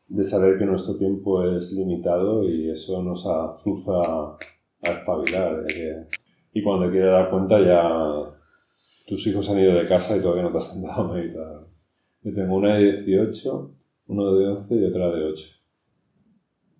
de 0.07 0.23
saber 0.23 0.57
que 0.57 0.65
nuestro 0.65 0.97
tiempo 0.97 1.43
es 1.43 1.71
limitado 1.71 2.43
y 2.43 2.69
eso 2.69 3.01
nos 3.03 3.25
azuza 3.25 4.37
a 4.81 4.89
espabilar. 4.89 5.65
y 6.53 6.63
cuando 6.63 6.85
te 6.85 6.91
quieres 6.91 7.11
dar 7.11 7.29
cuenta 7.29 7.59
ya 7.59 8.35
tus 9.07 9.25
hijos 9.27 9.49
han 9.49 9.59
ido 9.59 9.73
de 9.73 9.87
casa 9.87 10.15
y 10.15 10.21
todavía 10.21 10.43
no 10.43 10.51
te 10.51 10.57
has 10.59 10.71
sentado 10.71 11.01
a 11.01 11.13
meditar. 11.13 11.67
Yo 12.21 12.33
tengo 12.33 12.55
una 12.55 12.75
de 12.75 13.03
18, 13.03 13.71
uno 14.07 14.33
de 14.35 14.47
11 14.47 14.75
y 14.75 14.85
otra 14.85 15.09
de 15.09 15.23
8. 15.23 15.58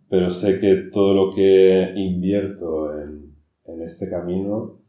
Pero 0.10 0.32
sé 0.32 0.60
que 0.60 0.90
todo 0.92 1.14
lo 1.14 1.36
que 1.36 1.94
invierto 1.96 3.00
en, 3.00 3.36
en 3.66 3.82
este 3.84 4.10
camino 4.10 4.80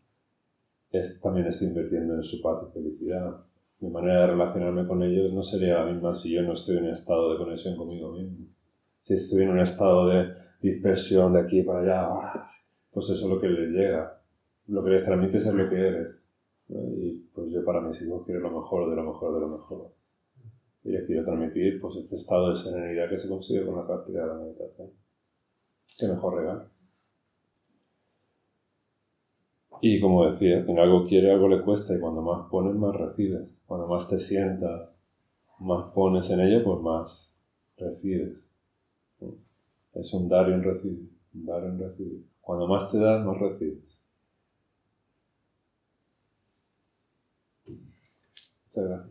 es, 0.90 1.20
también 1.20 1.46
estoy 1.46 1.68
invirtiendo 1.68 2.14
en 2.14 2.22
su 2.22 2.40
paz 2.40 2.62
y 2.68 2.72
felicidad. 2.72 3.36
Mi 3.80 3.90
manera 3.90 4.22
de 4.22 4.26
relacionarme 4.28 4.86
con 4.86 5.02
ellos 5.02 5.32
no 5.32 5.42
sería 5.42 5.84
la 5.84 5.92
misma 5.92 6.14
si 6.14 6.34
yo 6.34 6.42
no 6.42 6.52
estoy 6.52 6.78
en 6.78 6.84
un 6.84 6.90
estado 6.90 7.32
de 7.32 7.38
conexión 7.38 7.76
conmigo 7.76 8.12
mismo. 8.12 8.46
Si 9.02 9.14
estoy 9.14 9.42
en 9.42 9.50
un 9.50 9.60
estado 9.60 10.08
de 10.08 10.34
dispersión 10.60 11.32
de 11.32 11.40
aquí 11.40 11.62
para 11.62 11.80
allá, 11.80 12.50
pues 12.90 13.08
eso 13.10 13.24
es 13.24 13.30
lo 13.30 13.40
que 13.40 13.48
les 13.48 13.70
llega. 13.70 14.20
Lo 14.68 14.84
que 14.84 14.90
les 14.90 15.04
transmites 15.04 15.46
es 15.46 15.54
lo 15.54 15.68
que 15.68 15.76
eres. 15.76 16.08
¿no? 16.68 16.80
Y 16.96 17.26
pues 17.34 17.50
yo 17.50 17.64
para 17.64 17.80
mis 17.80 18.00
hijos 18.02 18.24
quiero 18.24 18.40
lo 18.40 18.50
mejor 18.50 18.90
de 18.90 18.96
lo 18.96 19.04
mejor 19.04 19.34
de 19.34 19.40
lo 19.40 19.48
mejor. 19.48 19.92
Y 20.84 20.90
les 20.90 21.06
quiero 21.06 21.24
transmitir 21.24 21.80
pues 21.80 21.96
este 21.96 22.16
estado 22.16 22.50
de 22.50 22.56
serenidad 22.56 23.08
que 23.08 23.18
se 23.18 23.28
consigue 23.28 23.64
con 23.64 23.76
la 23.76 23.86
práctica 23.86 24.20
de 24.20 24.26
la 24.26 24.34
meditación. 24.34 24.90
Qué 25.98 26.08
mejor 26.08 26.34
regalo. 26.36 26.70
Y 29.82 30.00
como 30.00 30.26
decía, 30.30 30.64
quien 30.64 30.78
algo 30.78 31.06
quiere, 31.06 31.32
algo 31.32 31.48
le 31.48 31.62
cuesta, 31.62 31.94
y 31.94 32.00
cuando 32.00 32.22
más 32.22 32.48
pones, 32.50 32.74
más 32.76 32.94
recibes. 32.94 33.48
Cuando 33.66 33.86
más 33.88 34.08
te 34.08 34.20
sientas, 34.20 34.90
más 35.58 35.92
pones 35.92 36.30
en 36.30 36.40
ello, 36.40 36.64
pues 36.64 36.80
más 36.80 37.34
recibes. 37.78 38.38
Es 39.94 40.12
un 40.14 40.28
dar 40.28 40.48
y 40.48 40.52
un 40.52 40.62
recibir. 40.64 41.10
Dar 41.32 41.62
y 41.62 41.66
un 41.66 41.78
recibir. 41.78 42.24
Cuando 42.40 42.66
más 42.66 42.90
te 42.90 42.98
das, 42.98 43.24
más 43.24 43.38
recibes. 43.38 43.78
Muchas 48.66 48.84
gracias. 48.88 49.10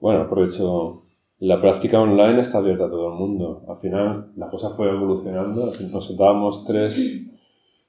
Bueno, 0.00 0.22
aprovecho. 0.22 1.02
La 1.40 1.58
práctica 1.58 1.98
online 1.98 2.42
está 2.42 2.58
abierta 2.58 2.84
a 2.84 2.90
todo 2.90 3.14
el 3.14 3.18
mundo. 3.18 3.64
Al 3.66 3.76
final, 3.76 4.30
la 4.36 4.50
cosa 4.50 4.68
fue 4.68 4.90
evolucionando. 4.90 5.72
Nos 5.90 6.06
sentábamos 6.06 6.66
tres, 6.66 7.30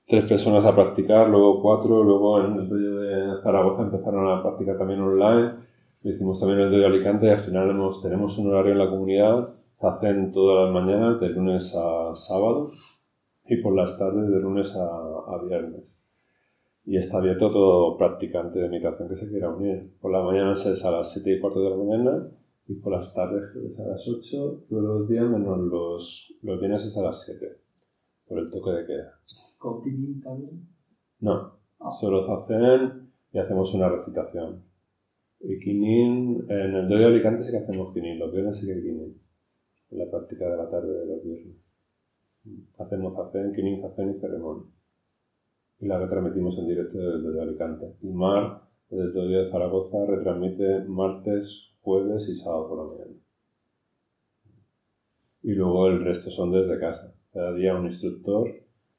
tres 0.08 0.24
personas 0.24 0.64
a 0.64 0.74
practicar, 0.74 1.28
luego 1.28 1.62
cuatro, 1.62 2.02
luego 2.02 2.40
en 2.40 2.54
el 2.54 2.70
dojo 2.70 3.02
de 3.02 3.42
Zaragoza 3.44 3.82
empezaron 3.82 4.30
a 4.30 4.42
practicar 4.42 4.78
también 4.78 5.02
online. 5.02 5.52
Lo 6.02 6.10
hicimos 6.10 6.40
también 6.40 6.60
en 6.60 6.66
el 6.68 6.72
dojo 6.72 6.80
de 6.80 6.88
Alicante 6.88 7.26
y 7.26 7.30
al 7.30 7.40
final 7.40 7.70
hemos, 7.70 8.02
tenemos 8.02 8.38
un 8.38 8.54
horario 8.54 8.72
en 8.72 8.78
la 8.78 8.90
comunidad. 8.90 9.50
Se 9.82 9.86
hacen 9.86 10.32
todas 10.32 10.66
las 10.66 10.74
mañanas, 10.74 11.20
de 11.20 11.30
lunes 11.32 11.76
a 11.76 12.16
sábado, 12.16 12.72
y 13.46 13.58
por 13.58 13.76
las 13.76 14.00
tardes, 14.00 14.30
de 14.30 14.40
lunes 14.40 14.78
a, 14.78 15.38
viernes 15.46 15.82
y 16.86 16.98
está 16.98 17.18
abierto 17.18 17.52
todo 17.52 17.98
practicante 17.98 18.60
de 18.60 18.70
meditación 18.70 19.10
que 19.10 19.18
se 19.18 19.30
quiera 19.30 19.50
unir. 19.50 19.92
Por 20.02 20.12
la 20.12 20.22
mañana 20.22 20.54
es 20.54 20.86
a 20.86 20.92
las 20.92 21.12
7 21.12 21.34
y 21.34 21.40
cuarto 21.40 21.62
de 21.62 21.70
la 21.70 21.76
mañana 21.76 22.28
y 22.72 22.76
por 22.76 22.94
las 22.94 23.14
tardes 23.14 23.54
es 23.56 23.80
a 23.80 23.88
las 23.88 24.08
8, 24.08 24.66
todos 24.70 24.84
los 24.84 25.10
días 25.10 25.30
menos 25.30 25.60
los, 25.60 26.38
los 26.42 26.60
viernes 26.60 26.86
es 26.86 26.96
a 26.98 27.02
las 27.02 27.22
7, 27.26 27.58
por 28.28 28.40
el 28.40 28.50
toque 28.50 28.72
de 28.72 28.86
queda. 28.86 29.20
¿Con 29.58 29.84
Kinin 29.84 30.22
también? 30.22 30.68
No, 31.20 31.58
solo 32.00 32.32
hacen 32.34 33.12
y 33.34 33.40
hacemos 33.40 33.74
una 33.74 33.90
recitación. 33.90 34.64
Y 35.42 35.60
Kinin, 35.60 36.46
en 36.50 36.76
el 36.76 36.88
de 36.88 37.06
Alicante 37.06 37.44
sí 37.44 37.52
que 37.52 37.58
hacemos 37.58 37.94
Kinin, 37.94 38.20
los 38.20 38.32
viernes 38.32 38.58
sí 38.58 38.66
que 38.66 38.74
hay 38.74 38.82
Kinin, 38.82 39.22
en 39.92 39.98
la 39.98 40.10
práctica 40.10 40.50
de 40.50 40.58
la 40.58 40.70
tarde 40.70 40.94
de 40.94 41.06
los 41.06 41.24
viernes. 41.24 41.58
Hacemos 42.78 43.16
Zazen, 43.16 43.54
Kinin, 43.54 43.82
Zazen 43.82 44.16
y 44.16 44.20
ceremonia 44.20 44.72
y 45.82 45.88
la 45.88 46.00
retransmitimos 46.00 46.58
en 46.60 46.68
directo 46.68 46.98
desde 46.98 47.42
Alicante. 47.42 47.96
Y 48.02 48.10
Mar, 48.12 48.62
desde 48.90 49.20
el 49.20 49.32
de 49.32 49.52
Zaragoza, 49.52 50.06
retransmite 50.06 50.86
martes, 50.86 51.71
jueves 51.82 52.30
y 52.30 52.36
sábado 52.36 52.70
por 52.70 52.78
la 52.78 52.94
mañana. 52.94 53.18
Y 55.44 55.54
luego 55.54 55.88
el 55.88 56.04
resto 56.04 56.30
son 56.30 56.52
desde 56.52 56.80
casa. 56.80 57.14
Cada 57.34 57.54
día 57.54 57.76
un 57.76 57.88
instructor, 57.88 58.48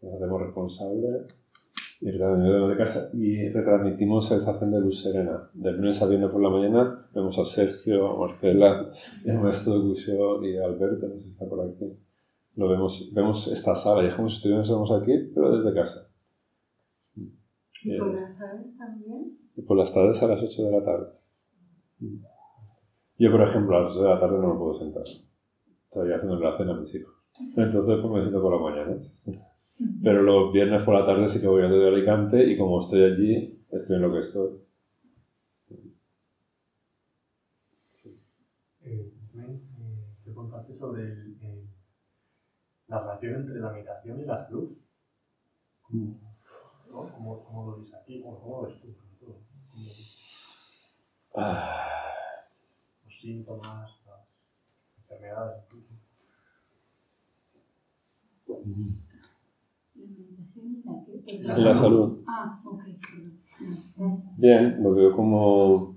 nos 0.01 0.15
hacemos 0.15 0.43
responsable 0.43 1.27
y 2.01 2.11
retransmitimos 2.11 2.69
de 2.71 2.77
casa. 2.77 3.11
Y 3.13 3.49
retransmitimos 3.51 4.31
de 4.31 4.81
Luz 4.81 5.03
Serena. 5.03 5.51
De 5.55 5.73
lunes 5.73 6.03
a 6.03 6.09
viernes 6.09 6.31
por 6.31 6.43
la 6.43 6.51
mañana 6.51 7.07
vemos 7.15 7.39
a 7.39 7.45
Sergio, 7.45 8.17
Marcela, 8.17 8.91
el 9.25 9.39
maestro 9.39 9.75
de 9.75 9.81
Cusio 9.83 10.45
y 10.45 10.57
a 10.57 10.65
Alberto, 10.65 11.07
no 11.07 11.15
sé 11.15 11.23
si 11.23 11.31
está 11.31 11.47
por 11.47 11.61
aquí. 11.61 11.97
Lo 12.57 12.69
vemos, 12.69 13.13
vemos 13.15 13.51
esta 13.53 13.77
sala 13.77 14.03
y 14.03 14.09
es 14.09 14.15
como 14.15 14.29
si 14.29 14.37
estuviésemos 14.37 14.91
aquí, 14.91 15.31
pero 15.33 15.57
desde 15.57 15.75
casa. 15.75 16.09
¿Y 17.85 17.99
por 17.99 18.15
las 18.15 18.37
tardes 18.37 18.77
también? 18.77 19.39
Y 19.57 19.63
por 19.63 19.77
las 19.77 19.95
tardes 19.95 20.23
a 20.23 20.27
las 20.29 20.43
8 20.43 20.65
de 20.65 20.71
la 20.73 20.85
tarde. 20.85 21.07
Yo, 23.23 23.31
por 23.31 23.43
ejemplo, 23.43 23.77
a 23.77 23.81
las 23.83 23.93
8 23.93 24.03
de 24.03 24.09
la 24.09 24.19
tarde 24.21 24.39
no 24.39 24.53
me 24.53 24.59
puedo 24.59 24.79
sentar. 24.81 25.05
Estoy 25.85 26.13
haciendo 26.13 26.41
la 26.41 26.57
cena 26.59 26.73
a 26.73 26.81
mis 26.81 26.93
hijos. 26.93 27.15
Entonces, 27.57 27.99
pues 28.03 28.13
me 28.15 28.21
siento 28.21 28.43
por 28.43 28.53
la 28.53 28.71
mañana. 28.71 29.01
Pero 30.03 30.23
los 30.23 30.53
viernes 30.53 30.83
por 30.83 30.95
la 30.99 31.07
tarde 31.07 31.29
sí 31.29 31.41
que 31.41 31.47
voy 31.47 31.63
a 31.63 31.69
de 31.69 31.87
Alicante 31.89 32.45
y 32.51 32.59
como 32.59 32.81
estoy 32.81 33.05
allí, 33.05 33.65
estoy 33.71 33.95
en 33.97 34.03
lo 34.03 34.13
que 34.13 34.19
estoy. 34.19 34.51
Eh, 38.85 39.13
eh, 39.37 39.61
te 40.25 40.35
contaste 40.35 40.77
sobre 40.77 41.03
el, 41.05 41.39
eh, 41.43 41.65
la 42.89 43.03
relación 43.03 43.37
entre 43.43 43.61
la 43.61 43.71
meditación 43.71 44.21
y 44.21 44.25
la 44.25 44.45
salud. 44.45 44.73
¿Cómo, 45.89 46.21
¿no? 46.91 47.09
¿Cómo, 47.15 47.45
cómo 47.45 47.71
lo 47.71 47.81
ves 47.83 47.95
aquí? 47.95 48.21
¿Cómo, 48.21 48.41
cómo 48.41 48.63
lo 48.63 48.69
ves 48.69 48.81
tú? 48.81 48.89
¿Cómo- 49.21 49.37
cómo- 49.71 49.87
Ah, 51.35 52.02
síntomas, 53.23 54.05
las 54.07 54.29
enfermedades. 54.99 55.69
incluso. 61.27 61.65
La 61.65 61.75
salud. 61.77 62.25
Ah, 62.27 62.61
ok. 62.65 62.83
Bien, 64.37 64.83
lo 64.83 64.95
veo 64.95 65.15
como 65.15 65.97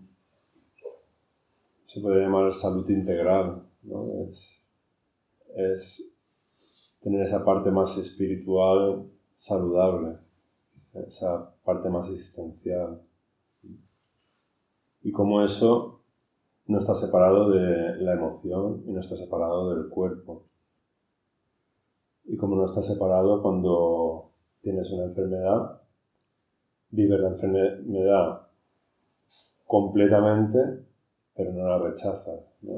se 1.88 2.00
puede 2.00 2.22
llamar 2.22 2.54
salud 2.54 2.88
integral, 2.90 3.64
¿no? 3.84 4.06
Es, 4.30 4.62
es 5.56 6.14
tener 7.02 7.26
esa 7.26 7.44
parte 7.44 7.72
más 7.72 7.98
espiritual 7.98 9.10
saludable, 9.38 10.18
esa 11.08 11.56
parte 11.64 11.90
más 11.90 12.10
existencial. 12.10 13.02
Y 15.02 15.12
como 15.12 15.44
eso 15.44 16.05
no 16.68 16.80
está 16.80 16.96
separado 16.96 17.50
de 17.52 17.98
la 17.98 18.14
emoción 18.14 18.84
y 18.88 18.92
no 18.92 19.02
está 19.02 19.16
separado 19.16 19.76
del 19.76 19.90
cuerpo. 19.90 20.44
Y 22.26 22.38
como 22.38 22.56
no 22.56 22.66
está 22.66 22.82
separado 22.82 23.42
cuando 23.42 24.30
tienes 24.62 24.90
una 24.92 25.06
enfermedad, 25.06 25.82
vives 26.90 27.20
la 27.20 27.28
enfermedad 27.30 28.42
completamente, 29.66 30.60
pero 31.36 31.52
no 31.54 31.68
la 31.68 31.78
rechazas. 31.80 32.40
¿no? 32.62 32.74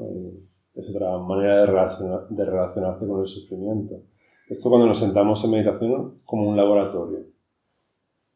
Es 0.74 0.88
otra 0.90 1.16
manera 1.18 1.60
de, 1.60 1.66
relaciona- 1.66 2.26
de 2.28 2.44
relacionarse 2.44 3.06
con 3.06 3.20
el 3.20 3.26
sufrimiento. 3.26 4.00
Esto 4.48 4.68
cuando 4.70 4.86
nos 4.86 4.98
sentamos 4.98 5.42
en 5.44 5.50
meditación 5.50 6.20
como 6.24 6.48
un 6.48 6.56
laboratorio. 6.56 7.20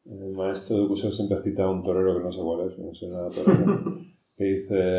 El 0.05 0.33
maestro 0.33 0.79
de 0.83 0.89
Kusho 0.89 1.13
siempre 1.13 1.43
cita 1.43 1.65
a 1.65 1.71
un 1.71 1.83
torero 1.85 2.17
que 2.19 2.25
no 2.25 2.33
sé 2.33 2.41
cuál 2.43 2.69
es, 2.69 2.79
no 2.79 2.95
sé 2.95 3.07
nada 3.09 3.29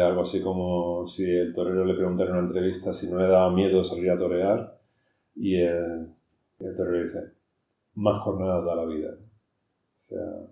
algo 0.03 0.21
así 0.21 0.41
como 0.41 1.07
si 1.07 1.29
el 1.29 1.53
torero 1.53 1.85
le 1.85 1.95
preguntara 1.95 2.29
en 2.31 2.37
una 2.37 2.47
entrevista 2.47 2.93
si 2.93 3.09
no 3.11 3.19
le 3.19 3.27
daba 3.27 3.51
miedo 3.51 3.83
salir 3.83 4.11
a 4.11 4.17
torear 4.17 4.79
y 5.35 5.55
el, 5.55 6.09
el 6.59 6.75
torero 6.75 7.03
dice, 7.03 7.19
más 7.95 8.21
jornadas 8.21 8.65
da 8.65 8.75
la 8.75 8.85
vida. 8.85 9.15
O 10.05 10.07
sea, 10.07 10.47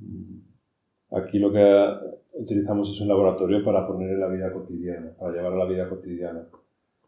mm, 0.00 1.16
aquí 1.16 1.38
lo 1.38 1.52
que 1.52 2.10
utilizamos 2.34 2.90
es 2.90 3.00
un 3.00 3.08
laboratorio 3.08 3.64
para 3.64 3.86
poner 3.86 4.10
en 4.10 4.20
la 4.20 4.28
vida 4.28 4.52
cotidiana, 4.52 5.12
para 5.18 5.32
llevar 5.32 5.52
a 5.52 5.56
la 5.56 5.64
vida 5.66 5.88
cotidiana. 5.88 6.46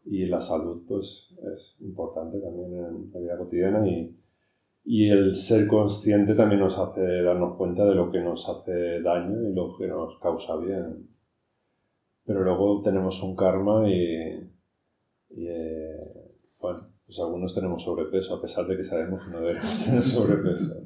Y 0.05 0.25
la 0.25 0.41
salud, 0.41 0.83
pues, 0.87 1.33
es 1.55 1.77
importante 1.79 2.39
también 2.39 2.73
en 2.73 3.11
la 3.13 3.19
vida 3.19 3.37
cotidiana 3.37 3.87
y, 3.87 4.13
y 4.83 5.09
el 5.09 5.35
ser 5.35 5.67
consciente 5.67 6.35
también 6.35 6.59
nos 6.59 6.77
hace 6.77 7.21
darnos 7.21 7.55
cuenta 7.55 7.85
de 7.85 7.95
lo 7.95 8.11
que 8.11 8.19
nos 8.19 8.49
hace 8.49 9.01
daño 9.01 9.49
y 9.49 9.53
lo 9.53 9.77
que 9.77 9.87
nos 9.87 10.19
causa 10.19 10.57
bien. 10.57 11.07
Pero 12.25 12.43
luego 12.43 12.81
tenemos 12.83 13.21
un 13.21 13.35
karma 13.35 13.89
y, 13.89 14.49
y, 15.31 15.47
eh, 15.47 15.97
bueno, 16.59 16.87
pues 17.05 17.19
algunos 17.19 17.53
tenemos 17.53 17.83
sobrepeso, 17.83 18.35
a 18.35 18.41
pesar 18.41 18.65
de 18.65 18.77
que 18.77 18.83
sabemos 18.83 19.23
que 19.23 19.31
no 19.31 19.41
debemos 19.41 19.79
tener 19.85 20.03
sobrepeso. 20.03 20.85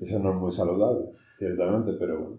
Eso 0.00 0.18
no 0.18 0.30
es 0.30 0.36
muy 0.36 0.52
saludable, 0.52 1.10
ciertamente, 1.38 1.92
pero 1.92 2.18
bueno. 2.18 2.38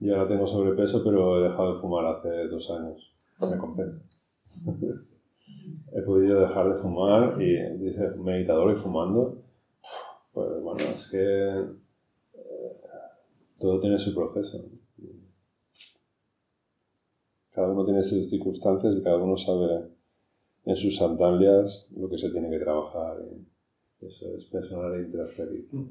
Yo 0.00 0.14
ahora 0.14 0.28
tengo 0.28 0.46
sobrepeso, 0.46 1.02
pero 1.02 1.38
he 1.38 1.48
dejado 1.48 1.74
de 1.74 1.80
fumar 1.80 2.06
hace 2.06 2.46
dos 2.48 2.70
años. 2.70 3.12
Me 3.40 3.58
compensa. 3.58 4.00
he 5.92 6.02
podido 6.02 6.40
dejar 6.40 6.72
de 6.72 6.80
fumar 6.80 7.40
y 7.42 7.56
dice 7.78 8.10
meditador 8.16 8.72
y 8.72 8.76
fumando. 8.76 9.42
Pues 10.32 10.62
bueno, 10.62 10.84
es 10.94 11.10
que 11.10 11.18
eh, 12.34 12.80
todo 13.58 13.80
tiene 13.80 13.98
su 13.98 14.14
proceso. 14.14 14.64
Cada 17.58 17.72
uno 17.72 17.84
tiene 17.84 18.04
sus 18.04 18.30
circunstancias 18.30 18.94
y 18.96 19.02
cada 19.02 19.16
uno 19.16 19.36
sabe 19.36 19.90
en 20.64 20.76
sus 20.76 20.96
sandalias 20.96 21.88
lo 21.90 22.08
que 22.08 22.16
se 22.16 22.30
tiene 22.30 22.48
que 22.50 22.60
trabajar. 22.60 23.16
Y 23.20 24.06
eso 24.06 24.26
es 24.36 24.44
personal 24.44 24.94
e 24.94 25.02
intransferible. 25.02 25.88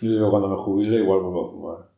Yo 0.00 0.10
digo, 0.10 0.28
cuando 0.28 0.48
me 0.48 0.56
jubile 0.56 0.96
igual 0.96 1.20
vuelvo 1.20 1.46
a 1.46 1.50
fumar. 1.52 1.88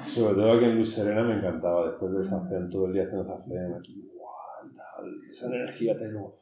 Sobre 0.08 0.34
todo 0.34 0.52
aquí 0.52 0.64
en 0.64 0.78
Luz 0.78 0.94
Serena 0.94 1.22
me 1.22 1.36
encantaba, 1.36 1.90
después 1.90 2.12
del 2.12 2.28
Zacén, 2.28 2.70
todo 2.70 2.86
el 2.86 2.94
día 2.94 3.04
haciendo 3.04 3.24
Zacén, 3.24 3.72
aquí, 3.72 4.10
guau, 4.16 4.68
tal, 4.74 5.14
esa 5.30 5.46
energía 5.46 5.96
tengo. 5.96 6.40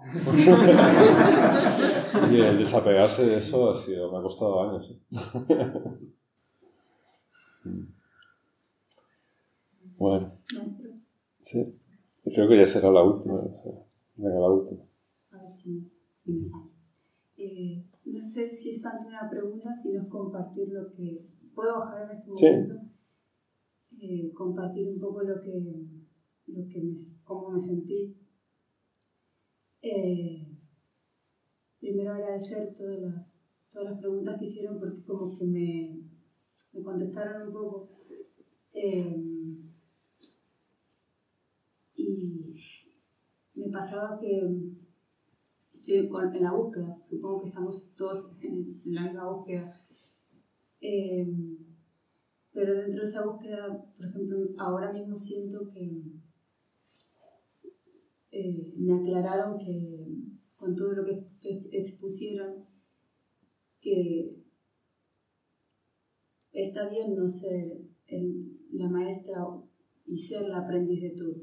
y 2.30 2.40
el 2.40 2.58
desapegarse 2.58 3.26
de 3.26 3.38
eso 3.38 3.70
ha 3.70 3.76
sido, 3.76 4.12
me 4.12 4.18
ha 4.18 4.22
costado 4.22 4.70
años. 4.70 4.90
¿eh? 4.90 5.00
bueno, 9.98 10.32
Maestro, 10.54 10.90
sí, 11.40 11.78
creo 12.24 12.48
que 12.48 12.58
ya 12.58 12.66
será 12.66 12.90
la 12.90 13.02
última. 13.02 13.40
Venga, 14.16 14.40
la 14.40 14.50
última. 14.50 14.82
a 15.32 15.42
ver 15.42 15.52
si, 15.52 15.90
si 16.16 16.32
me 16.32 16.44
sale. 16.44 16.70
Eh, 17.36 17.84
no 18.04 18.24
sé 18.24 18.50
si 18.50 18.70
es 18.70 18.82
tanto 18.82 19.08
una 19.08 19.28
pregunta, 19.28 19.74
sino 19.74 20.02
es 20.02 20.08
compartir 20.08 20.68
lo 20.68 20.92
que 20.92 21.26
puedo 21.54 21.80
bajar 21.80 22.10
en 22.10 22.18
este 22.18 22.30
Sí. 22.36 22.46
momento, 22.46 22.74
eh, 24.00 24.32
compartir 24.34 24.88
un 24.88 25.00
poco 25.00 25.22
lo 25.22 25.40
que, 25.42 25.52
lo 26.48 26.68
que 26.68 26.80
me, 26.80 26.94
cómo 27.24 27.50
me 27.50 27.60
sentí. 27.60 28.16
Eh, 29.86 30.46
primero 31.78 32.14
agradecer 32.14 32.74
todas 32.74 33.00
las, 33.00 33.36
todas 33.70 33.90
las 33.90 34.00
preguntas 34.00 34.38
que 34.38 34.46
hicieron 34.46 34.80
porque 34.80 35.02
como 35.04 35.38
que 35.38 35.44
me, 35.44 36.00
me 36.72 36.82
contestaron 36.82 37.48
un 37.48 37.52
poco. 37.52 37.90
Eh, 38.72 39.14
y 41.96 42.54
me 43.56 43.68
pasaba 43.68 44.18
que 44.18 44.40
estoy 45.74 45.96
en 45.98 46.42
la 46.42 46.52
búsqueda, 46.52 46.96
supongo 47.10 47.42
que 47.42 47.48
estamos 47.48 47.94
todos 47.94 48.32
en, 48.40 48.80
en 48.86 48.94
la 48.94 49.02
misma 49.02 49.30
búsqueda. 49.30 49.82
Eh, 50.80 51.28
pero 52.54 52.74
dentro 52.74 53.02
de 53.02 53.10
esa 53.10 53.26
búsqueda, 53.26 53.84
por 53.98 54.06
ejemplo, 54.06 54.48
ahora 54.56 54.94
mismo 54.94 55.14
siento 55.14 55.68
que 55.68 56.23
eh, 58.36 58.74
me 58.76 58.92
aclararon 58.92 59.56
que 59.58 60.08
con 60.56 60.74
todo 60.74 60.92
lo 60.96 61.02
que, 61.04 61.78
expusieron, 61.78 62.64
que 63.80 64.42
está 66.52 66.90
bien 66.90 67.14
no 67.14 67.28
ser 67.28 67.80
la 68.72 68.88
maestra 68.88 69.36
y 70.08 70.18
ser 70.18 70.48
la 70.48 70.58
aprendiz 70.58 71.00
de 71.02 71.10
todo. 71.10 71.36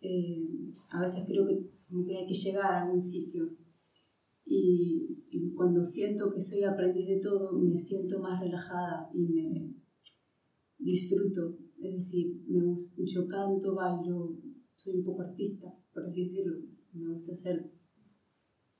Eh, 0.00 0.74
a 0.90 1.02
veces 1.02 1.22
creo 1.24 1.46
que, 1.46 1.70
como 1.88 2.04
que 2.04 2.18
hay 2.18 2.26
que 2.26 2.34
llegar 2.34 2.64
a 2.64 2.82
algún 2.82 3.00
sitio 3.00 3.50
y, 4.44 5.24
y 5.30 5.52
cuando 5.52 5.84
siento 5.84 6.32
que 6.34 6.40
soy 6.40 6.64
aprendiz 6.64 7.06
de 7.06 7.20
todo 7.20 7.52
me 7.52 7.78
siento 7.78 8.18
más 8.18 8.40
relajada 8.40 9.08
y 9.14 9.28
me 9.28 9.76
disfruto. 10.78 11.58
Es 11.80 11.94
decir, 11.94 12.42
me 12.48 12.76
yo 13.04 13.28
canto, 13.28 13.76
bailo, 13.76 14.36
soy 14.74 14.96
un 14.96 15.04
poco 15.04 15.22
artista, 15.22 15.72
por 15.92 16.04
así 16.06 16.24
decirlo. 16.24 16.58
Me 16.92 17.08
gusta 17.08 17.32
hacer, 17.32 17.70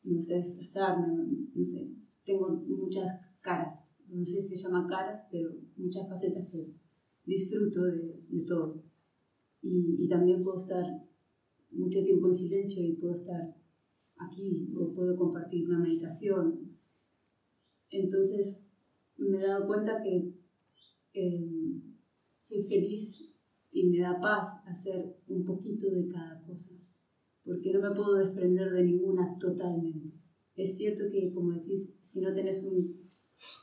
me 0.03 0.17
gusta 0.17 0.35
disfrazarme, 0.37 1.49
no 1.55 1.65
sé, 1.65 1.91
tengo 2.25 2.51
muchas 2.67 3.09
caras. 3.41 3.79
No 4.09 4.25
sé 4.25 4.43
si 4.43 4.57
se 4.57 4.63
llama 4.63 4.87
caras, 4.87 5.25
pero 5.31 5.51
muchas 5.77 6.07
facetas 6.09 6.49
que 6.51 6.75
disfruto 7.25 7.85
de, 7.85 8.23
de 8.29 8.43
todo. 8.45 8.83
Y, 9.63 10.05
y 10.05 10.09
también 10.09 10.43
puedo 10.43 10.59
estar 10.59 10.85
mucho 11.71 12.03
tiempo 12.03 12.29
en 12.29 12.35
silencio 12.35 12.85
y 12.85 12.97
puedo 12.97 13.15
estar 13.15 13.57
aquí 14.19 14.75
o 14.79 14.95
puedo 14.95 15.17
compartir 15.17 15.67
una 15.67 15.79
meditación. 15.79 16.77
Entonces 17.91 18.61
me 19.17 19.39
he 19.39 19.47
dado 19.47 19.67
cuenta 19.67 20.03
que 20.03 20.35
eh, 21.15 21.83
soy 22.41 22.65
feliz 22.65 23.21
y 23.71 23.85
me 23.85 24.01
da 24.01 24.21
paz 24.21 24.49
hacer 24.67 25.17
un 25.29 25.45
poquito 25.45 25.91
de 25.91 26.09
cada 26.09 26.43
cosa, 26.43 26.75
porque 27.45 27.72
no 27.72 27.80
me 27.80 27.95
puedo 27.95 28.14
desprender 28.14 28.70
de 28.70 28.84
ninguna 28.84 29.36
totalmente. 29.38 30.14
Es 30.55 30.76
cierto 30.76 31.05
que, 31.11 31.32
como 31.32 31.53
decís, 31.53 31.90
si 32.03 32.20
no 32.20 32.34
tenés 32.34 32.62
un, 32.62 33.07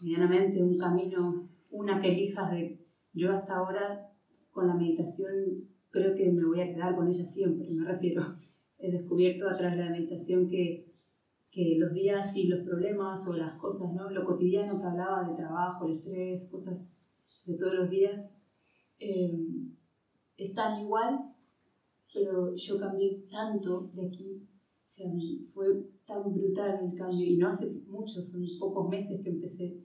medianamente 0.02 0.62
un 0.64 0.78
camino, 0.78 1.50
una 1.70 2.02
que 2.02 2.12
elijas 2.12 2.52
de 2.52 2.80
yo 3.14 3.32
hasta 3.32 3.58
ahora 3.58 4.12
con 4.52 4.68
la 4.68 4.76
meditación 4.76 5.68
creo 5.90 6.16
que 6.16 6.32
me 6.32 6.46
voy 6.46 6.62
a 6.62 6.74
quedar 6.74 6.96
con 6.96 7.08
ella 7.08 7.26
siempre, 7.26 7.70
me 7.70 7.86
refiero. 7.86 8.24
He 8.78 8.92
descubierto 8.92 9.50
a 9.50 9.58
través 9.58 9.78
de 9.78 9.86
la 9.86 9.92
meditación 9.92 10.48
que, 10.48 10.94
que 11.52 11.76
los 11.78 11.94
días 11.94 12.36
y 12.36 12.48
los 12.48 12.62
problemas 12.62 13.28
o 13.28 13.34
las 13.34 13.58
cosas, 13.60 13.94
¿no? 13.94 14.10
lo 14.10 14.26
cotidiano 14.26 14.80
que 14.80 14.88
hablaba 14.88 15.28
de 15.28 15.36
trabajo, 15.36 15.88
el 15.88 15.98
estrés, 15.98 16.46
cosas 16.46 16.86
de 17.46 17.58
todos 17.58 17.74
los 17.74 17.90
días, 17.90 18.30
eh, 19.00 19.32
están 20.38 20.80
igual, 20.80 21.20
pero 22.14 22.56
yo 22.56 22.80
cambié 22.80 23.26
tanto 23.30 23.90
de 23.94 24.08
aquí, 24.08 24.42
o 24.42 24.88
sea, 24.88 25.08
fue 25.54 25.68
tan 26.06 26.34
brutal 26.34 26.80
el 26.84 26.98
cambio 26.98 27.26
y 27.26 27.38
no 27.38 27.48
hace 27.48 27.68
mucho, 27.88 28.22
son 28.22 28.44
pocos 28.60 28.90
meses 28.90 29.24
que 29.24 29.30
empecé 29.30 29.78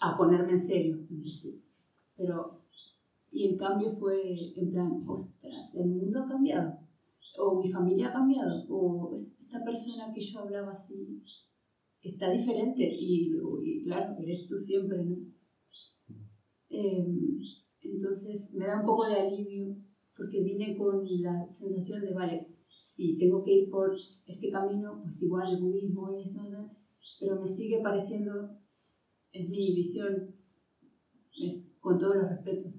a 0.00 0.16
ponerme 0.16 0.52
en 0.52 0.66
serio, 0.66 0.98
empecé. 1.10 1.58
pero 2.16 2.60
y 3.32 3.48
el 3.48 3.56
cambio 3.58 3.90
fue 3.90 4.54
en 4.56 4.70
plan, 4.70 5.04
ostras, 5.06 5.74
el 5.74 5.88
mundo 5.90 6.20
ha 6.20 6.28
cambiado, 6.28 6.78
o 7.38 7.60
mi 7.60 7.70
familia 7.70 8.08
ha 8.08 8.12
cambiado, 8.12 8.64
o 8.68 9.12
esta 9.12 9.62
persona 9.64 10.12
que 10.14 10.20
yo 10.20 10.40
hablaba 10.40 10.72
así 10.72 11.22
está 12.02 12.30
diferente, 12.30 12.88
y, 12.98 13.32
y 13.62 13.84
claro, 13.84 14.16
eres 14.22 14.46
tú 14.46 14.56
siempre, 14.58 15.04
¿no? 15.04 15.16
Eh, 16.70 17.06
entonces 17.82 18.54
me 18.54 18.66
da 18.66 18.80
un 18.80 18.86
poco 18.86 19.06
de 19.06 19.20
alivio 19.20 19.76
porque 20.16 20.42
vine 20.42 20.76
con 20.76 21.04
la 21.20 21.46
sensación 21.50 22.02
de, 22.02 22.14
vale, 22.14 22.48
si 22.84 23.18
tengo 23.18 23.44
que 23.44 23.52
ir 23.52 23.70
por 23.70 23.90
este 24.26 24.50
camino, 24.50 25.00
pues 25.02 25.22
igual 25.22 25.54
el 25.54 25.60
budismo 25.60 26.08
es, 26.18 26.32
¿no? 26.32 26.76
pero 27.20 27.40
me 27.40 27.48
sigue 27.48 27.80
pareciendo, 27.82 28.50
es 29.32 29.48
mi 29.48 29.74
visión, 29.74 30.24
es, 30.24 31.66
con 31.80 31.98
todos 31.98 32.16
los 32.16 32.30
respetos, 32.30 32.74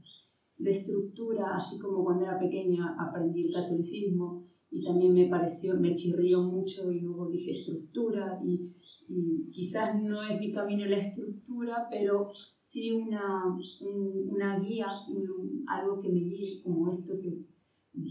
de 0.58 0.72
estructura, 0.72 1.56
así 1.56 1.78
como 1.78 2.04
cuando 2.04 2.26
era 2.26 2.40
pequeña 2.40 2.96
aprendí 3.00 3.48
el 3.48 3.54
catolicismo 3.54 4.48
y 4.72 4.84
también 4.84 5.14
me 5.14 5.28
pareció, 5.28 5.76
me 5.80 5.94
chirrió 5.94 6.42
mucho 6.42 6.92
y 6.92 7.02
luego 7.02 7.30
dije 7.30 7.52
estructura 7.52 8.40
y, 8.44 8.76
y 9.08 9.50
quizás 9.52 10.02
no 10.02 10.24
es 10.24 10.40
mi 10.40 10.52
camino 10.52 10.86
la 10.86 10.98
estructura, 10.98 11.88
pero 11.92 12.32
sí 12.78 12.92
una, 12.92 13.44
un, 13.82 14.30
una 14.36 14.60
guía, 14.60 14.88
un, 15.10 15.66
algo 15.68 16.00
que 16.00 16.10
me 16.10 16.20
guíe 16.20 16.62
como 16.64 16.88
esto 16.88 17.20
que 17.20 17.44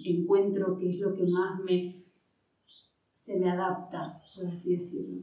encuentro 0.05 0.77
que 0.77 0.91
es 0.91 0.99
lo 0.99 1.14
que 1.14 1.25
más 1.25 1.61
me 1.64 2.03
se 3.12 3.39
me 3.39 3.51
adapta, 3.51 4.21
por 4.35 4.47
así 4.47 4.77
decirlo. 4.77 5.23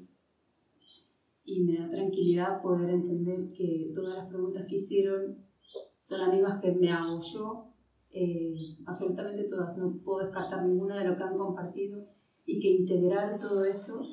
Y 1.46 1.64
me 1.64 1.78
da 1.78 1.89
tranquilidad 1.89 2.62
poder 2.62 2.89
entender 2.89 3.48
que 3.48 3.91
todas 3.94 4.18
las 4.18 4.28
preguntas 4.28 4.66
que 4.68 4.76
hicieron 4.76 5.38
son 6.00 6.20
las 6.20 6.34
mismas 6.34 6.62
que 6.62 6.72
me 6.74 6.91
hago 6.91 7.22
yo, 7.22 7.70
eh, 8.12 8.78
absolutamente 8.86 9.44
todas, 9.44 9.78
no 9.78 9.98
puedo 10.04 10.26
descartar 10.26 10.66
ninguna 10.66 11.00
de 11.00 11.10
lo 11.10 11.18
que 11.18 11.24
han 11.24 11.38
compartido 11.38 12.06
y 12.46 12.60
que 12.60 12.70
integrar 12.70 13.39
todo 13.39 13.64
eso 13.64 14.06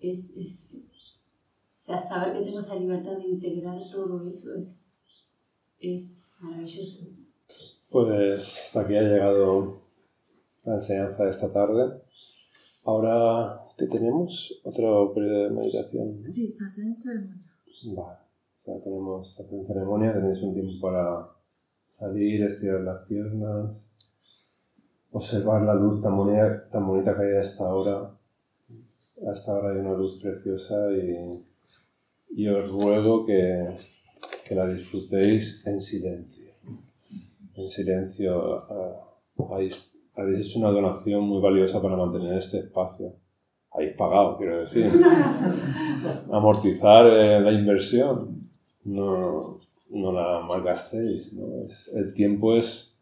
es, 0.00 0.36
es 0.36 0.68
o 1.82 1.84
sea, 1.84 2.00
saber 2.00 2.32
que 2.32 2.44
tengo 2.44 2.60
esa 2.60 2.76
libertad 2.76 3.16
de 3.16 3.26
integrar 3.26 3.76
todo 3.90 4.24
eso 4.24 4.54
es, 4.54 4.88
es 5.80 6.30
maravilloso. 6.40 7.06
Pues 7.90 8.60
hasta 8.66 8.82
aquí 8.82 8.94
ha 8.94 9.02
llegado 9.02 9.80
la 10.62 10.74
enseñanza 10.74 11.24
de 11.24 11.30
esta 11.30 11.52
tarde. 11.52 12.00
Ahora, 12.84 13.62
¿qué 13.76 13.88
tenemos? 13.88 14.60
Otro 14.62 15.12
periodo 15.12 15.42
de 15.42 15.50
meditación. 15.50 16.22
Sí, 16.24 16.52
se 16.52 16.66
hacen 16.66 16.96
ceremonia. 16.96 17.52
Vale. 17.96 18.18
Ya 18.64 18.78
tenemos 18.78 19.40
hacen 19.40 19.66
ceremonia, 19.66 20.12
tenéis 20.12 20.40
un 20.40 20.54
tiempo 20.54 20.86
para 20.86 21.30
salir, 21.98 22.44
estirar 22.44 22.82
las 22.82 23.04
piernas, 23.08 23.72
observar 25.10 25.62
la 25.62 25.74
luz 25.74 26.00
tan 26.00 26.16
bonita, 26.16 26.68
tan 26.70 26.86
bonita 26.86 27.16
que 27.16 27.22
hay 27.22 27.32
a 27.38 27.40
esta 27.40 27.74
hora. 27.74 28.16
A 29.26 29.32
esta 29.32 29.52
hora 29.52 29.72
hay 29.72 29.78
una 29.78 29.94
luz 29.94 30.20
preciosa 30.22 30.92
y, 30.92 31.42
y 32.34 32.48
os 32.48 32.70
ruego 32.70 33.26
que, 33.26 33.76
que 34.46 34.54
la 34.54 34.66
disfrutéis 34.66 35.66
en 35.66 35.80
silencio. 35.80 36.46
En 37.54 37.70
silencio. 37.70 38.58
Uh, 39.36 39.52
habéis, 39.52 39.92
habéis 40.16 40.46
hecho 40.46 40.60
una 40.60 40.70
donación 40.70 41.24
muy 41.24 41.40
valiosa 41.40 41.80
para 41.82 41.96
mantener 41.96 42.38
este 42.38 42.58
espacio. 42.58 43.12
Habéis 43.70 43.94
pagado, 43.96 44.36
quiero 44.38 44.60
decir. 44.60 44.86
Amortizar 46.32 47.06
eh, 47.06 47.40
la 47.40 47.52
inversión. 47.52 48.48
No, 48.84 49.58
no 49.90 50.12
la 50.12 50.40
malgastéis. 50.40 51.32
¿no? 51.34 51.44
Es, 51.66 51.88
el 51.94 52.14
tiempo 52.14 52.56
es 52.56 52.98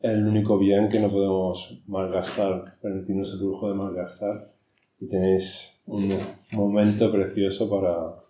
el 0.00 0.26
único 0.26 0.58
bien 0.58 0.90
que 0.90 1.00
no 1.00 1.10
podemos 1.10 1.82
malgastar, 1.86 2.76
permitirnos 2.80 3.32
el 3.32 3.40
lujo 3.40 3.68
de 3.68 3.74
malgastar. 3.74 4.52
Y 5.00 5.06
tenéis 5.06 5.82
un 5.86 6.08
momento 6.54 7.10
precioso 7.10 7.68
para, 7.68 8.23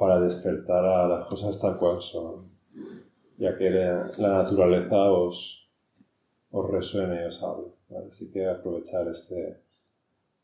para 0.00 0.18
despertar 0.18 0.82
a 0.82 1.06
las 1.06 1.26
cosas 1.26 1.60
tal 1.60 1.76
cual 1.76 2.00
son, 2.00 2.50
ya 3.36 3.58
que 3.58 3.68
la, 3.68 4.10
la 4.16 4.42
naturaleza 4.44 4.96
os, 4.96 5.68
os 6.50 6.70
resuena 6.70 7.20
y 7.20 7.26
os 7.26 7.42
habla. 7.42 7.68
¿vale? 7.90 8.06
Así 8.10 8.30
que 8.32 8.48
aprovechar 8.48 9.06
este... 9.08 9.60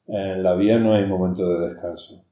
En 0.08 0.42
la 0.42 0.54
vida 0.56 0.78
no 0.78 0.92
hay 0.92 1.06
momento 1.06 1.48
de 1.48 1.70
descanso. 1.70 2.22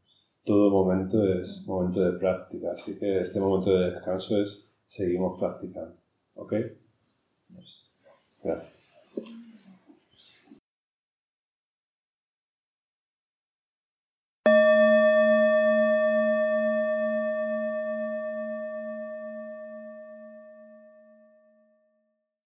Todo 0.45 0.70
momento 0.70 1.25
es 1.25 1.66
momento 1.66 2.01
de 2.03 2.18
práctica. 2.18 2.72
Así 2.72 2.99
que 2.99 3.20
este 3.20 3.41
momento 3.41 3.70
de 3.70 3.93
descanso 3.93 4.43
es 4.43 4.68
seguimos 4.87 5.39
practicando. 5.41 5.97
¿Ok? 6.35 6.53
Gracias. 8.43 8.84